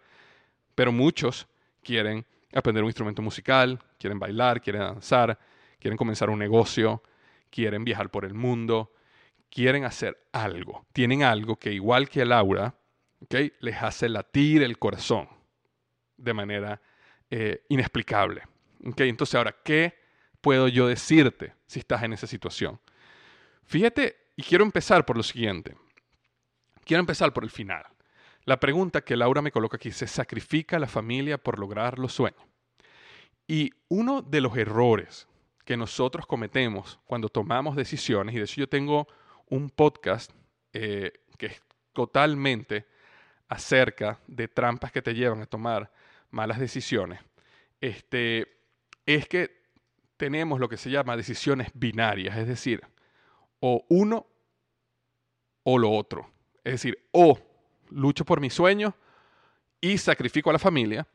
pero 0.76 0.92
muchos 0.92 1.48
quieren 1.84 2.26
aprender 2.54 2.84
un 2.84 2.90
instrumento 2.90 3.22
musical, 3.22 3.80
quieren 4.00 4.20
bailar, 4.20 4.62
quieren 4.62 4.82
danzar, 4.82 5.38
quieren 5.80 5.98
comenzar 5.98 6.30
un 6.30 6.40
negocio, 6.40 7.04
quieren 7.50 7.84
viajar 7.84 8.10
por 8.10 8.26
el 8.26 8.34
mundo, 8.34 8.94
quieren 9.50 9.84
hacer 9.84 10.18
algo. 10.32 10.86
Tienen 10.94 11.24
algo 11.24 11.58
que 11.58 11.74
igual 11.74 12.10
que 12.10 12.26
Laura, 12.26 12.76
¿okay? 13.24 13.54
les 13.60 13.82
hace 13.82 14.10
latir 14.10 14.64
el 14.64 14.78
corazón 14.78 15.28
de 16.18 16.34
manera 16.34 16.82
eh, 17.30 17.66
inexplicable. 17.70 18.44
¿okay? 18.86 19.10
Entonces 19.10 19.36
ahora, 19.36 19.56
¿qué 19.64 19.98
puedo 20.42 20.68
yo 20.68 20.88
decirte 20.88 21.54
si 21.66 21.80
estás 21.80 22.04
en 22.04 22.14
esa 22.14 22.28
situación? 22.28 22.80
Fíjate, 23.64 24.18
y 24.36 24.44
quiero 24.44 24.64
empezar 24.64 25.06
por 25.06 25.18
lo 25.18 25.24
siguiente. 25.24 25.76
Quiero 26.84 27.00
empezar 27.00 27.34
por 27.34 27.44
el 27.44 27.50
final. 27.50 27.86
La 28.46 28.60
pregunta 28.60 29.02
que 29.02 29.16
Laura 29.16 29.42
me 29.42 29.52
coloca 29.52 29.78
aquí, 29.78 29.92
¿se 29.92 30.08
sacrifica 30.08 30.78
la 30.80 30.88
familia 30.88 31.38
por 31.38 31.60
lograr 31.60 31.98
los 31.98 32.14
sueños? 32.14 32.44
Y 33.48 33.72
uno 33.88 34.22
de 34.22 34.42
los 34.42 34.58
errores 34.58 35.28
que 35.64 35.78
nosotros 35.78 36.26
cometemos 36.26 37.00
cuando 37.06 37.30
tomamos 37.30 37.76
decisiones, 37.76 38.36
y 38.36 38.38
de 38.38 38.44
hecho 38.44 38.62
yo 38.62 38.68
tengo 38.68 39.08
un 39.48 39.70
podcast 39.70 40.32
eh, 40.74 41.14
que 41.38 41.46
es 41.48 41.62
totalmente 41.94 42.86
acerca 43.54 44.20
de 44.28 44.48
trampas 44.48 44.92
que 44.92 45.02
te 45.02 45.14
llevan 45.14 45.42
a 45.42 45.46
tomar 45.46 45.92
malas 46.32 46.60
decisiones, 46.60 47.20
este, 47.80 48.48
es 49.06 49.28
que 49.28 49.64
tenemos 50.18 50.60
lo 50.60 50.70
que 50.70 50.78
se 50.78 50.90
llama 50.90 51.18
decisiones 51.18 51.70
binarias, 51.74 52.38
es 52.38 52.48
decir, 52.48 52.82
o 53.60 53.86
uno 53.90 54.26
o 55.64 55.78
lo 55.78 55.92
otro. 55.92 56.30
Es 56.64 56.74
decir, 56.74 56.98
o 57.12 57.38
lucho 57.90 58.26
por 58.26 58.40
mis 58.40 58.54
sueños 58.54 58.94
y 59.82 59.98
sacrifico 59.98 60.50
a 60.50 60.54
la 60.54 60.60
familia, 60.60 61.08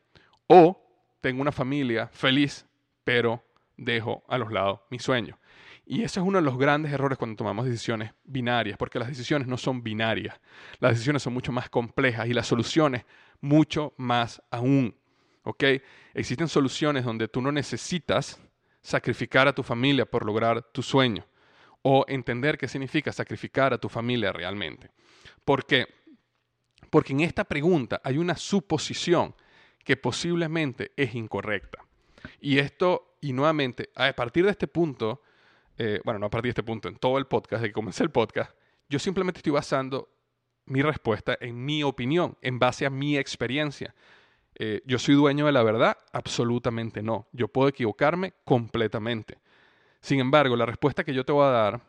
o 0.47 0.79
tengo 1.21 1.41
una 1.41 1.51
familia 1.51 2.07
feliz, 2.07 2.65
pero 3.03 3.43
dejo 3.75 4.23
a 4.27 4.37
los 4.37 4.51
lados 4.51 4.81
mis 4.89 5.03
sueños. 5.03 5.37
Y 5.91 6.03
ese 6.03 6.19
es 6.19 6.25
uno 6.25 6.37
de 6.37 6.43
los 6.43 6.55
grandes 6.55 6.93
errores 6.93 7.17
cuando 7.17 7.35
tomamos 7.35 7.65
decisiones 7.65 8.11
binarias, 8.23 8.77
porque 8.77 8.99
las 8.99 9.07
decisiones 9.07 9.47
no 9.47 9.57
son 9.57 9.81
binarias, 9.81 10.39
las 10.77 10.91
decisiones 10.91 11.23
son 11.23 11.33
mucho 11.33 11.51
más 11.51 11.67
complejas 11.67 12.27
y 12.27 12.33
las 12.33 12.45
soluciones 12.45 13.05
mucho 13.41 13.95
más 13.97 14.39
aún. 14.51 14.95
¿ok? 15.41 15.63
Existen 16.13 16.47
soluciones 16.47 17.03
donde 17.03 17.27
tú 17.27 17.41
no 17.41 17.51
necesitas 17.51 18.39
sacrificar 18.83 19.47
a 19.47 19.53
tu 19.53 19.63
familia 19.63 20.05
por 20.05 20.27
lograr 20.27 20.61
tu 20.61 20.83
sueño 20.83 21.25
o 21.81 22.05
entender 22.07 22.59
qué 22.59 22.67
significa 22.67 23.11
sacrificar 23.11 23.73
a 23.73 23.79
tu 23.79 23.89
familia 23.89 24.31
realmente. 24.31 24.91
¿Por 25.43 25.65
qué? 25.65 25.87
Porque 26.91 27.13
en 27.13 27.21
esta 27.21 27.45
pregunta 27.45 27.99
hay 28.03 28.19
una 28.19 28.37
suposición 28.37 29.33
que 29.83 29.97
posiblemente 29.97 30.91
es 30.95 31.15
incorrecta. 31.15 31.83
Y 32.39 32.59
esto, 32.59 33.17
y 33.21 33.33
nuevamente, 33.33 33.89
a 33.95 34.13
partir 34.13 34.45
de 34.45 34.51
este 34.51 34.67
punto, 34.67 35.23
eh, 35.79 36.01
bueno, 36.03 36.19
no 36.19 36.25
a 36.25 36.29
partir 36.29 36.49
de 36.49 36.51
este 36.51 36.63
punto, 36.63 36.89
en 36.89 36.97
todo 36.97 37.17
el 37.17 37.25
podcast, 37.25 37.61
de 37.61 37.69
que 37.69 37.73
comencé 37.73 38.03
el 38.03 38.11
podcast, 38.11 38.51
yo 38.89 38.99
simplemente 38.99 39.39
estoy 39.39 39.53
basando 39.53 40.09
mi 40.65 40.81
respuesta 40.81 41.37
en 41.39 41.63
mi 41.63 41.83
opinión, 41.83 42.37
en 42.41 42.59
base 42.59 42.85
a 42.85 42.89
mi 42.89 43.17
experiencia. 43.17 43.95
Eh, 44.55 44.81
¿Yo 44.85 44.99
soy 44.99 45.15
dueño 45.15 45.45
de 45.45 45.53
la 45.53 45.63
verdad? 45.63 45.97
Absolutamente 46.11 47.01
no. 47.01 47.29
Yo 47.31 47.47
puedo 47.47 47.69
equivocarme 47.69 48.33
completamente. 48.43 49.37
Sin 50.01 50.19
embargo, 50.19 50.57
la 50.57 50.65
respuesta 50.65 51.05
que 51.05 51.13
yo 51.13 51.23
te 51.23 51.31
voy 51.31 51.45
a 51.45 51.51
dar 51.51 51.81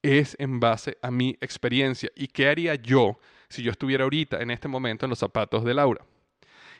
es 0.00 0.36
en 0.38 0.60
base 0.60 0.96
a 1.02 1.10
mi 1.10 1.36
experiencia. 1.40 2.10
¿Y 2.14 2.28
qué 2.28 2.48
haría 2.48 2.76
yo 2.76 3.18
si 3.48 3.64
yo 3.64 3.72
estuviera 3.72 4.04
ahorita, 4.04 4.40
en 4.42 4.52
este 4.52 4.68
momento, 4.68 5.06
en 5.06 5.10
los 5.10 5.18
zapatos 5.18 5.64
de 5.64 5.74
Laura? 5.74 6.06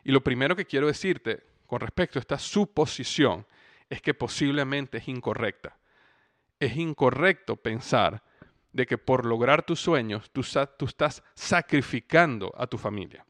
Y 0.05 0.13
lo 0.13 0.23
primero 0.23 0.55
que 0.55 0.67
quiero 0.67 0.87
decirte 0.87 1.43
con 1.67 1.81
respecto 1.81 2.19
a 2.19 2.21
esta 2.21 2.39
suposición 2.39 3.45
es 3.91 4.01
que 4.01 4.15
posiblemente 4.15 4.99
es 4.99 5.09
incorrecta. 5.09 5.77
Es 6.65 6.79
incorrecto 6.79 7.57
pensar 7.57 8.23
de 8.73 8.87
que 8.87 8.97
por 8.97 9.27
lograr 9.27 9.67
tus 9.67 9.81
sueños 9.81 10.31
tú, 10.31 10.43
tú 10.79 10.87
estás 10.87 11.23
sacrificando 11.35 12.51
a 12.57 12.67
tu 12.67 12.79
familia. 12.79 13.27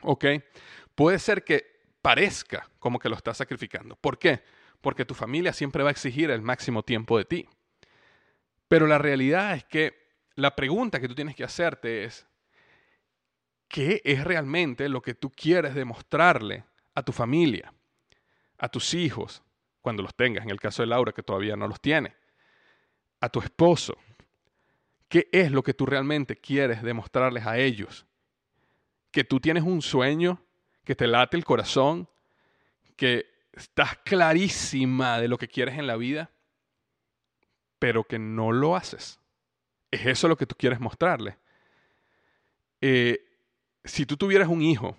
¿Ok? 0.00 0.24
Puede 0.94 1.18
ser 1.18 1.44
que 1.44 1.76
parezca 2.00 2.70
como 2.78 2.98
que 2.98 3.10
lo 3.10 3.16
estás 3.16 3.36
sacrificando. 3.36 3.96
¿Por 3.96 4.18
qué? 4.18 4.42
Porque 4.80 5.04
tu 5.04 5.12
familia 5.12 5.52
siempre 5.52 5.82
va 5.82 5.90
a 5.90 5.92
exigir 5.92 6.30
el 6.30 6.40
máximo 6.40 6.82
tiempo 6.82 7.18
de 7.18 7.26
ti. 7.26 7.48
Pero 8.66 8.86
la 8.86 8.96
realidad 8.96 9.54
es 9.54 9.64
que 9.64 10.06
la 10.36 10.56
pregunta 10.56 11.00
que 11.00 11.08
tú 11.08 11.14
tienes 11.14 11.36
que 11.36 11.44
hacerte 11.44 12.04
es, 12.04 12.26
¿qué 13.68 14.00
es 14.04 14.24
realmente 14.24 14.88
lo 14.88 15.02
que 15.02 15.14
tú 15.14 15.30
quieres 15.30 15.74
demostrarle 15.74 16.64
a 16.94 17.02
tu 17.02 17.12
familia, 17.12 17.74
a 18.56 18.70
tus 18.70 18.94
hijos, 18.94 19.42
cuando 19.86 20.02
los 20.02 20.16
tengas, 20.16 20.42
en 20.42 20.50
el 20.50 20.58
caso 20.58 20.82
de 20.82 20.88
Laura 20.88 21.12
que 21.12 21.22
todavía 21.22 21.54
no 21.54 21.68
los 21.68 21.80
tiene, 21.80 22.16
a 23.20 23.28
tu 23.28 23.38
esposo? 23.38 23.96
¿Qué 25.08 25.28
es 25.30 25.52
lo 25.52 25.62
que 25.62 25.74
tú 25.74 25.86
realmente 25.86 26.34
quieres 26.34 26.82
demostrarles 26.82 27.46
a 27.46 27.56
ellos? 27.58 28.04
Que 29.12 29.22
tú 29.22 29.38
tienes 29.38 29.62
un 29.62 29.80
sueño, 29.82 30.42
que 30.82 30.96
te 30.96 31.06
late 31.06 31.36
el 31.36 31.44
corazón, 31.44 32.08
que 32.96 33.26
estás 33.52 33.96
clarísima 33.98 35.20
de 35.20 35.28
lo 35.28 35.38
que 35.38 35.46
quieres 35.46 35.78
en 35.78 35.86
la 35.86 35.94
vida 35.94 36.32
pero 37.78 38.02
que 38.02 38.18
no 38.18 38.50
lo 38.50 38.74
haces. 38.74 39.20
¿Es 39.92 40.04
eso 40.06 40.26
lo 40.26 40.36
que 40.36 40.46
tú 40.46 40.56
quieres 40.58 40.80
mostrarle? 40.80 41.38
Eh, 42.80 43.24
si 43.84 44.06
tú 44.06 44.16
tuvieras 44.16 44.48
un 44.48 44.60
hijo, 44.60 44.96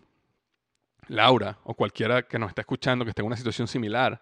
Laura, 1.10 1.58
o 1.66 1.74
cualquiera 1.74 2.24
que 2.24 2.40
nos 2.40 2.48
está 2.50 2.62
escuchando 2.62 3.04
que 3.04 3.10
esté 3.10 3.22
en 3.22 3.28
una 3.28 3.36
situación 3.36 3.68
similar, 3.68 4.22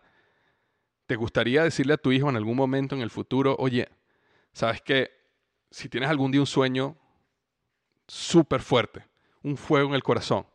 ¿te 1.05 1.15
gustaría 1.15 1.63
decirle 1.63 1.93
a 1.93 1.97
tu 1.97 2.11
hijo 2.11 2.29
en 2.29 2.35
algún 2.35 2.57
momento 2.57 2.95
en 2.95 3.01
el 3.01 3.09
futuro, 3.09 3.55
oye, 3.59 3.89
sabes 4.53 4.81
que 4.81 5.11
si 5.69 5.89
tienes 5.89 6.09
algún 6.09 6.31
día 6.31 6.41
un 6.41 6.47
sueño 6.47 6.97
súper 8.07 8.61
fuerte, 8.61 9.05
un 9.43 9.57
fuego 9.57 9.89
en 9.89 9.95
el 9.95 10.03
corazón, 10.03 10.45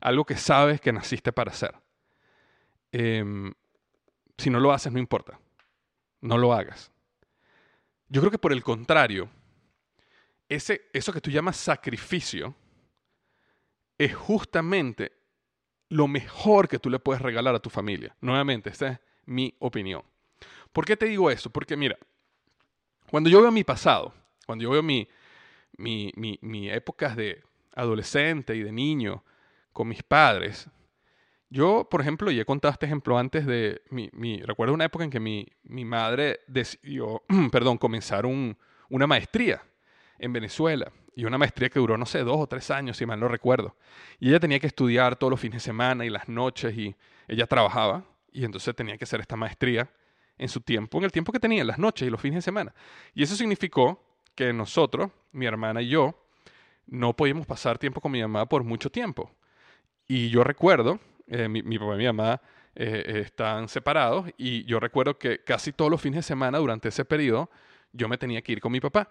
algo 0.00 0.24
que 0.24 0.36
sabes 0.36 0.80
que 0.80 0.92
naciste 0.92 1.32
para 1.32 1.50
hacer, 1.50 1.74
em, 2.92 3.52
si 4.36 4.50
no 4.50 4.60
lo 4.60 4.72
haces, 4.72 4.92
no 4.92 4.98
importa, 4.98 5.38
no 6.20 6.38
lo 6.38 6.52
hagas. 6.52 6.92
Yo 8.08 8.20
creo 8.20 8.30
que 8.30 8.38
por 8.38 8.52
el 8.52 8.62
contrario, 8.62 9.28
ese, 10.48 10.88
eso 10.92 11.12
que 11.12 11.20
tú 11.20 11.30
llamas 11.30 11.56
sacrificio 11.56 12.54
es 13.98 14.14
justamente 14.14 15.12
lo 15.90 16.06
mejor 16.06 16.68
que 16.68 16.78
tú 16.78 16.88
le 16.88 16.98
puedes 16.98 17.20
regalar 17.20 17.54
a 17.54 17.60
tu 17.60 17.68
familia. 17.68 18.16
Nuevamente, 18.20 18.70
esta 18.70 18.88
es 18.88 19.00
mi 19.28 19.54
opinión. 19.58 20.02
¿Por 20.72 20.84
qué 20.84 20.96
te 20.96 21.06
digo 21.06 21.30
eso? 21.30 21.50
Porque 21.50 21.76
mira, 21.76 21.96
cuando 23.10 23.30
yo 23.30 23.42
veo 23.42 23.52
mi 23.52 23.64
pasado, 23.64 24.12
cuando 24.46 24.62
yo 24.62 24.70
veo 24.70 24.82
mi, 24.82 25.08
mi, 25.76 26.12
mi, 26.16 26.38
mi 26.42 26.70
épocas 26.70 27.14
de 27.14 27.42
adolescente 27.74 28.56
y 28.56 28.62
de 28.62 28.72
niño 28.72 29.22
con 29.72 29.88
mis 29.88 30.02
padres, 30.02 30.68
yo, 31.50 31.86
por 31.90 32.00
ejemplo, 32.00 32.30
y 32.30 32.40
he 32.40 32.44
contado 32.44 32.72
este 32.72 32.86
ejemplo 32.86 33.18
antes 33.18 33.46
de 33.46 33.82
mi, 33.90 34.10
mi 34.12 34.42
recuerdo 34.42 34.74
una 34.74 34.84
época 34.84 35.04
en 35.04 35.10
que 35.10 35.20
mi, 35.20 35.46
mi 35.62 35.84
madre 35.84 36.40
decidió, 36.46 37.22
perdón, 37.52 37.78
comenzar 37.78 38.26
un, 38.26 38.56
una 38.90 39.06
maestría 39.06 39.62
en 40.18 40.32
Venezuela. 40.32 40.92
Y 41.14 41.24
una 41.24 41.36
maestría 41.36 41.68
que 41.68 41.80
duró, 41.80 41.98
no 41.98 42.06
sé, 42.06 42.20
dos 42.20 42.36
o 42.38 42.46
tres 42.46 42.70
años, 42.70 42.96
si 42.96 43.04
mal 43.04 43.18
no 43.18 43.26
recuerdo. 43.26 43.76
Y 44.20 44.28
ella 44.28 44.38
tenía 44.38 44.60
que 44.60 44.68
estudiar 44.68 45.16
todos 45.16 45.32
los 45.32 45.40
fines 45.40 45.62
de 45.62 45.66
semana 45.66 46.04
y 46.04 46.10
las 46.10 46.28
noches 46.28 46.76
y 46.76 46.94
ella 47.26 47.46
trabajaba. 47.48 48.04
Y 48.32 48.44
entonces 48.44 48.74
tenía 48.74 48.96
que 48.96 49.04
hacer 49.04 49.20
esta 49.20 49.36
maestría 49.36 49.90
en 50.36 50.48
su 50.48 50.60
tiempo, 50.60 50.98
en 50.98 51.04
el 51.04 51.12
tiempo 51.12 51.32
que 51.32 51.40
tenía, 51.40 51.64
las 51.64 51.78
noches 51.78 52.06
y 52.06 52.10
los 52.10 52.20
fines 52.20 52.36
de 52.36 52.42
semana. 52.42 52.74
Y 53.14 53.22
eso 53.22 53.34
significó 53.34 54.02
que 54.34 54.52
nosotros, 54.52 55.10
mi 55.32 55.46
hermana 55.46 55.82
y 55.82 55.88
yo, 55.88 56.24
no 56.86 57.14
podíamos 57.14 57.46
pasar 57.46 57.78
tiempo 57.78 58.00
con 58.00 58.12
mi 58.12 58.20
mamá 58.22 58.48
por 58.48 58.64
mucho 58.64 58.90
tiempo. 58.90 59.30
Y 60.06 60.30
yo 60.30 60.44
recuerdo 60.44 61.00
eh, 61.26 61.48
mi, 61.48 61.62
papá 61.78 61.94
y 61.94 61.98
mi 61.98 62.06
mamá 62.06 62.40
eh, 62.74 63.22
están 63.26 63.68
separados 63.68 64.26
y 64.38 64.64
yo 64.64 64.80
recuerdo 64.80 65.18
que 65.18 65.42
casi 65.44 65.72
todos 65.72 65.90
los 65.90 66.00
fines 66.00 66.18
de 66.18 66.22
semana 66.22 66.58
durante 66.58 66.88
ese 66.88 67.04
periodo 67.04 67.50
yo 67.92 68.08
me 68.08 68.16
tenía 68.16 68.40
que 68.42 68.52
ir 68.52 68.60
con 68.60 68.72
mi 68.72 68.80
papá. 68.80 69.10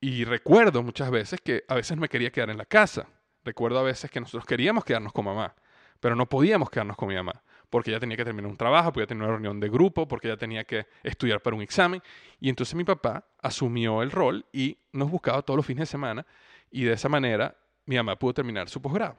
Y 0.00 0.24
recuerdo 0.24 0.82
muchas 0.82 1.10
veces 1.10 1.40
que 1.40 1.64
a 1.68 1.76
veces 1.76 1.96
me 1.96 2.08
quería 2.08 2.32
quedar 2.32 2.50
en 2.50 2.58
la 2.58 2.64
casa. 2.64 3.06
Recuerdo 3.44 3.78
a 3.78 3.82
veces 3.82 4.10
que 4.10 4.20
nosotros 4.20 4.44
queríamos 4.44 4.84
quedarnos 4.84 5.12
con 5.12 5.24
mamá, 5.24 5.54
pero 6.00 6.16
no 6.16 6.28
podíamos 6.28 6.70
quedarnos 6.70 6.96
con 6.96 7.08
mi 7.08 7.14
mamá, 7.14 7.42
porque 7.72 7.90
ella 7.90 8.00
tenía 8.00 8.18
que 8.18 8.24
terminar 8.26 8.50
un 8.50 8.56
trabajo, 8.58 8.92
porque 8.92 9.00
ella 9.00 9.08
tenía 9.08 9.24
una 9.24 9.32
reunión 9.32 9.58
de 9.58 9.70
grupo, 9.70 10.06
porque 10.06 10.28
ella 10.28 10.36
tenía 10.36 10.62
que 10.64 10.86
estudiar 11.02 11.40
para 11.40 11.56
un 11.56 11.62
examen. 11.62 12.02
Y 12.38 12.50
entonces 12.50 12.74
mi 12.74 12.84
papá 12.84 13.26
asumió 13.40 14.02
el 14.02 14.10
rol 14.10 14.44
y 14.52 14.76
nos 14.92 15.10
buscaba 15.10 15.40
todos 15.40 15.56
los 15.56 15.64
fines 15.64 15.80
de 15.80 15.86
semana 15.86 16.26
y 16.70 16.84
de 16.84 16.92
esa 16.92 17.08
manera 17.08 17.56
mi 17.86 17.96
mamá 17.96 18.18
pudo 18.18 18.34
terminar 18.34 18.68
su 18.68 18.82
posgrado. 18.82 19.16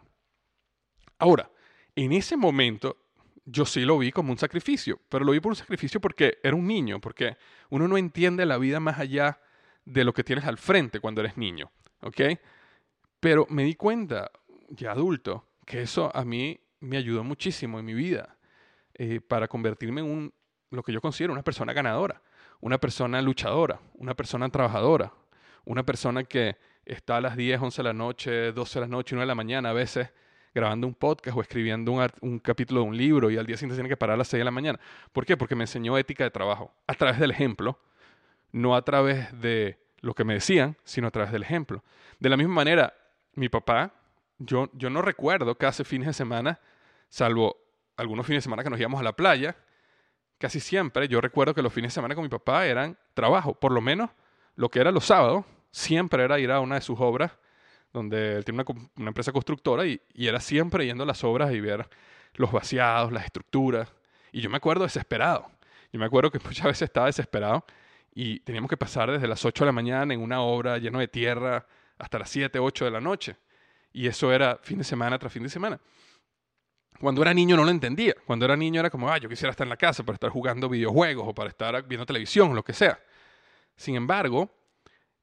Ahora, 1.18 1.50
en 1.96 2.12
ese 2.12 2.38
momento 2.38 2.96
yo 3.44 3.66
sí 3.66 3.86
lo 3.86 3.98
vi 3.98 4.12
como 4.12 4.32
un 4.32 4.38
sacrificio, 4.38 5.00
pero 5.10 5.26
lo 5.26 5.32
vi 5.32 5.40
por 5.40 5.54
un 5.54 5.56
sacrificio 5.56 6.00
porque 6.00 6.38
era 6.44 6.56
un 6.56 6.68
niño, 6.68 7.02
porque 7.02 7.38
uno 7.72 7.88
no 7.88 7.98
entiende 7.98 8.46
la 8.46 8.60
vida 8.60 8.80
más 8.80 9.00
allá 9.00 9.42
de 9.84 10.04
lo 10.04 10.14
que 10.14 10.24
tienes 10.24 10.46
al 10.46 10.60
frente 10.60 11.00
cuando 11.00 11.22
eres 11.22 11.38
niño, 11.38 11.72
¿ok? 12.02 12.22
Pero 13.20 13.48
me 13.50 13.64
di 13.64 13.74
cuenta, 13.74 14.30
ya 14.70 14.92
adulto, 14.92 15.48
que 15.66 15.82
eso 15.82 16.16
a 16.16 16.24
mí 16.24 16.60
me 16.82 16.98
ayudó 16.98 17.24
muchísimo 17.24 17.80
en 17.80 17.86
mi 17.86 17.96
vida 17.96 18.38
eh, 18.96 19.22
para 19.22 19.48
convertirme 19.48 20.02
en 20.02 20.08
un, 20.08 20.34
lo 20.70 20.84
que 20.84 20.92
yo 20.92 21.02
considero 21.02 21.34
una 21.34 21.44
persona 21.44 21.74
ganadora, 21.74 22.22
una 22.62 22.78
persona 22.78 23.22
luchadora, 23.22 23.80
una 23.96 24.16
persona 24.16 24.50
trabajadora, 24.50 25.14
una 25.66 25.84
persona 25.84 26.24
que 26.24 26.58
está 26.86 27.18
a 27.18 27.22
las 27.22 27.36
10, 27.36 27.62
11 27.62 27.78
de 27.78 27.84
la 27.84 27.94
noche, 27.94 28.52
12 28.52 28.80
de 28.80 28.86
la 28.86 28.88
noche, 28.88 29.16
1 29.16 29.22
de 29.22 29.28
la 29.28 29.36
mañana 29.36 29.70
a 29.70 29.74
veces 29.74 30.10
grabando 30.54 30.86
un 30.86 30.94
podcast 30.94 31.36
o 31.38 31.42
escribiendo 31.42 31.92
un, 32.22 32.40
capítulo 32.40 32.82
de 32.82 32.88
un 32.88 32.98
libro 32.98 33.32
y 33.32 33.38
al 33.38 33.46
día 33.46 33.58
siguiente 33.58 33.76
tiene 33.76 33.90
que 33.90 33.98
parar 33.98 34.16
a 34.16 34.18
las 34.18 34.28
6 34.28 34.40
de 34.40 34.46
la 34.46 34.52
mañana. 34.52 34.80
¿Por 35.12 35.26
qué? 35.26 35.36
Porque 35.36 35.56
me 35.56 35.64
enseñó 35.64 35.98
ética 35.98 36.24
de 36.24 36.32
trabajo 36.32 36.72
a 36.86 36.94
través 36.94 37.20
del 37.20 37.32
ejemplo, 37.32 37.80
no 38.52 38.76
a 38.76 38.84
través 38.84 39.40
de 39.42 39.80
lo 40.02 40.14
que 40.14 40.24
me 40.24 40.36
decían, 40.36 40.78
sino 40.84 41.08
a 41.08 41.12
través 41.12 41.32
del 41.32 41.44
ejemplo. 41.44 41.84
De 42.20 42.30
la 42.30 42.38
misma 42.38 42.54
manera, 42.54 42.94
mi 43.34 43.50
papá, 43.50 43.94
yo, 44.38 44.70
yo 44.74 44.90
no 44.90 45.02
recuerdo 45.02 45.56
que 45.58 45.66
hace 45.66 45.84
fines 45.84 46.08
de 46.08 46.14
semana, 46.14 46.60
salvo 47.10 47.63
algunos 47.98 48.26
fines 48.26 48.40
de 48.40 48.44
semana 48.44 48.64
que 48.64 48.70
nos 48.70 48.80
íbamos 48.80 49.00
a 49.00 49.04
la 49.04 49.14
playa, 49.14 49.56
casi 50.38 50.60
siempre 50.60 51.08
yo 51.08 51.22
recuerdo 51.22 51.54
que 51.54 51.62
los 51.62 51.74
fines 51.74 51.92
de 51.92 51.96
semana 51.96 52.16
con 52.16 52.24
mi 52.24 52.30
papá 52.30 52.66
eran 52.66 52.98
trabajo, 53.14 53.54
por 53.54 53.72
lo 53.72 53.82
menos 53.82 54.10
lo 54.56 54.70
que 54.70 54.80
era 54.80 54.92
los 54.92 55.06
sábados, 55.06 55.46
siempre 55.72 56.24
era 56.24 56.40
ir 56.40 56.52
a 56.52 56.60
una 56.60 56.76
de 56.76 56.82
sus 56.82 57.00
obras 57.00 57.32
donde 57.94 58.38
él 58.38 58.44
tiene 58.46 58.64
una, 58.96 59.10
empresa 59.10 59.32
constructora 59.32 59.86
y, 59.86 60.02
era 60.16 60.40
siempre 60.40 60.86
yendo 60.86 61.04
a 61.04 61.08
las 61.08 61.24
obras 61.24 61.54
y 61.54 61.62
ver 61.62 61.88
los 62.34 62.52
vaciados, 62.52 63.12
las 63.12 63.26
estructuras. 63.26 63.94
Y 64.32 64.42
yo 64.42 64.50
me 64.50 64.58
acuerdo 64.58 64.84
desesperado. 64.84 65.50
Yo 65.92 66.00
me 66.00 66.06
acuerdo 66.06 66.32
que 66.32 66.40
muchas 66.44 66.66
veces 66.66 66.84
estaba 66.84 67.06
desesperado 67.06 67.64
y 68.16 68.40
teníamos 68.40 68.70
que 68.70 68.78
pasar 68.78 69.12
desde 69.12 69.28
las 69.28 69.46
8 69.46 69.64
de 69.64 69.66
la 69.68 69.72
mañana 69.72 70.14
en 70.14 70.22
una 70.22 70.42
obra 70.42 70.80
lleno 70.80 71.00
de 71.00 71.08
tierra 71.08 71.66
hasta 72.00 72.20
las 72.20 72.30
7, 72.30 72.58
8 72.58 72.86
de 72.86 72.92
la 72.92 73.00
noche. 73.00 73.36
Y 73.94 74.08
eso 74.08 74.34
era 74.34 74.58
fin 74.64 74.80
de 74.80 74.84
semana 74.84 75.20
tras 75.20 75.32
fin 75.32 75.44
de 75.44 75.50
semana. 75.50 75.80
Cuando 77.04 77.22
era 77.22 77.34
niño 77.34 77.56
no 77.56 77.64
lo 77.66 77.72
entendía. 77.72 78.16
Cuando 78.26 78.46
era 78.46 78.56
niño 78.56 78.80
era 78.80 78.90
como, 78.90 79.10
ah, 79.10 79.18
yo 79.18 79.30
quisiera 79.30 79.52
estar 79.52 79.66
en 79.66 79.70
la 79.70 79.78
casa 79.78 80.04
para 80.04 80.16
estar 80.16 80.30
jugando 80.30 80.70
videojuegos 80.70 81.28
o 81.28 81.34
para 81.34 81.50
estar 81.50 81.86
viendo 81.88 82.06
televisión, 82.06 82.56
lo 82.56 82.64
que 82.64 82.74
sea. 82.74 83.00
Sin 83.76 83.96
embargo, 83.96 84.50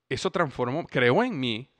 eso 0.08 0.30
transformó, 0.30 0.86
creó 0.86 1.22
en 1.24 1.40
mí 1.40 1.70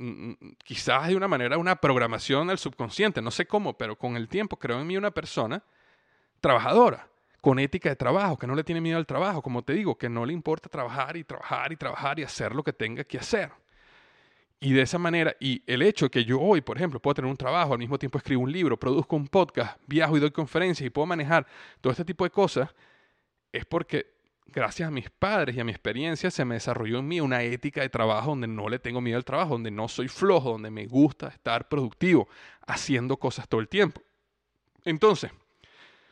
Mm, 0.00 0.30
mm, 0.30 0.56
quizás 0.64 1.08
de 1.08 1.16
una 1.16 1.28
manera, 1.28 1.58
una 1.58 1.76
programación 1.76 2.46
del 2.48 2.56
subconsciente, 2.56 3.20
no 3.20 3.30
sé 3.30 3.46
cómo, 3.46 3.76
pero 3.76 3.96
con 3.96 4.16
el 4.16 4.28
tiempo 4.28 4.56
creo 4.56 4.80
en 4.80 4.86
mí 4.86 4.96
una 4.96 5.10
persona 5.10 5.62
trabajadora, 6.40 7.06
con 7.42 7.58
ética 7.58 7.90
de 7.90 7.96
trabajo, 7.96 8.38
que 8.38 8.46
no 8.46 8.54
le 8.54 8.64
tiene 8.64 8.80
miedo 8.80 8.96
al 8.96 9.06
trabajo, 9.06 9.42
como 9.42 9.62
te 9.62 9.74
digo, 9.74 9.98
que 9.98 10.08
no 10.08 10.24
le 10.24 10.32
importa 10.32 10.70
trabajar 10.70 11.18
y 11.18 11.24
trabajar 11.24 11.72
y 11.72 11.76
trabajar 11.76 12.18
y 12.18 12.22
hacer 12.22 12.54
lo 12.54 12.62
que 12.62 12.72
tenga 12.72 13.04
que 13.04 13.18
hacer. 13.18 13.52
Y 14.62 14.74
de 14.74 14.82
esa 14.82 14.98
manera, 14.98 15.34
y 15.40 15.62
el 15.66 15.80
hecho 15.80 16.10
que 16.10 16.22
yo 16.22 16.38
hoy, 16.38 16.60
por 16.60 16.76
ejemplo, 16.76 17.00
puedo 17.00 17.14
tener 17.14 17.30
un 17.30 17.36
trabajo, 17.36 17.72
al 17.72 17.78
mismo 17.78 17.98
tiempo 17.98 18.18
escribo 18.18 18.42
un 18.42 18.52
libro, 18.52 18.78
produzco 18.78 19.16
un 19.16 19.26
podcast, 19.26 19.80
viajo 19.86 20.18
y 20.18 20.20
doy 20.20 20.30
conferencias 20.30 20.86
y 20.86 20.90
puedo 20.90 21.06
manejar 21.06 21.46
todo 21.80 21.90
este 21.90 22.04
tipo 22.04 22.24
de 22.24 22.30
cosas, 22.30 22.68
es 23.52 23.64
porque 23.64 24.20
gracias 24.44 24.88
a 24.88 24.90
mis 24.90 25.08
padres 25.08 25.56
y 25.56 25.60
a 25.60 25.64
mi 25.64 25.70
experiencia, 25.70 26.30
se 26.30 26.44
me 26.44 26.56
desarrolló 26.56 26.98
en 26.98 27.08
mí 27.08 27.22
una 27.22 27.42
ética 27.42 27.80
de 27.80 27.88
trabajo 27.88 28.30
donde 28.30 28.48
no 28.48 28.68
le 28.68 28.78
tengo 28.78 29.00
miedo 29.00 29.16
al 29.16 29.24
trabajo, 29.24 29.52
donde 29.52 29.70
no 29.70 29.88
soy 29.88 30.08
flojo, 30.08 30.50
donde 30.50 30.70
me 30.70 30.86
gusta 30.86 31.28
estar 31.28 31.66
productivo, 31.66 32.28
haciendo 32.66 33.16
cosas 33.16 33.48
todo 33.48 33.62
el 33.62 33.68
tiempo. 33.68 34.02
Entonces, 34.84 35.30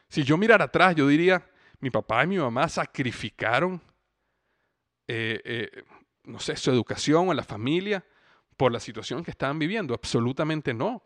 si 0.09 0.23
yo 0.23 0.39
mirara 0.39 0.65
atrás, 0.65 0.95
yo 0.95 1.07
diría, 1.07 1.47
mi 1.81 1.91
papá 1.91 2.25
y 2.25 2.29
mi 2.29 2.39
mamá 2.39 2.67
sacrificaron, 2.71 3.83
eh, 5.07 5.41
eh, 5.45 5.85
no 6.25 6.41
sé, 6.41 6.57
su 6.57 6.71
educación 6.71 7.29
o 7.29 7.35
la 7.35 7.45
familia 7.45 8.03
por 8.59 8.73
la 8.73 8.81
situación 8.81 9.25
que 9.25 9.31
estaban 9.31 9.59
viviendo. 9.59 9.95
Absolutamente 9.95 10.75
no. 10.75 11.03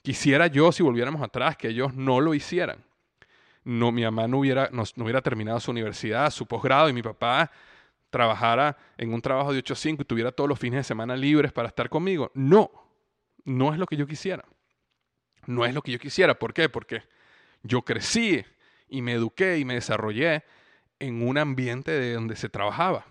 Quisiera 0.00 0.46
yo, 0.46 0.72
si 0.72 0.82
volviéramos 0.82 1.20
atrás, 1.20 1.58
que 1.58 1.68
ellos 1.68 1.92
no 1.92 2.20
lo 2.20 2.32
hicieran 2.32 2.82
no, 3.64 3.92
mi 3.92 4.02
mamá 4.02 4.26
no 4.26 4.38
hubiera, 4.38 4.68
no, 4.72 4.82
hubiera 4.96 5.22
terminado 5.22 5.60
su 5.60 5.70
universidad, 5.70 6.30
su 6.30 6.46
posgrado 6.46 6.88
y 6.88 6.92
mi 6.92 7.02
papá 7.02 7.50
trabajara 8.10 8.76
en 8.98 9.14
un 9.14 9.22
trabajo 9.22 9.52
de 9.52 9.58
8 9.58 9.72
a 9.72 9.76
5 9.76 10.02
y 10.02 10.04
tuviera 10.04 10.32
todos 10.32 10.48
los 10.48 10.58
fines 10.58 10.78
de 10.78 10.84
semana 10.84 11.16
libres 11.16 11.52
para 11.52 11.68
estar 11.68 11.88
conmigo. 11.88 12.30
No, 12.34 12.70
no 13.44 13.72
es 13.72 13.78
lo 13.78 13.86
que 13.86 13.96
yo 13.96 14.06
quisiera. 14.06 14.44
No 15.46 15.64
es 15.64 15.74
lo 15.74 15.82
que 15.82 15.92
yo 15.92 15.98
quisiera. 15.98 16.38
¿Por 16.38 16.52
qué? 16.52 16.68
Porque 16.68 17.02
yo 17.62 17.82
crecí 17.82 18.44
y 18.88 19.02
me 19.02 19.12
eduqué 19.12 19.58
y 19.58 19.64
me 19.64 19.74
desarrollé 19.74 20.44
en 20.98 21.26
un 21.26 21.38
ambiente 21.38 21.90
de 21.90 22.14
donde 22.14 22.36
se 22.36 22.48
trabajaba. 22.48 23.06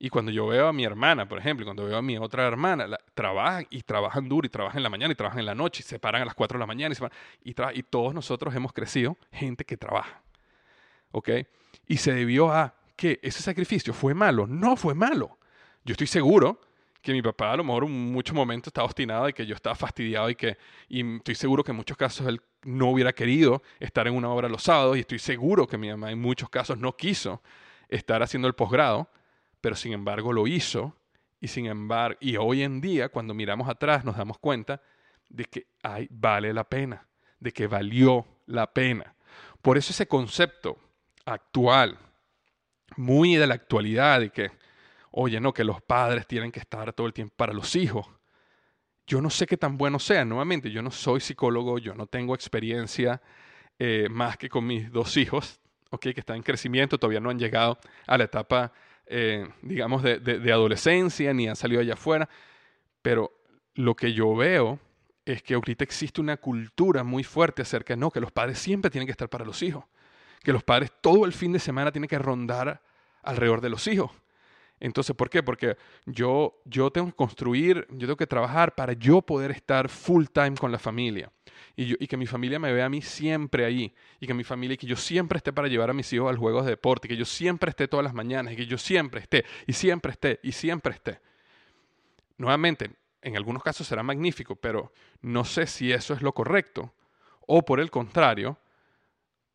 Y 0.00 0.10
cuando 0.10 0.30
yo 0.30 0.46
veo 0.46 0.68
a 0.68 0.72
mi 0.72 0.84
hermana, 0.84 1.28
por 1.28 1.38
ejemplo, 1.38 1.66
cuando 1.66 1.84
veo 1.84 1.96
a 1.96 2.02
mi 2.02 2.16
otra 2.18 2.46
hermana, 2.46 2.86
trabajan 3.14 3.66
y 3.68 3.82
trabajan 3.82 4.28
duro 4.28 4.46
y 4.46 4.48
trabajan 4.48 4.78
en 4.78 4.84
la 4.84 4.90
mañana 4.90 5.12
y 5.12 5.16
trabajan 5.16 5.40
en 5.40 5.46
la 5.46 5.56
noche 5.56 5.82
y 5.84 5.88
se 5.88 5.98
paran 5.98 6.22
a 6.22 6.24
las 6.24 6.34
4 6.34 6.56
de 6.56 6.60
la 6.60 6.66
mañana 6.66 6.94
y, 7.42 7.50
y, 7.50 7.54
y 7.74 7.82
todos 7.82 8.14
nosotros 8.14 8.54
hemos 8.54 8.72
crecido 8.72 9.16
gente 9.32 9.64
que 9.64 9.76
trabaja. 9.76 10.22
¿Ok? 11.10 11.30
Y 11.88 11.96
se 11.96 12.12
debió 12.12 12.52
a 12.52 12.74
que 12.94 13.18
ese 13.22 13.42
sacrificio 13.42 13.92
fue 13.92 14.14
malo. 14.14 14.46
No 14.46 14.76
fue 14.76 14.94
malo. 14.94 15.38
Yo 15.84 15.92
estoy 15.92 16.06
seguro 16.06 16.60
que 17.02 17.12
mi 17.12 17.22
papá 17.22 17.52
a 17.52 17.56
lo 17.56 17.64
mejor 17.64 17.84
en 17.84 18.12
muchos 18.12 18.34
momentos 18.34 18.68
estaba 18.68 18.84
obstinado 18.84 19.28
y 19.28 19.32
que 19.32 19.46
yo 19.46 19.54
estaba 19.54 19.74
fastidiado 19.74 20.28
y 20.30 20.34
que 20.34 20.58
y 20.88 21.16
estoy 21.16 21.34
seguro 21.34 21.64
que 21.64 21.70
en 21.70 21.76
muchos 21.76 21.96
casos 21.96 22.26
él 22.26 22.42
no 22.64 22.90
hubiera 22.90 23.12
querido 23.12 23.62
estar 23.80 24.06
en 24.06 24.14
una 24.14 24.28
obra 24.28 24.48
los 24.48 24.64
sábados 24.64 24.96
y 24.96 25.00
estoy 25.00 25.18
seguro 25.18 25.66
que 25.66 25.78
mi 25.78 25.88
mamá 25.88 26.10
en 26.10 26.20
muchos 26.20 26.50
casos 26.50 26.76
no 26.78 26.96
quiso 26.96 27.40
estar 27.88 28.22
haciendo 28.22 28.48
el 28.48 28.54
posgrado 28.54 29.08
pero 29.60 29.76
sin 29.76 29.92
embargo 29.92 30.32
lo 30.32 30.46
hizo 30.46 30.96
y 31.40 31.48
sin 31.48 31.66
y 32.20 32.36
hoy 32.36 32.62
en 32.62 32.80
día 32.80 33.08
cuando 33.08 33.34
miramos 33.34 33.68
atrás 33.68 34.04
nos 34.04 34.16
damos 34.16 34.38
cuenta 34.38 34.80
de 35.28 35.44
que 35.44 35.66
vale 36.10 36.52
la 36.52 36.64
pena, 36.64 37.06
de 37.38 37.52
que 37.52 37.66
valió 37.66 38.26
la 38.46 38.72
pena. 38.72 39.14
Por 39.62 39.78
eso 39.78 39.92
ese 39.92 40.08
concepto 40.08 40.78
actual, 41.24 41.98
muy 42.96 43.36
de 43.36 43.46
la 43.46 43.54
actualidad, 43.54 44.20
de 44.20 44.30
que, 44.30 44.50
oye, 45.10 45.40
no, 45.40 45.52
que 45.52 45.64
los 45.64 45.82
padres 45.82 46.26
tienen 46.26 46.50
que 46.50 46.60
estar 46.60 46.92
todo 46.92 47.06
el 47.06 47.12
tiempo 47.12 47.34
para 47.36 47.52
los 47.52 47.76
hijos. 47.76 48.06
Yo 49.06 49.20
no 49.20 49.30
sé 49.30 49.46
qué 49.46 49.56
tan 49.56 49.76
bueno 49.76 49.98
sea. 49.98 50.24
Nuevamente, 50.24 50.70
yo 50.70 50.82
no 50.82 50.90
soy 50.90 51.20
psicólogo, 51.20 51.78
yo 51.78 51.94
no 51.94 52.06
tengo 52.06 52.34
experiencia 52.34 53.20
eh, 53.78 54.08
más 54.10 54.36
que 54.36 54.48
con 54.48 54.66
mis 54.66 54.90
dos 54.90 55.16
hijos, 55.16 55.60
okay, 55.90 56.12
que 56.12 56.20
están 56.20 56.36
en 56.36 56.42
crecimiento, 56.42 56.98
todavía 56.98 57.20
no 57.20 57.30
han 57.30 57.38
llegado 57.38 57.78
a 58.06 58.18
la 58.18 58.24
etapa 58.24 58.72
eh, 59.08 59.48
digamos, 59.62 60.02
de, 60.02 60.18
de, 60.18 60.52
adolescencia, 60.52 61.32
ni 61.32 61.48
han 61.48 61.56
salido 61.56 61.80
allá 61.80 61.94
afuera, 61.94 62.28
pero 63.02 63.32
lo 63.74 63.94
que 63.94 64.12
yo 64.12 64.34
veo 64.34 64.78
es 65.24 65.42
que 65.42 65.54
ahorita 65.54 65.84
existe 65.84 66.20
una 66.20 66.36
cultura 66.36 67.04
muy 67.04 67.24
fuerte 67.24 67.62
acerca 67.62 67.94
de 67.94 67.98
no, 67.98 68.10
que 68.10 68.20
los 68.20 68.32
padres 68.32 68.58
siempre 68.58 68.90
tienen 68.90 69.06
que 69.06 69.12
estar 69.12 69.28
para 69.28 69.44
los 69.44 69.62
hijos, 69.62 69.84
que 70.42 70.52
los 70.52 70.62
padres 70.62 70.90
todo 71.00 71.24
el 71.24 71.32
fin 71.32 71.52
de 71.52 71.58
semana 71.58 71.92
tienen 71.92 72.08
que 72.08 72.18
rondar 72.18 72.82
alrededor 73.22 73.60
de 73.60 73.68
los 73.70 73.86
hijos. 73.86 74.10
Entonces, 74.80 75.14
¿por 75.16 75.28
qué? 75.30 75.42
Porque 75.42 75.76
yo, 76.06 76.60
yo 76.64 76.90
tengo 76.90 77.08
que 77.08 77.14
construir, 77.14 77.86
yo 77.90 78.06
tengo 78.06 78.16
que 78.16 78.26
trabajar 78.26 78.74
para 78.74 78.92
yo 78.92 79.22
poder 79.22 79.50
estar 79.50 79.88
full 79.88 80.26
time 80.32 80.54
con 80.56 80.70
la 80.70 80.78
familia 80.78 81.32
y, 81.76 82.08
que 82.08 82.16
mi 82.16 82.26
familia 82.26 82.58
me 82.58 82.72
vea 82.72 82.86
a 82.86 82.88
mí 82.88 83.00
siempre 83.02 83.64
ahí, 83.64 83.94
y 84.18 84.26
que 84.26 84.34
mi 84.34 84.42
familia, 84.42 84.74
y 84.74 84.76
que 84.76 84.86
yo 84.86 84.96
siempre 84.96 85.36
esté 85.36 85.52
para 85.52 85.68
llevar 85.68 85.90
a 85.90 85.92
mis 85.92 86.12
hijos 86.12 86.28
al 86.28 86.36
juego 86.36 86.62
de 86.62 86.70
deporte, 86.70 87.06
que 87.06 87.16
yo 87.16 87.24
siempre 87.24 87.70
esté 87.70 87.86
todas 87.86 88.02
las 88.02 88.14
mañanas, 88.14 88.52
y 88.52 88.56
que 88.56 88.66
yo 88.66 88.78
siempre 88.78 89.20
esté, 89.20 89.44
y 89.64 89.72
siempre 89.72 90.10
esté, 90.10 90.40
y 90.42 90.50
siempre 90.50 90.94
esté. 90.94 91.20
Nuevamente, 92.36 92.90
en 93.22 93.36
algunos 93.36 93.62
casos 93.62 93.86
será 93.86 94.02
magnífico, 94.02 94.56
pero 94.56 94.92
no 95.20 95.44
sé 95.44 95.68
si 95.68 95.92
eso 95.92 96.14
es 96.14 96.22
lo 96.22 96.32
correcto. 96.32 96.92
O 97.46 97.64
por 97.64 97.78
el 97.78 97.92
contrario, 97.92 98.58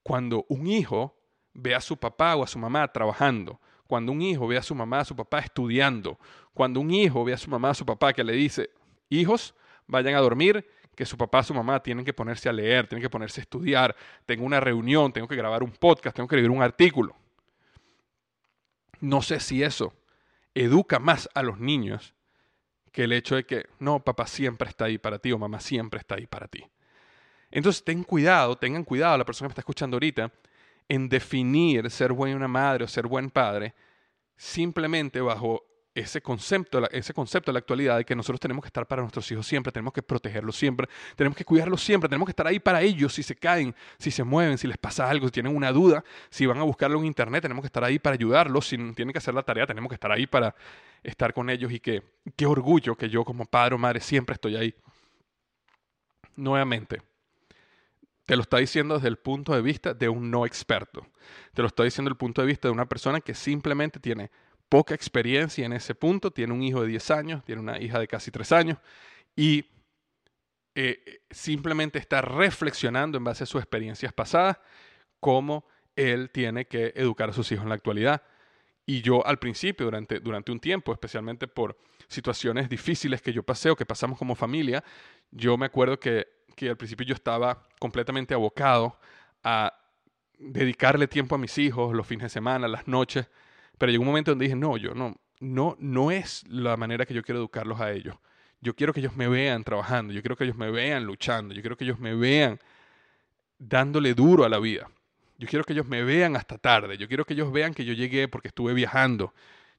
cuando 0.01 0.45
un 0.47 0.67
hijo 0.67 1.17
ve 1.53 1.75
a 1.75 1.81
su 1.81 1.97
papá 1.97 2.37
o 2.37 2.43
a 2.43 2.47
su 2.47 2.57
mamá 2.57 2.87
trabajando, 2.87 3.59
cuando 3.93 4.11
un 4.11 4.23
hijo 4.23 4.47
ve 4.47 4.57
a 4.57 4.63
su 4.63 4.73
mamá, 4.73 5.01
a 5.01 5.05
su 5.05 5.15
papá 5.15 5.37
estudiando, 5.37 6.17
cuando 6.55 6.79
un 6.79 6.89
hijo 6.89 7.23
ve 7.23 7.33
a 7.33 7.37
su 7.37 7.47
mamá, 7.47 7.69
a 7.69 7.73
su 7.75 7.85
papá 7.85 8.11
que 8.11 8.23
le 8.23 8.33
dice, 8.33 8.71
hijos, 9.07 9.53
vayan 9.85 10.15
a 10.15 10.19
dormir, 10.19 10.67
que 10.95 11.05
su 11.05 11.15
papá, 11.15 11.43
su 11.43 11.53
mamá 11.53 11.79
tienen 11.83 12.03
que 12.03 12.11
ponerse 12.11 12.49
a 12.49 12.53
leer, 12.53 12.87
tienen 12.87 13.03
que 13.03 13.09
ponerse 13.11 13.39
a 13.39 13.43
estudiar, 13.43 13.95
tengo 14.25 14.45
una 14.45 14.59
reunión, 14.59 15.13
tengo 15.13 15.27
que 15.27 15.35
grabar 15.35 15.61
un 15.61 15.69
podcast, 15.69 16.15
tengo 16.15 16.27
que 16.27 16.37
escribir 16.37 16.49
un 16.49 16.63
artículo. 16.63 17.15
No 18.99 19.21
sé 19.21 19.39
si 19.39 19.61
eso 19.61 19.93
educa 20.55 20.97
más 20.97 21.29
a 21.35 21.43
los 21.43 21.59
niños 21.59 22.15
que 22.91 23.03
el 23.03 23.13
hecho 23.13 23.35
de 23.35 23.45
que, 23.45 23.67
no, 23.77 24.03
papá 24.03 24.25
siempre 24.25 24.69
está 24.69 24.85
ahí 24.85 24.97
para 24.97 25.19
ti 25.19 25.31
o 25.33 25.37
mamá 25.37 25.59
siempre 25.59 25.99
está 25.99 26.15
ahí 26.15 26.25
para 26.25 26.47
ti. 26.47 26.65
Entonces 27.51 27.83
ten 27.83 28.03
cuidado, 28.03 28.57
tengan 28.57 28.85
cuidado, 28.85 29.19
la 29.19 29.23
persona 29.23 29.45
que 29.45 29.49
me 29.49 29.53
está 29.53 29.61
escuchando 29.61 29.97
ahorita, 29.97 30.31
en 30.89 31.09
definir 31.09 31.91
ser 31.91 32.11
buena 32.11 32.47
madre 32.47 32.85
o 32.85 32.87
ser 32.87 33.05
buen 33.05 33.29
padre 33.29 33.75
simplemente 34.43 35.21
bajo 35.21 35.63
ese 35.95 36.21
concepto, 36.21 36.89
ese 36.91 37.13
concepto 37.13 37.49
de 37.49 37.53
la 37.53 37.59
actualidad 37.59 37.97
de 37.97 38.03
que 38.03 38.15
nosotros 38.15 38.39
tenemos 38.39 38.63
que 38.63 38.67
estar 38.67 38.85
para 38.85 39.01
nuestros 39.01 39.31
hijos 39.31 39.47
siempre, 39.47 39.71
tenemos 39.71 39.93
que 39.93 40.01
protegerlos 40.01 40.57
siempre, 40.57 40.87
tenemos 41.15 41.37
que 41.37 41.45
cuidarlos 41.45 41.81
siempre, 41.81 42.09
tenemos 42.09 42.25
que 42.25 42.31
estar 42.31 42.47
ahí 42.47 42.59
para 42.59 42.81
ellos 42.81 43.13
si 43.13 43.23
se 43.23 43.35
caen, 43.35 43.73
si 43.99 44.11
se 44.11 44.23
mueven, 44.23 44.57
si 44.57 44.67
les 44.67 44.77
pasa 44.77 45.09
algo, 45.09 45.27
si 45.27 45.31
tienen 45.33 45.55
una 45.55 45.71
duda, 45.71 46.03
si 46.29 46.45
van 46.45 46.57
a 46.57 46.63
buscarlo 46.63 46.99
en 46.99 47.05
internet, 47.05 47.43
tenemos 47.43 47.61
que 47.61 47.67
estar 47.67 47.83
ahí 47.83 47.99
para 47.99 48.15
ayudarlos, 48.15 48.67
si 48.67 48.77
tienen 48.93 49.13
que 49.13 49.19
hacer 49.19 49.33
la 49.33 49.43
tarea, 49.43 49.65
tenemos 49.65 49.87
que 49.87 49.95
estar 49.95 50.11
ahí 50.11 50.27
para 50.27 50.53
estar 51.03 51.33
con 51.33 51.49
ellos 51.49 51.71
y 51.71 51.79
que 51.79 52.03
qué 52.35 52.45
orgullo 52.45 52.95
que 52.95 53.09
yo 53.09 53.23
como 53.23 53.45
padre 53.45 53.75
o 53.75 53.77
madre 53.77 54.01
siempre 54.01 54.33
estoy 54.33 54.57
ahí. 54.57 54.75
Nuevamente, 56.35 57.01
te 58.25 58.35
lo 58.35 58.41
está 58.43 58.57
diciendo 58.57 58.95
desde 58.95 59.09
el 59.09 59.17
punto 59.17 59.53
de 59.53 59.61
vista 59.61 59.93
de 59.93 60.09
un 60.09 60.31
no 60.31 60.45
experto. 60.45 61.05
Te 61.53 61.61
lo 61.61 61.67
está 61.67 61.83
diciendo 61.83 62.09
desde 62.09 62.15
el 62.15 62.17
punto 62.17 62.41
de 62.41 62.47
vista 62.47 62.67
de 62.67 62.73
una 62.73 62.87
persona 62.87 63.19
que 63.21 63.33
simplemente 63.33 63.99
tiene 63.99 64.31
poca 64.69 64.95
experiencia 64.95 65.65
en 65.65 65.73
ese 65.73 65.93
punto, 65.93 66.31
tiene 66.31 66.53
un 66.53 66.63
hijo 66.63 66.81
de 66.81 66.87
10 66.87 67.11
años, 67.11 67.43
tiene 67.43 67.61
una 67.61 67.79
hija 67.79 67.99
de 67.99 68.07
casi 68.07 68.31
3 68.31 68.51
años 68.53 68.77
y 69.35 69.65
eh, 70.75 71.21
simplemente 71.29 71.99
está 71.99 72.21
reflexionando 72.21 73.17
en 73.17 73.23
base 73.23 73.43
a 73.43 73.47
sus 73.47 73.61
experiencias 73.61 74.11
pasadas 74.13 74.57
cómo 75.19 75.65
él 75.95 76.29
tiene 76.31 76.65
que 76.65 76.93
educar 76.95 77.29
a 77.29 77.33
sus 77.33 77.51
hijos 77.51 77.63
en 77.63 77.69
la 77.69 77.75
actualidad. 77.75 78.23
Y 78.85 79.01
yo 79.01 79.25
al 79.25 79.39
principio, 79.39 79.85
durante, 79.85 80.19
durante 80.19 80.51
un 80.51 80.59
tiempo, 80.59 80.91
especialmente 80.91 81.47
por 81.47 81.77
situaciones 82.07 82.67
difíciles 82.67 83.21
que 83.21 83.31
yo 83.31 83.43
pasé 83.43 83.69
o 83.69 83.75
que 83.75 83.85
pasamos 83.85 84.17
como 84.17 84.35
familia, 84.35 84.83
yo 85.31 85.57
me 85.57 85.65
acuerdo 85.65 85.99
que, 85.99 86.27
que 86.55 86.69
al 86.69 86.77
principio 86.77 87.05
yo 87.05 87.13
estaba 87.13 87.63
completamente 87.79 88.33
abocado 88.33 88.97
a 89.43 89.73
dedicarle 90.37 91.07
tiempo 91.07 91.35
a 91.35 91.37
mis 91.37 91.57
hijos 91.57 91.95
los 91.95 92.05
fines 92.05 92.23
de 92.23 92.29
semana, 92.29 92.67
las 92.67 92.87
noches, 92.87 93.27
pero 93.77 93.91
llegó 93.91 94.01
un 94.01 94.07
momento 94.07 94.31
donde 94.31 94.45
dije, 94.45 94.55
no, 94.55 94.77
yo 94.77 94.93
no, 94.93 95.15
no, 95.39 95.75
no 95.79 96.11
es 96.11 96.43
la 96.47 96.77
manera 96.77 97.05
que 97.05 97.13
yo 97.13 97.23
quiero 97.23 97.39
educarlos 97.39 97.79
a 97.79 97.91
ellos. 97.91 98.15
Yo 98.61 98.75
quiero 98.75 98.93
que 98.93 99.01
ellos 99.01 99.15
me 99.15 99.27
vean 99.27 99.63
trabajando, 99.63 100.13
yo 100.13 100.21
quiero 100.21 100.37
que 100.37 100.45
ellos 100.45 100.55
me 100.55 100.71
vean 100.71 101.05
luchando, 101.05 101.53
yo 101.53 101.61
quiero 101.61 101.75
que 101.75 101.83
ellos 101.83 101.99
me 101.99 102.15
vean 102.15 102.59
dándole 103.59 104.13
duro 104.13 104.45
a 104.45 104.49
la 104.49 104.59
vida. 104.59 104.89
Yo 105.37 105.47
quiero 105.47 105.65
que 105.65 105.73
ellos 105.73 105.87
me 105.87 106.03
vean 106.03 106.35
hasta 106.35 106.57
tarde, 106.57 106.97
yo 106.97 107.07
quiero 107.07 107.25
que 107.25 107.33
ellos 107.33 107.51
vean 107.51 107.73
que 107.73 107.83
yo 107.83 107.93
llegué 107.93 108.27
porque 108.27 108.47
estuve 108.47 108.73
viajando. 108.73 109.33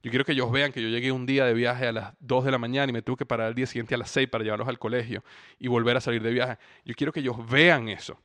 Yo 0.05 0.11
quiero 0.11 0.23
que 0.23 0.33
ellos 0.33 0.51
vean 0.51 0.71
que 0.71 0.83
yo 0.83 0.87
llegué 0.87 1.11
un 1.11 1.25
día 1.25 1.45
de 1.45 1.55
viaje 1.55 1.87
a 1.87 1.91
las 1.91 2.13
2 2.19 2.45
de 2.45 2.51
la 2.51 2.59
mañana 2.59 2.91
y 2.91 2.93
me 2.93 3.01
tuve 3.01 3.17
que 3.17 3.25
parar 3.25 3.47
el 3.47 3.55
día 3.55 3.65
siguiente 3.65 3.95
a 3.95 3.97
las 3.97 4.11
6 4.11 4.29
para 4.29 4.43
llevarlos 4.43 4.67
al 4.67 4.77
colegio 4.77 5.23
y 5.57 5.67
volver 5.67 5.97
a 5.97 5.99
salir 5.99 6.21
de 6.21 6.29
viaje. 6.31 6.59
Yo 6.85 6.93
quiero 6.93 7.11
que 7.11 7.21
ellos 7.21 7.37
vean 7.49 7.89
eso, 7.89 8.21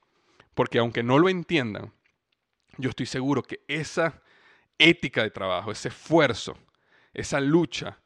porque 0.53 0.79
aunque 0.79 1.03
no 1.03 1.19
lo 1.19 1.31
entiendan, 1.31 1.91
yo 2.77 2.91
estoy 2.91 3.07
seguro 3.07 3.43
que 3.43 3.61
esa 3.67 4.21
ética 4.77 5.23
de 5.23 5.31
trabajo, 5.31 5.73
ese 5.73 5.89
esfuerzo, 5.89 6.55
esa 7.15 7.41
lucha, 7.41 7.99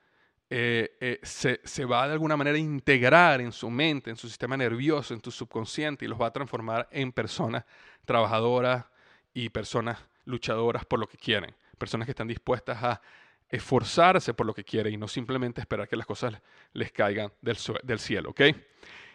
eh, 0.50 0.96
eh, 1.00 1.18
se, 1.24 1.60
se 1.64 1.84
va 1.84 2.06
de 2.06 2.12
alguna 2.12 2.36
manera 2.36 2.56
a 2.56 2.60
integrar 2.60 3.40
en 3.40 3.50
su 3.50 3.68
mente, 3.70 4.08
en 4.08 4.16
su 4.16 4.28
sistema 4.28 4.56
nervioso, 4.56 5.14
en 5.14 5.20
tu 5.20 5.32
subconsciente 5.32 6.04
y 6.04 6.08
los 6.08 6.20
va 6.20 6.28
a 6.28 6.32
transformar 6.32 6.88
en 6.92 7.10
personas 7.10 7.64
trabajadoras 8.04 8.84
y 9.32 9.48
personas 9.48 9.98
luchadoras 10.26 10.84
por 10.84 11.00
lo 11.00 11.08
que 11.08 11.18
quieren, 11.18 11.56
personas 11.76 12.06
que 12.06 12.12
están 12.12 12.28
dispuestas 12.28 12.80
a 12.80 13.02
esforzarse 13.54 14.34
por 14.34 14.46
lo 14.46 14.54
que 14.54 14.64
quieren 14.64 14.92
y 14.92 14.96
no 14.96 15.08
simplemente 15.08 15.60
esperar 15.60 15.88
que 15.88 15.96
las 15.96 16.06
cosas 16.06 16.34
les 16.72 16.90
caigan 16.92 17.32
del, 17.40 17.56
del 17.82 17.98
cielo, 17.98 18.30
¿ok? 18.30 18.40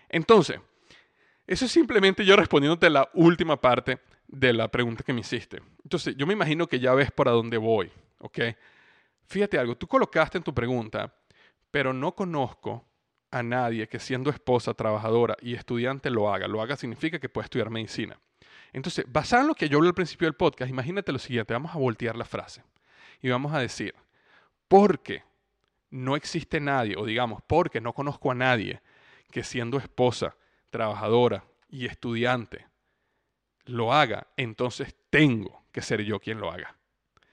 Entonces, 0.08 0.60
eso 1.46 1.66
es 1.66 1.72
simplemente 1.72 2.24
yo 2.26 2.36
respondiéndote 2.36 2.90
la 2.90 3.10
última 3.14 3.60
parte 3.60 4.00
de 4.28 4.54
la 4.54 4.68
pregunta 4.70 5.04
que 5.04 5.14
me 5.14 5.22
hiciste. 5.22 5.62
Entonces, 5.84 6.16
yo 6.16 6.26
me 6.26 6.34
imagino 6.34 6.68
que 6.68 6.80
ya 6.80 6.94
ves 6.94 7.12
por 7.12 7.28
a 7.28 7.32
dónde 7.32 7.58
voy, 7.58 7.92
¿ok? 8.20 8.40
Fíjate 9.26 9.58
algo, 9.58 9.76
tú 9.76 9.88
colocaste 9.88 10.38
en 10.38 10.44
tu 10.44 10.54
pregunta, 10.54 11.14
pero 11.70 11.94
no 11.94 12.16
conozco 12.16 12.86
a 13.32 13.44
nadie 13.44 13.88
que 13.88 14.00
siendo 14.00 14.30
esposa, 14.30 14.74
trabajadora 14.74 15.36
y 15.42 15.54
estudiante 15.54 16.10
lo 16.10 16.34
haga. 16.34 16.48
Lo 16.48 16.62
haga 16.62 16.78
significa 16.78 17.20
que 17.20 17.30
puede 17.30 17.46
estudiar 17.46 17.70
medicina. 17.70 18.20
Entonces, 18.72 19.06
basado 19.08 19.44
en 19.44 19.48
lo 19.50 19.56
que 19.56 19.68
yo 19.68 19.78
hablé 19.78 19.90
al 19.90 19.96
principio 19.96 20.28
del 20.28 20.36
podcast, 20.36 20.70
imagínate 20.70 21.12
lo 21.12 21.20
siguiente, 21.20 21.54
vamos 21.54 21.76
a 21.76 21.78
voltear 21.78 22.16
la 22.16 22.26
frase 22.26 22.64
y 23.22 23.30
vamos 23.30 23.54
a 23.54 23.60
decir, 23.60 23.94
porque 24.70 25.24
no 25.90 26.16
existe 26.16 26.62
nadie, 26.62 26.96
o 26.98 27.04
digamos, 27.04 27.42
porque 27.46 27.82
no 27.82 27.92
conozco 27.92 28.32
a 28.32 28.36
nadie 28.36 28.82
que 29.32 29.44
siendo 29.44 29.78
esposa, 29.78 30.38
trabajadora 30.70 31.44
y 31.68 31.88
estudiante 31.88 32.68
lo 33.66 33.94
haga, 33.94 34.28
entonces 34.38 34.96
tengo 35.10 35.64
que 35.72 35.82
ser 35.82 36.04
yo 36.04 36.20
quien 36.20 36.40
lo 36.40 36.52
haga. 36.52 36.76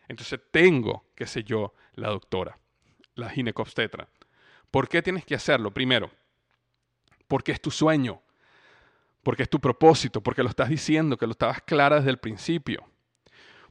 Entonces 0.08 0.40
tengo 0.50 1.04
que 1.14 1.26
ser 1.26 1.44
yo 1.44 1.74
la 1.94 2.08
doctora, 2.08 2.58
la 3.14 3.30
ginecobstetra. 3.30 4.08
¿Por 4.70 4.88
qué 4.88 5.02
tienes 5.02 5.24
que 5.24 5.34
hacerlo? 5.34 5.72
Primero, 5.72 6.10
porque 7.28 7.52
es 7.52 7.60
tu 7.60 7.70
sueño, 7.70 8.22
porque 9.22 9.42
es 9.42 9.50
tu 9.50 9.60
propósito, 9.60 10.22
porque 10.22 10.42
lo 10.42 10.48
estás 10.48 10.68
diciendo, 10.68 11.16
que 11.16 11.26
lo 11.26 11.32
estabas 11.32 11.62
clara 11.62 11.96
desde 11.96 12.10
el 12.10 12.18
principio, 12.18 12.86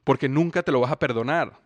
porque 0.03 0.27
nunca 0.27 0.63
te 0.63 0.71
lo 0.71 0.79
vas 0.79 0.91
a 0.91 0.99
perdonar, 0.99 1.64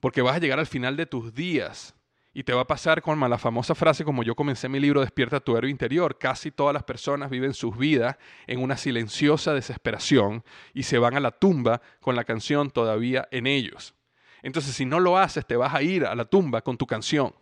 porque 0.00 0.22
vas 0.22 0.36
a 0.36 0.38
llegar 0.38 0.58
al 0.58 0.66
final 0.66 0.96
de 0.96 1.06
tus 1.06 1.34
días 1.34 1.94
y 2.32 2.44
te 2.44 2.52
va 2.52 2.62
a 2.62 2.66
pasar 2.66 3.02
con 3.02 3.18
la 3.18 3.38
famosa 3.38 3.74
frase 3.74 4.04
como 4.04 4.22
yo 4.22 4.36
comencé 4.36 4.68
mi 4.68 4.78
libro 4.78 5.00
Despierta 5.00 5.40
tu 5.40 5.56
héroe 5.56 5.70
interior. 5.70 6.16
Casi 6.16 6.50
todas 6.50 6.72
las 6.72 6.84
personas 6.84 7.28
viven 7.28 7.54
sus 7.54 7.76
vidas 7.76 8.16
en 8.46 8.62
una 8.62 8.76
silenciosa 8.76 9.52
desesperación 9.52 10.44
y 10.72 10.84
se 10.84 10.98
van 10.98 11.16
a 11.16 11.20
la 11.20 11.32
tumba 11.32 11.82
con 12.00 12.14
la 12.14 12.24
canción 12.24 12.70
todavía 12.70 13.28
en 13.32 13.46
ellos. 13.46 13.94
Entonces 14.42 14.74
si 14.74 14.86
no 14.86 15.00
lo 15.00 15.18
haces 15.18 15.44
te 15.44 15.56
vas 15.56 15.74
a 15.74 15.82
ir 15.82 16.04
a 16.06 16.14
la 16.14 16.24
tumba 16.24 16.62
con 16.62 16.76
tu 16.76 16.86
canción. 16.86 17.34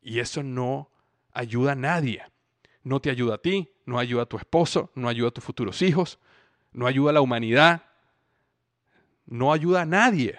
Y 0.00 0.20
eso 0.20 0.42
no 0.42 0.90
ayuda 1.32 1.72
a 1.72 1.76
nadie. 1.76 2.22
No 2.82 3.00
te 3.00 3.10
ayuda 3.10 3.34
a 3.34 3.38
ti, 3.38 3.68
no 3.84 3.98
ayuda 3.98 4.22
a 4.22 4.26
tu 4.26 4.38
esposo, 4.38 4.90
no 4.94 5.08
ayuda 5.08 5.28
a 5.28 5.32
tus 5.32 5.44
futuros 5.44 5.82
hijos, 5.82 6.18
no 6.72 6.86
ayuda 6.86 7.10
a 7.10 7.14
la 7.14 7.20
humanidad, 7.20 7.82
no 9.26 9.52
ayuda 9.52 9.82
a 9.82 9.86
nadie. 9.86 10.38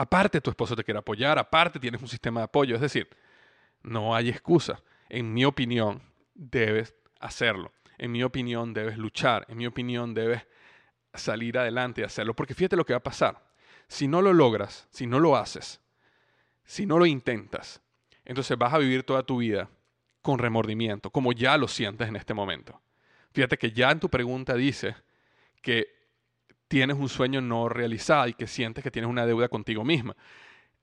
Aparte, 0.00 0.40
tu 0.40 0.48
esposo 0.48 0.74
te 0.74 0.82
quiere 0.82 0.98
apoyar, 0.98 1.38
aparte 1.38 1.78
tienes 1.78 2.00
un 2.00 2.08
sistema 2.08 2.40
de 2.40 2.44
apoyo. 2.44 2.74
Es 2.74 2.80
decir, 2.80 3.06
no 3.82 4.14
hay 4.14 4.30
excusa. 4.30 4.82
En 5.10 5.34
mi 5.34 5.44
opinión, 5.44 6.00
debes 6.32 6.94
hacerlo. 7.18 7.70
En 7.98 8.10
mi 8.10 8.22
opinión, 8.22 8.72
debes 8.72 8.96
luchar. 8.96 9.44
En 9.50 9.58
mi 9.58 9.66
opinión, 9.66 10.14
debes 10.14 10.46
salir 11.12 11.58
adelante 11.58 12.00
y 12.00 12.04
hacerlo. 12.04 12.34
Porque 12.34 12.54
fíjate 12.54 12.76
lo 12.76 12.86
que 12.86 12.94
va 12.94 13.00
a 13.00 13.02
pasar. 13.02 13.44
Si 13.88 14.08
no 14.08 14.22
lo 14.22 14.32
logras, 14.32 14.88
si 14.90 15.06
no 15.06 15.20
lo 15.20 15.36
haces, 15.36 15.82
si 16.64 16.86
no 16.86 16.98
lo 16.98 17.04
intentas, 17.04 17.82
entonces 18.24 18.56
vas 18.56 18.72
a 18.72 18.78
vivir 18.78 19.02
toda 19.02 19.22
tu 19.22 19.36
vida 19.36 19.68
con 20.22 20.38
remordimiento, 20.38 21.10
como 21.10 21.32
ya 21.32 21.58
lo 21.58 21.68
sientes 21.68 22.08
en 22.08 22.16
este 22.16 22.32
momento. 22.32 22.80
Fíjate 23.32 23.58
que 23.58 23.72
ya 23.72 23.90
en 23.90 24.00
tu 24.00 24.08
pregunta 24.08 24.54
dice 24.54 24.96
que 25.60 25.99
tienes 26.70 26.96
un 26.96 27.08
sueño 27.08 27.40
no 27.40 27.68
realizado 27.68 28.28
y 28.28 28.34
que 28.34 28.46
sientes 28.46 28.84
que 28.84 28.92
tienes 28.92 29.10
una 29.10 29.26
deuda 29.26 29.48
contigo 29.48 29.82
misma. 29.82 30.14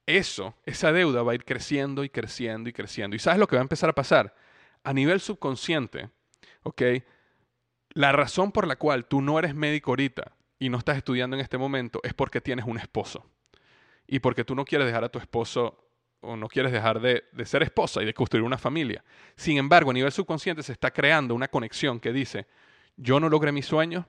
Eso, 0.05 0.53
esa 0.65 0.91
deuda 0.91 1.23
va 1.23 1.31
a 1.31 1.35
ir 1.35 1.45
creciendo 1.45 2.03
y 2.03 2.09
creciendo 2.09 2.67
y 2.69 2.73
creciendo. 2.73 3.15
¿Y 3.15 3.19
sabes 3.19 3.39
lo 3.39 3.47
que 3.47 3.55
va 3.55 3.61
a 3.61 3.63
empezar 3.63 3.89
a 3.89 3.95
pasar? 3.95 4.35
A 4.83 4.91
nivel 4.91 5.21
subconsciente, 5.21 6.09
¿ok? 6.63 6.81
La 7.91 8.11
razón 8.11 8.51
por 8.51 8.67
la 8.67 8.75
cual 8.75 9.05
tú 9.05 9.21
no 9.21 9.39
eres 9.39 9.55
médico 9.55 9.91
ahorita 9.91 10.33
y 10.59 10.67
no 10.67 10.77
estás 10.77 10.97
estudiando 10.97 11.38
en 11.38 11.41
este 11.41 11.57
momento 11.57 12.01
es 12.03 12.13
porque 12.13 12.41
tienes 12.41 12.65
un 12.65 12.77
esposo. 12.77 13.25
Y 14.07 14.19
porque 14.19 14.43
tú 14.43 14.55
no 14.55 14.65
quieres 14.65 14.88
dejar 14.88 15.05
a 15.05 15.09
tu 15.09 15.19
esposo 15.19 15.89
o 16.19 16.35
no 16.35 16.49
quieres 16.49 16.73
dejar 16.73 16.99
de, 16.99 17.23
de 17.31 17.45
ser 17.45 17.63
esposa 17.63 18.01
y 18.03 18.05
de 18.05 18.13
construir 18.13 18.43
una 18.43 18.57
familia. 18.57 19.05
Sin 19.38 19.57
embargo, 19.57 19.91
a 19.91 19.93
nivel 19.93 20.11
subconsciente 20.11 20.63
se 20.63 20.73
está 20.73 20.91
creando 20.91 21.33
una 21.33 21.47
conexión 21.47 22.01
que 22.01 22.11
dice, 22.11 22.45
yo 22.97 23.21
no 23.21 23.29
logré 23.29 23.53
mis 23.53 23.65
sueños 23.65 24.05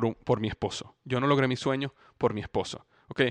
por, 0.00 0.40
mi 0.40 0.48
esposo. 0.48 0.94
Yo 1.04 1.20
no 1.20 1.26
logré 1.26 1.46
mis 1.46 1.60
sueños 1.60 1.92
por 2.16 2.32
mi 2.32 2.40
esposo. 2.40 2.86
¿Ok? 3.08 3.22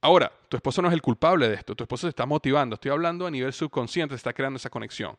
Ahora, 0.00 0.32
tu 0.48 0.56
esposo 0.56 0.80
no 0.80 0.88
es 0.88 0.94
el 0.94 1.02
culpable 1.02 1.46
de 1.46 1.56
esto. 1.56 1.74
Tu 1.74 1.84
esposo 1.84 2.06
se 2.06 2.08
está 2.08 2.24
motivando. 2.24 2.74
Estoy 2.74 2.90
hablando 2.90 3.26
a 3.26 3.30
nivel 3.30 3.52
subconsciente, 3.52 4.14
se 4.14 4.16
está 4.16 4.32
creando 4.32 4.56
esa 4.56 4.70
conexión. 4.70 5.18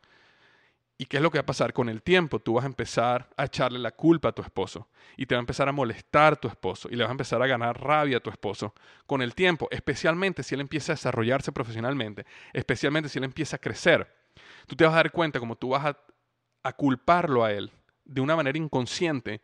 ¿Y 0.98 1.06
qué 1.06 1.18
es 1.18 1.24
lo 1.24 1.30
que 1.30 1.38
va 1.38 1.44
a 1.44 1.46
pasar? 1.46 1.72
Con 1.72 1.88
el 1.88 2.02
tiempo 2.02 2.40
tú 2.40 2.54
vas 2.54 2.64
a 2.64 2.68
empezar 2.68 3.30
a 3.38 3.46
echarle 3.46 3.78
la 3.78 3.92
culpa 3.92 4.30
a 4.30 4.32
tu 4.32 4.42
esposo 4.42 4.88
y 5.18 5.28
te 5.28 5.36
va 5.36 5.40
a 5.40 5.42
empezar 5.42 5.70
a 5.70 5.72
molestar 5.72 6.38
tu 6.38 6.48
esposo 6.48 6.90
y 6.90 6.96
le 6.96 7.04
vas 7.04 7.10
a 7.10 7.12
empezar 7.12 7.42
a 7.44 7.48
ganar 7.48 7.80
rabia 7.80 8.18
a 8.18 8.20
tu 8.20 8.32
esposo. 8.32 8.74
Con 9.06 9.22
el 9.22 9.36
tiempo, 9.36 9.68
especialmente 9.70 10.42
si 10.42 10.56
él 10.56 10.62
empieza 10.62 10.94
a 10.94 10.96
desarrollarse 10.96 11.52
profesionalmente, 11.52 12.26
especialmente 12.54 13.10
si 13.10 13.20
él 13.20 13.26
empieza 13.26 13.58
a 13.58 13.60
crecer, 13.60 14.12
tú 14.66 14.76
te 14.76 14.84
vas 14.84 14.94
a 14.94 14.98
dar 14.98 15.12
cuenta 15.12 15.40
como 15.40 15.56
tú 15.56 15.70
vas 15.70 15.86
a, 15.86 15.98
a 16.64 16.74
culparlo 16.74 17.44
a 17.44 17.52
él 17.52 17.72
de 18.06 18.22
una 18.22 18.36
manera 18.36 18.58
inconsciente 18.58 19.42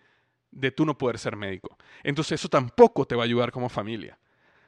de 0.52 0.72
tú 0.72 0.86
no 0.86 0.98
poder 0.98 1.20
ser 1.20 1.36
médico. 1.36 1.78
Entonces 2.04 2.40
eso 2.40 2.50
tampoco 2.50 3.06
te 3.06 3.16
va 3.16 3.24
a 3.24 3.26
ayudar 3.26 3.52
como 3.52 3.70
familia. 3.70 4.18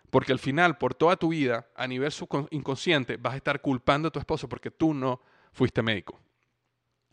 Porque 0.10 0.32
al 0.32 0.40
final, 0.40 0.78
por 0.78 0.96
toda 0.96 1.16
tu 1.18 1.30
vida, 1.30 1.68
a 1.76 1.88
nivel 1.88 2.12
inconsciente, 2.50 3.18
vas 3.18 3.34
a 3.34 3.38
estar 3.38 3.62
culpando 3.62 4.08
a 4.08 4.12
tu 4.12 4.20
esposo 4.20 4.50
porque 4.50 4.72
tú 4.72 4.94
no 4.94 5.22
fuiste 5.52 5.82
médico. 5.82 6.20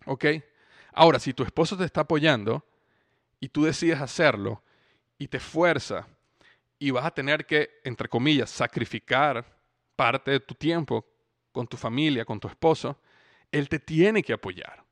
¿Ok? 0.06 0.24
Ahora, 0.92 1.18
si 1.18 1.34
tu 1.34 1.42
esposo 1.42 1.76
te 1.76 1.84
está 1.84 2.02
apoyando 2.02 2.64
y 3.38 3.48
tú 3.48 3.64
decides 3.64 4.00
hacerlo 4.00 4.62
y 5.18 5.28
te 5.28 5.36
esfuerza 5.36 6.06
y 6.78 6.90
vas 6.90 7.04
a 7.04 7.10
tener 7.10 7.44
que, 7.44 7.80
entre 7.84 8.08
comillas, 8.08 8.48
sacrificar 8.50 9.44
parte 9.94 10.30
de 10.30 10.40
tu 10.40 10.54
tiempo 10.54 11.06
con 11.52 11.66
tu 11.66 11.76
familia, 11.76 12.24
con 12.24 12.40
tu 12.40 12.48
esposo, 12.48 12.98
él 13.50 13.68
te 13.68 13.78
tiene 13.78 14.22
que 14.22 14.32
apoyar. 14.32 14.85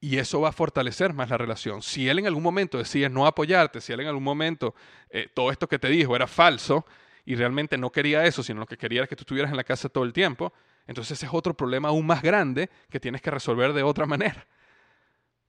Y 0.00 0.16
eso 0.16 0.40
va 0.40 0.48
a 0.48 0.52
fortalecer 0.52 1.12
más 1.12 1.28
la 1.28 1.36
relación. 1.36 1.82
Si 1.82 2.08
él 2.08 2.18
en 2.20 2.26
algún 2.26 2.42
momento 2.42 2.78
decide 2.78 3.10
no 3.10 3.26
apoyarte, 3.26 3.80
si 3.80 3.92
él 3.92 4.00
en 4.00 4.06
algún 4.08 4.24
momento 4.24 4.74
eh, 5.10 5.28
todo 5.32 5.50
esto 5.50 5.68
que 5.68 5.78
te 5.78 5.88
dijo 5.88 6.16
era 6.16 6.26
falso 6.26 6.86
y 7.26 7.34
realmente 7.34 7.76
no 7.76 7.90
quería 7.90 8.24
eso, 8.24 8.42
sino 8.42 8.60
lo 8.60 8.66
que 8.66 8.78
quería 8.78 9.00
era 9.00 9.06
que 9.06 9.16
tú 9.16 9.22
estuvieras 9.22 9.50
en 9.50 9.58
la 9.58 9.64
casa 9.64 9.90
todo 9.90 10.04
el 10.04 10.14
tiempo, 10.14 10.54
entonces 10.86 11.18
ese 11.18 11.26
es 11.26 11.32
otro 11.34 11.54
problema 11.54 11.88
aún 11.88 12.06
más 12.06 12.22
grande 12.22 12.70
que 12.88 12.98
tienes 12.98 13.20
que 13.20 13.30
resolver 13.30 13.74
de 13.74 13.82
otra 13.82 14.06
manera. 14.06 14.46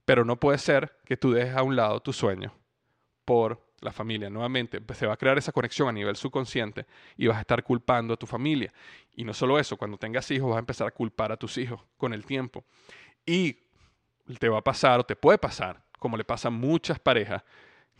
Pero 0.04 0.26
no 0.26 0.38
puede 0.38 0.58
ser 0.58 0.98
que 1.06 1.16
tú 1.16 1.32
dejes 1.32 1.56
a 1.56 1.64
un 1.64 1.76
lado 1.76 2.02
tu 2.02 2.12
sueño 2.12 2.54
por 3.24 3.72
la 3.80 3.92
familia. 3.92 4.30
Nuevamente, 4.30 4.82
se 4.94 5.08
va 5.08 5.14
a 5.14 5.18
crear 5.18 5.38
esa 5.38 5.52
conexión 5.52 5.88
a 5.88 5.92
nivel 5.92 6.16
subconsciente 6.16 6.86
y 7.18 7.28
vas 7.28 7.38
a 7.38 7.42
estar 7.42 7.64
culpando 7.64 8.14
a 8.14 8.18
tu 8.18 8.28
familia. 8.28 8.74
Y 9.16 9.24
no 9.24 9.34
solo 9.34 9.58
eso, 9.60 9.78
cuando 9.78 9.98
tengas 9.98 10.30
hijos 10.32 10.50
vas 10.50 10.58
a 10.58 10.60
empezar 10.60 10.88
a 10.88 10.92
culpar 10.92 11.32
a 11.32 11.38
tus 11.38 11.58
hijos 11.58 11.82
con 11.98 12.14
el 12.14 12.26
tiempo. 12.26 12.64
Y 13.26 13.58
te 14.40 14.50
va 14.50 14.60
a 14.60 14.64
pasar 14.64 15.00
o 15.00 15.04
te 15.04 15.16
puede 15.16 15.38
pasar, 15.38 15.82
como 16.00 16.18
le 16.18 16.24
pasa 16.24 16.48
a 16.48 16.52
muchas 16.52 17.00
parejas, 17.00 17.44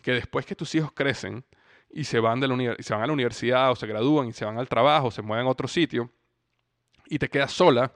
que 0.02 0.14
después 0.14 0.46
que 0.46 0.56
tus 0.56 0.74
hijos 0.76 0.92
crecen 0.94 1.44
y 1.90 2.04
se 2.04 2.20
van, 2.20 2.40
de 2.40 2.48
la 2.48 2.56
a 2.56 3.08
la 3.08 3.14
universidad 3.14 3.72
o 3.72 3.76
se 3.76 3.88
gradúan 3.88 4.28
y 4.28 4.34
se 4.34 4.46
van 4.46 4.58
al 4.58 4.68
trabajo, 4.68 5.08
o 5.08 5.12
se 5.12 5.22
mueven 5.22 5.46
a 5.46 5.50
otro 5.50 5.68
sitio 5.68 6.10
y 7.06 7.20
te 7.20 7.30
quedas 7.30 7.52
sola 7.52 7.94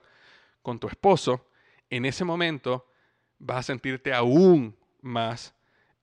con 0.62 0.80
tu 0.80 0.88
esposo, 0.88 1.48
en 1.90 2.06
ese 2.06 2.26
momento 2.26 2.88
vas 3.38 3.58
a 3.60 3.64
sentirte 3.64 4.14
aún 4.14 4.76
más, 5.02 5.54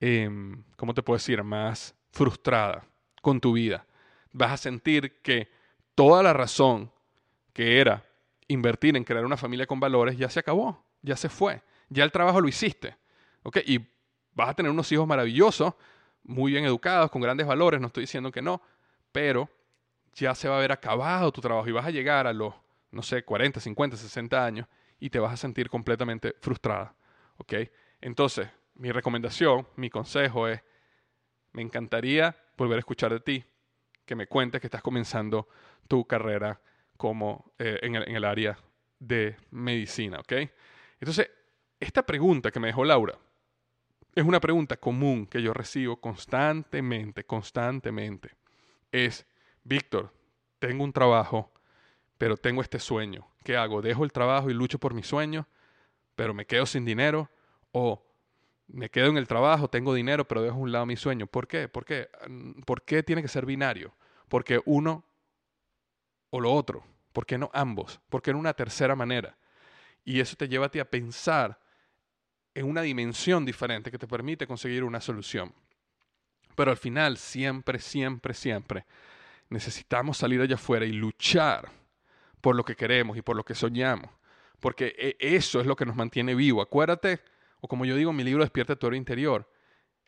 em, 0.00 0.64
¿cómo 0.76 0.94
te 0.94 1.02
puedo 1.02 1.16
decir?, 1.16 1.42
más 1.42 1.94
frustrada 2.10 2.86
con 3.20 3.40
tu 3.40 3.52
vida. 3.52 3.86
Vas 4.32 4.52
a 4.52 4.56
sentir 4.56 5.20
que 5.20 5.50
toda 5.94 6.22
la 6.22 6.32
razón 6.32 6.90
que 7.52 7.80
era 7.80 8.04
invertir 8.48 8.96
en 8.96 9.04
crear 9.04 9.24
una 9.24 9.36
familia 9.36 9.66
con 9.66 9.80
valores 9.80 10.16
ya 10.16 10.30
se 10.30 10.40
acabó, 10.40 10.82
ya 11.02 11.16
se 11.16 11.28
fue 11.28 11.62
ya 11.92 12.04
el 12.04 12.12
trabajo 12.12 12.40
lo 12.40 12.48
hiciste. 12.48 12.96
¿ok? 13.42 13.58
Y 13.66 13.78
vas 14.34 14.50
a 14.50 14.54
tener 14.54 14.70
unos 14.70 14.90
hijos 14.92 15.06
maravillosos, 15.06 15.74
muy 16.24 16.52
bien 16.52 16.64
educados, 16.64 17.10
con 17.10 17.20
grandes 17.20 17.46
valores, 17.46 17.80
no 17.80 17.88
estoy 17.88 18.04
diciendo 18.04 18.30
que 18.30 18.42
no, 18.42 18.62
pero 19.10 19.48
ya 20.14 20.34
se 20.34 20.48
va 20.48 20.54
a 20.54 20.58
haber 20.58 20.72
acabado 20.72 21.32
tu 21.32 21.40
trabajo 21.40 21.68
y 21.68 21.72
vas 21.72 21.86
a 21.86 21.90
llegar 21.90 22.26
a 22.26 22.32
los, 22.32 22.54
no 22.90 23.02
sé, 23.02 23.24
40, 23.24 23.60
50, 23.60 23.96
60 23.96 24.44
años 24.44 24.66
y 25.00 25.10
te 25.10 25.18
vas 25.18 25.32
a 25.32 25.36
sentir 25.36 25.68
completamente 25.68 26.34
frustrada. 26.40 26.94
¿ok? 27.38 27.54
Entonces, 28.00 28.48
mi 28.74 28.92
recomendación, 28.92 29.66
mi 29.76 29.90
consejo 29.90 30.48
es, 30.48 30.62
me 31.52 31.62
encantaría 31.62 32.36
volver 32.56 32.76
a 32.76 32.80
escuchar 32.80 33.12
de 33.12 33.20
ti, 33.20 33.44
que 34.04 34.14
me 34.14 34.26
cuentes 34.26 34.60
que 34.60 34.66
estás 34.66 34.82
comenzando 34.82 35.48
tu 35.88 36.06
carrera 36.06 36.60
como 36.96 37.52
eh, 37.58 37.78
en, 37.82 37.96
el, 37.96 38.08
en, 38.08 38.16
el, 38.16 38.24
área 38.24 38.58
de 38.98 39.36
medicina, 39.50 40.20
¿ok? 40.20 40.32
Entonces, 41.00 41.30
esta 41.82 42.06
pregunta 42.06 42.52
que 42.52 42.60
me 42.60 42.68
dejó 42.68 42.84
Laura 42.84 43.18
es 44.14 44.24
una 44.24 44.40
pregunta 44.40 44.76
común 44.76 45.26
que 45.26 45.42
yo 45.42 45.52
recibo 45.52 45.96
constantemente, 46.00 47.24
constantemente. 47.24 48.36
Es, 48.92 49.26
Víctor, 49.64 50.12
tengo 50.60 50.84
un 50.84 50.92
trabajo, 50.92 51.52
pero 52.18 52.36
tengo 52.36 52.62
este 52.62 52.78
sueño. 52.78 53.26
¿Qué 53.42 53.56
hago? 53.56 53.82
¿Dejo 53.82 54.04
el 54.04 54.12
trabajo 54.12 54.48
y 54.48 54.54
lucho 54.54 54.78
por 54.78 54.94
mi 54.94 55.02
sueño, 55.02 55.48
pero 56.14 56.34
me 56.34 56.46
quedo 56.46 56.66
sin 56.66 56.84
dinero? 56.84 57.28
¿O 57.72 58.06
me 58.68 58.88
quedo 58.88 59.08
en 59.08 59.16
el 59.16 59.26
trabajo, 59.26 59.68
tengo 59.68 59.92
dinero, 59.92 60.28
pero 60.28 60.42
dejo 60.42 60.56
a 60.56 60.60
un 60.60 60.70
lado 60.70 60.86
mi 60.86 60.96
sueño? 60.96 61.26
¿Por 61.26 61.48
qué? 61.48 61.68
¿Por 61.68 61.84
qué? 61.84 62.08
¿Por 62.64 62.82
qué 62.82 63.02
tiene 63.02 63.22
que 63.22 63.28
ser 63.28 63.44
binario? 63.44 63.92
Porque 64.28 64.60
uno 64.66 65.04
o 66.30 66.40
lo 66.40 66.52
otro. 66.52 66.84
¿Por 67.12 67.26
qué 67.26 67.38
no 67.38 67.50
ambos? 67.52 68.00
¿Por 68.08 68.22
qué 68.22 68.30
en 68.30 68.36
una 68.36 68.54
tercera 68.54 68.94
manera? 68.94 69.36
Y 70.04 70.20
eso 70.20 70.36
te 70.36 70.48
lleva 70.48 70.66
a 70.66 70.70
ti 70.70 70.78
a 70.78 70.88
pensar 70.88 71.61
en 72.54 72.66
una 72.66 72.82
dimensión 72.82 73.44
diferente 73.44 73.90
que 73.90 73.98
te 73.98 74.06
permite 74.06 74.46
conseguir 74.46 74.84
una 74.84 75.00
solución. 75.00 75.52
Pero 76.54 76.70
al 76.70 76.76
final, 76.76 77.16
siempre, 77.16 77.78
siempre, 77.78 78.34
siempre 78.34 78.84
necesitamos 79.48 80.16
salir 80.18 80.40
allá 80.40 80.56
afuera 80.56 80.84
y 80.84 80.92
luchar 80.92 81.70
por 82.40 82.56
lo 82.56 82.64
que 82.64 82.74
queremos 82.74 83.16
y 83.16 83.22
por 83.22 83.36
lo 83.36 83.44
que 83.44 83.54
soñamos. 83.54 84.10
Porque 84.60 84.94
e, 84.98 85.16
eso 85.36 85.60
es 85.60 85.66
lo 85.66 85.76
que 85.76 85.86
nos 85.86 85.96
mantiene 85.96 86.34
vivo. 86.34 86.60
Acuérdate, 86.60 87.20
o 87.60 87.68
como 87.68 87.84
yo 87.84 87.96
digo 87.96 88.10
en 88.10 88.16
mi 88.16 88.24
libro 88.24 88.42
Despierta 88.42 88.76
tu 88.76 88.92
interior, 88.92 89.48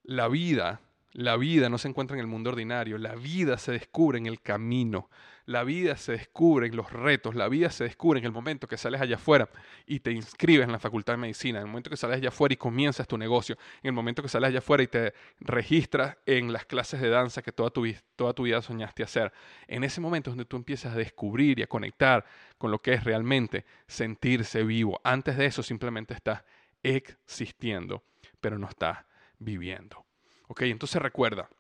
la 0.03 0.29
vida 0.29 0.81
la 1.15 1.37
vida 1.37 1.69
no 1.69 1.79
se 1.79 1.87
encuentra 1.87 2.17
en 2.17 2.21
el 2.21 2.27
mundo 2.27 2.51
ordinario, 2.51 2.99
la 2.99 3.15
vida 3.15 3.57
se 3.57 3.71
descubre 3.71 4.19
en 4.19 4.27
el 4.27 4.41
camino, 4.41 5.09
la 5.47 5.63
vida 5.63 5.97
se 5.97 6.11
descubre 6.11 6.67
en 6.67 6.75
los 6.75 6.93
retos, 6.93 7.37
la 7.37 7.49
vida 7.49 7.71
se 7.71 7.85
descubre 7.85 8.19
en 8.19 8.27
el 8.27 8.33
momento 8.33 8.67
que 8.67 8.77
sales 8.77 9.01
allá 9.01 9.15
afuera 9.15 9.49
y 9.87 10.01
te 10.01 10.11
inscribes 10.11 10.65
en 10.65 10.73
la 10.73 10.81
Facultad 10.81 11.13
de 11.13 11.19
Medicina, 11.19 11.61
en 11.61 11.67
el 11.67 11.71
momento 11.71 11.89
que 11.89 11.97
sales 11.97 12.17
allá 12.17 12.31
afuera 12.31 12.55
y 12.55 12.57
comienzas 12.57 13.07
tu 13.07 13.17
negocio, 13.17 13.57
en 13.83 13.89
el 13.89 13.93
momento 13.93 14.23
que 14.23 14.29
sales 14.29 14.49
allá 14.49 14.59
afuera 14.59 14.83
y 14.83 14.89
te 14.89 15.15
registras 15.39 16.17
en 16.27 16.53
las 16.53 16.67
clases 16.67 17.01
de 17.01 17.11
danza 17.11 17.43
que 17.43 17.53
toda 17.53 17.71
tu, 17.71 17.83
vida 18.43 18.61
soñaste 18.61 19.05
hacer. 19.05 19.33
En 19.69 19.85
ese 19.85 20.01
momento 20.01 20.31
es 20.31 20.33
donde 20.33 20.47
tú 20.47 20.57
empiezas 20.57 20.95
a 20.95 20.97
descubrir 20.97 21.61
y 21.61 21.63
a 21.63 21.69
conectar 21.69 22.25
con 22.59 22.73
lo 22.73 22.83
que 22.83 22.93
es 22.93 23.05
realmente 23.05 23.65
sentirse 23.87 24.65
vivo. 24.65 25.01
Antes 25.05 25.37
de 25.37 25.47
eso 25.47 25.63
simplemente 25.63 26.13
estás 26.13 26.43
existiendo, 26.83 28.03
pero 28.41 28.59
no 28.59 28.69
estás 28.69 29.05
viviendo. 29.39 30.05
Ok, 30.55 30.63
entonces 30.63 31.03
recuerda, 31.03 31.51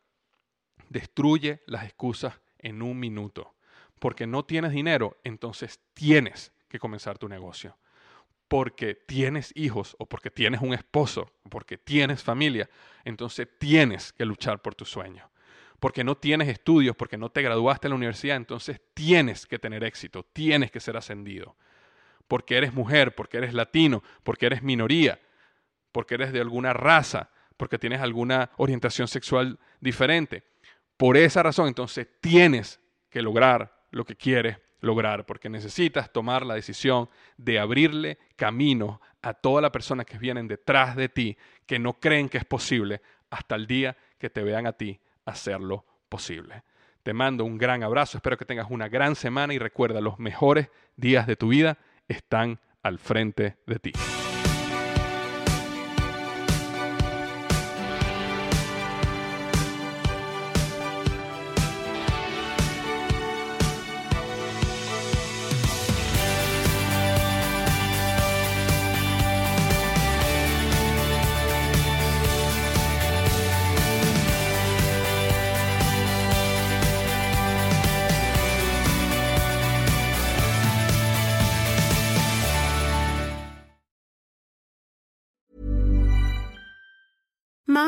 destruye 0.88 1.64
las 1.66 1.82
excusas 1.82 2.40
en 2.58 2.80
un 2.80 3.00
minuto. 3.00 3.56
Porque 3.98 4.24
no 4.24 4.44
tienes 4.44 4.70
dinero, 4.70 5.18
entonces 5.24 5.80
tienes 5.94 6.52
que 6.68 6.78
comenzar 6.78 7.18
tu 7.18 7.28
negocio. 7.28 7.76
Porque 8.46 8.94
tienes 8.94 9.50
hijos 9.56 9.96
o 9.98 10.06
porque 10.06 10.30
tienes 10.30 10.60
un 10.60 10.74
esposo 10.74 11.32
o 11.42 11.50
porque 11.50 11.76
tienes 11.76 12.22
familia, 12.22 12.70
entonces 13.04 13.48
tienes 13.58 14.12
que 14.12 14.24
luchar 14.24 14.62
por 14.62 14.76
tu 14.76 14.84
sueño. 14.84 15.28
Porque 15.80 16.04
no 16.04 16.16
tienes 16.16 16.46
estudios, 16.46 16.94
porque 16.94 17.18
no 17.18 17.30
te 17.30 17.42
graduaste 17.42 17.88
en 17.88 17.90
la 17.90 17.96
universidad, 17.96 18.36
entonces 18.36 18.80
tienes 18.94 19.44
que 19.44 19.58
tener 19.58 19.82
éxito, 19.82 20.22
tienes 20.22 20.70
que 20.70 20.78
ser 20.78 20.96
ascendido. 20.96 21.56
Porque 22.28 22.56
eres 22.56 22.72
mujer, 22.72 23.16
porque 23.16 23.38
eres 23.38 23.54
latino, 23.54 24.04
porque 24.22 24.46
eres 24.46 24.62
minoría, 24.62 25.20
porque 25.90 26.14
eres 26.14 26.32
de 26.32 26.40
alguna 26.40 26.72
raza, 26.72 27.32
porque 27.56 27.78
tienes 27.78 28.00
alguna 28.00 28.50
orientación 28.56 29.08
sexual 29.08 29.58
diferente. 29.80 30.44
Por 30.96 31.16
esa 31.16 31.42
razón, 31.42 31.68
entonces 31.68 32.08
tienes 32.20 32.80
que 33.10 33.22
lograr 33.22 33.86
lo 33.90 34.04
que 34.04 34.16
quieres 34.16 34.58
lograr, 34.80 35.26
porque 35.26 35.48
necesitas 35.48 36.12
tomar 36.12 36.44
la 36.44 36.54
decisión 36.54 37.08
de 37.36 37.58
abrirle 37.58 38.18
camino 38.36 39.00
a 39.22 39.34
toda 39.34 39.62
la 39.62 39.72
persona 39.72 40.04
que 40.04 40.18
vienen 40.18 40.46
detrás 40.46 40.94
de 40.94 41.08
ti, 41.08 41.36
que 41.66 41.78
no 41.78 41.94
creen 41.94 42.28
que 42.28 42.38
es 42.38 42.44
posible, 42.44 43.00
hasta 43.30 43.54
el 43.56 43.66
día 43.66 43.96
que 44.18 44.30
te 44.30 44.42
vean 44.42 44.66
a 44.66 44.72
ti 44.72 45.00
hacerlo 45.24 45.84
posible. 46.08 46.62
Te 47.02 47.12
mando 47.12 47.44
un 47.44 47.58
gran 47.58 47.82
abrazo, 47.82 48.18
espero 48.18 48.36
que 48.36 48.44
tengas 48.44 48.70
una 48.70 48.88
gran 48.88 49.16
semana 49.16 49.54
y 49.54 49.58
recuerda, 49.58 50.00
los 50.00 50.18
mejores 50.18 50.70
días 50.96 51.26
de 51.26 51.36
tu 51.36 51.48
vida 51.48 51.78
están 52.06 52.60
al 52.82 52.98
frente 52.98 53.56
de 53.66 53.78
ti. 53.78 53.92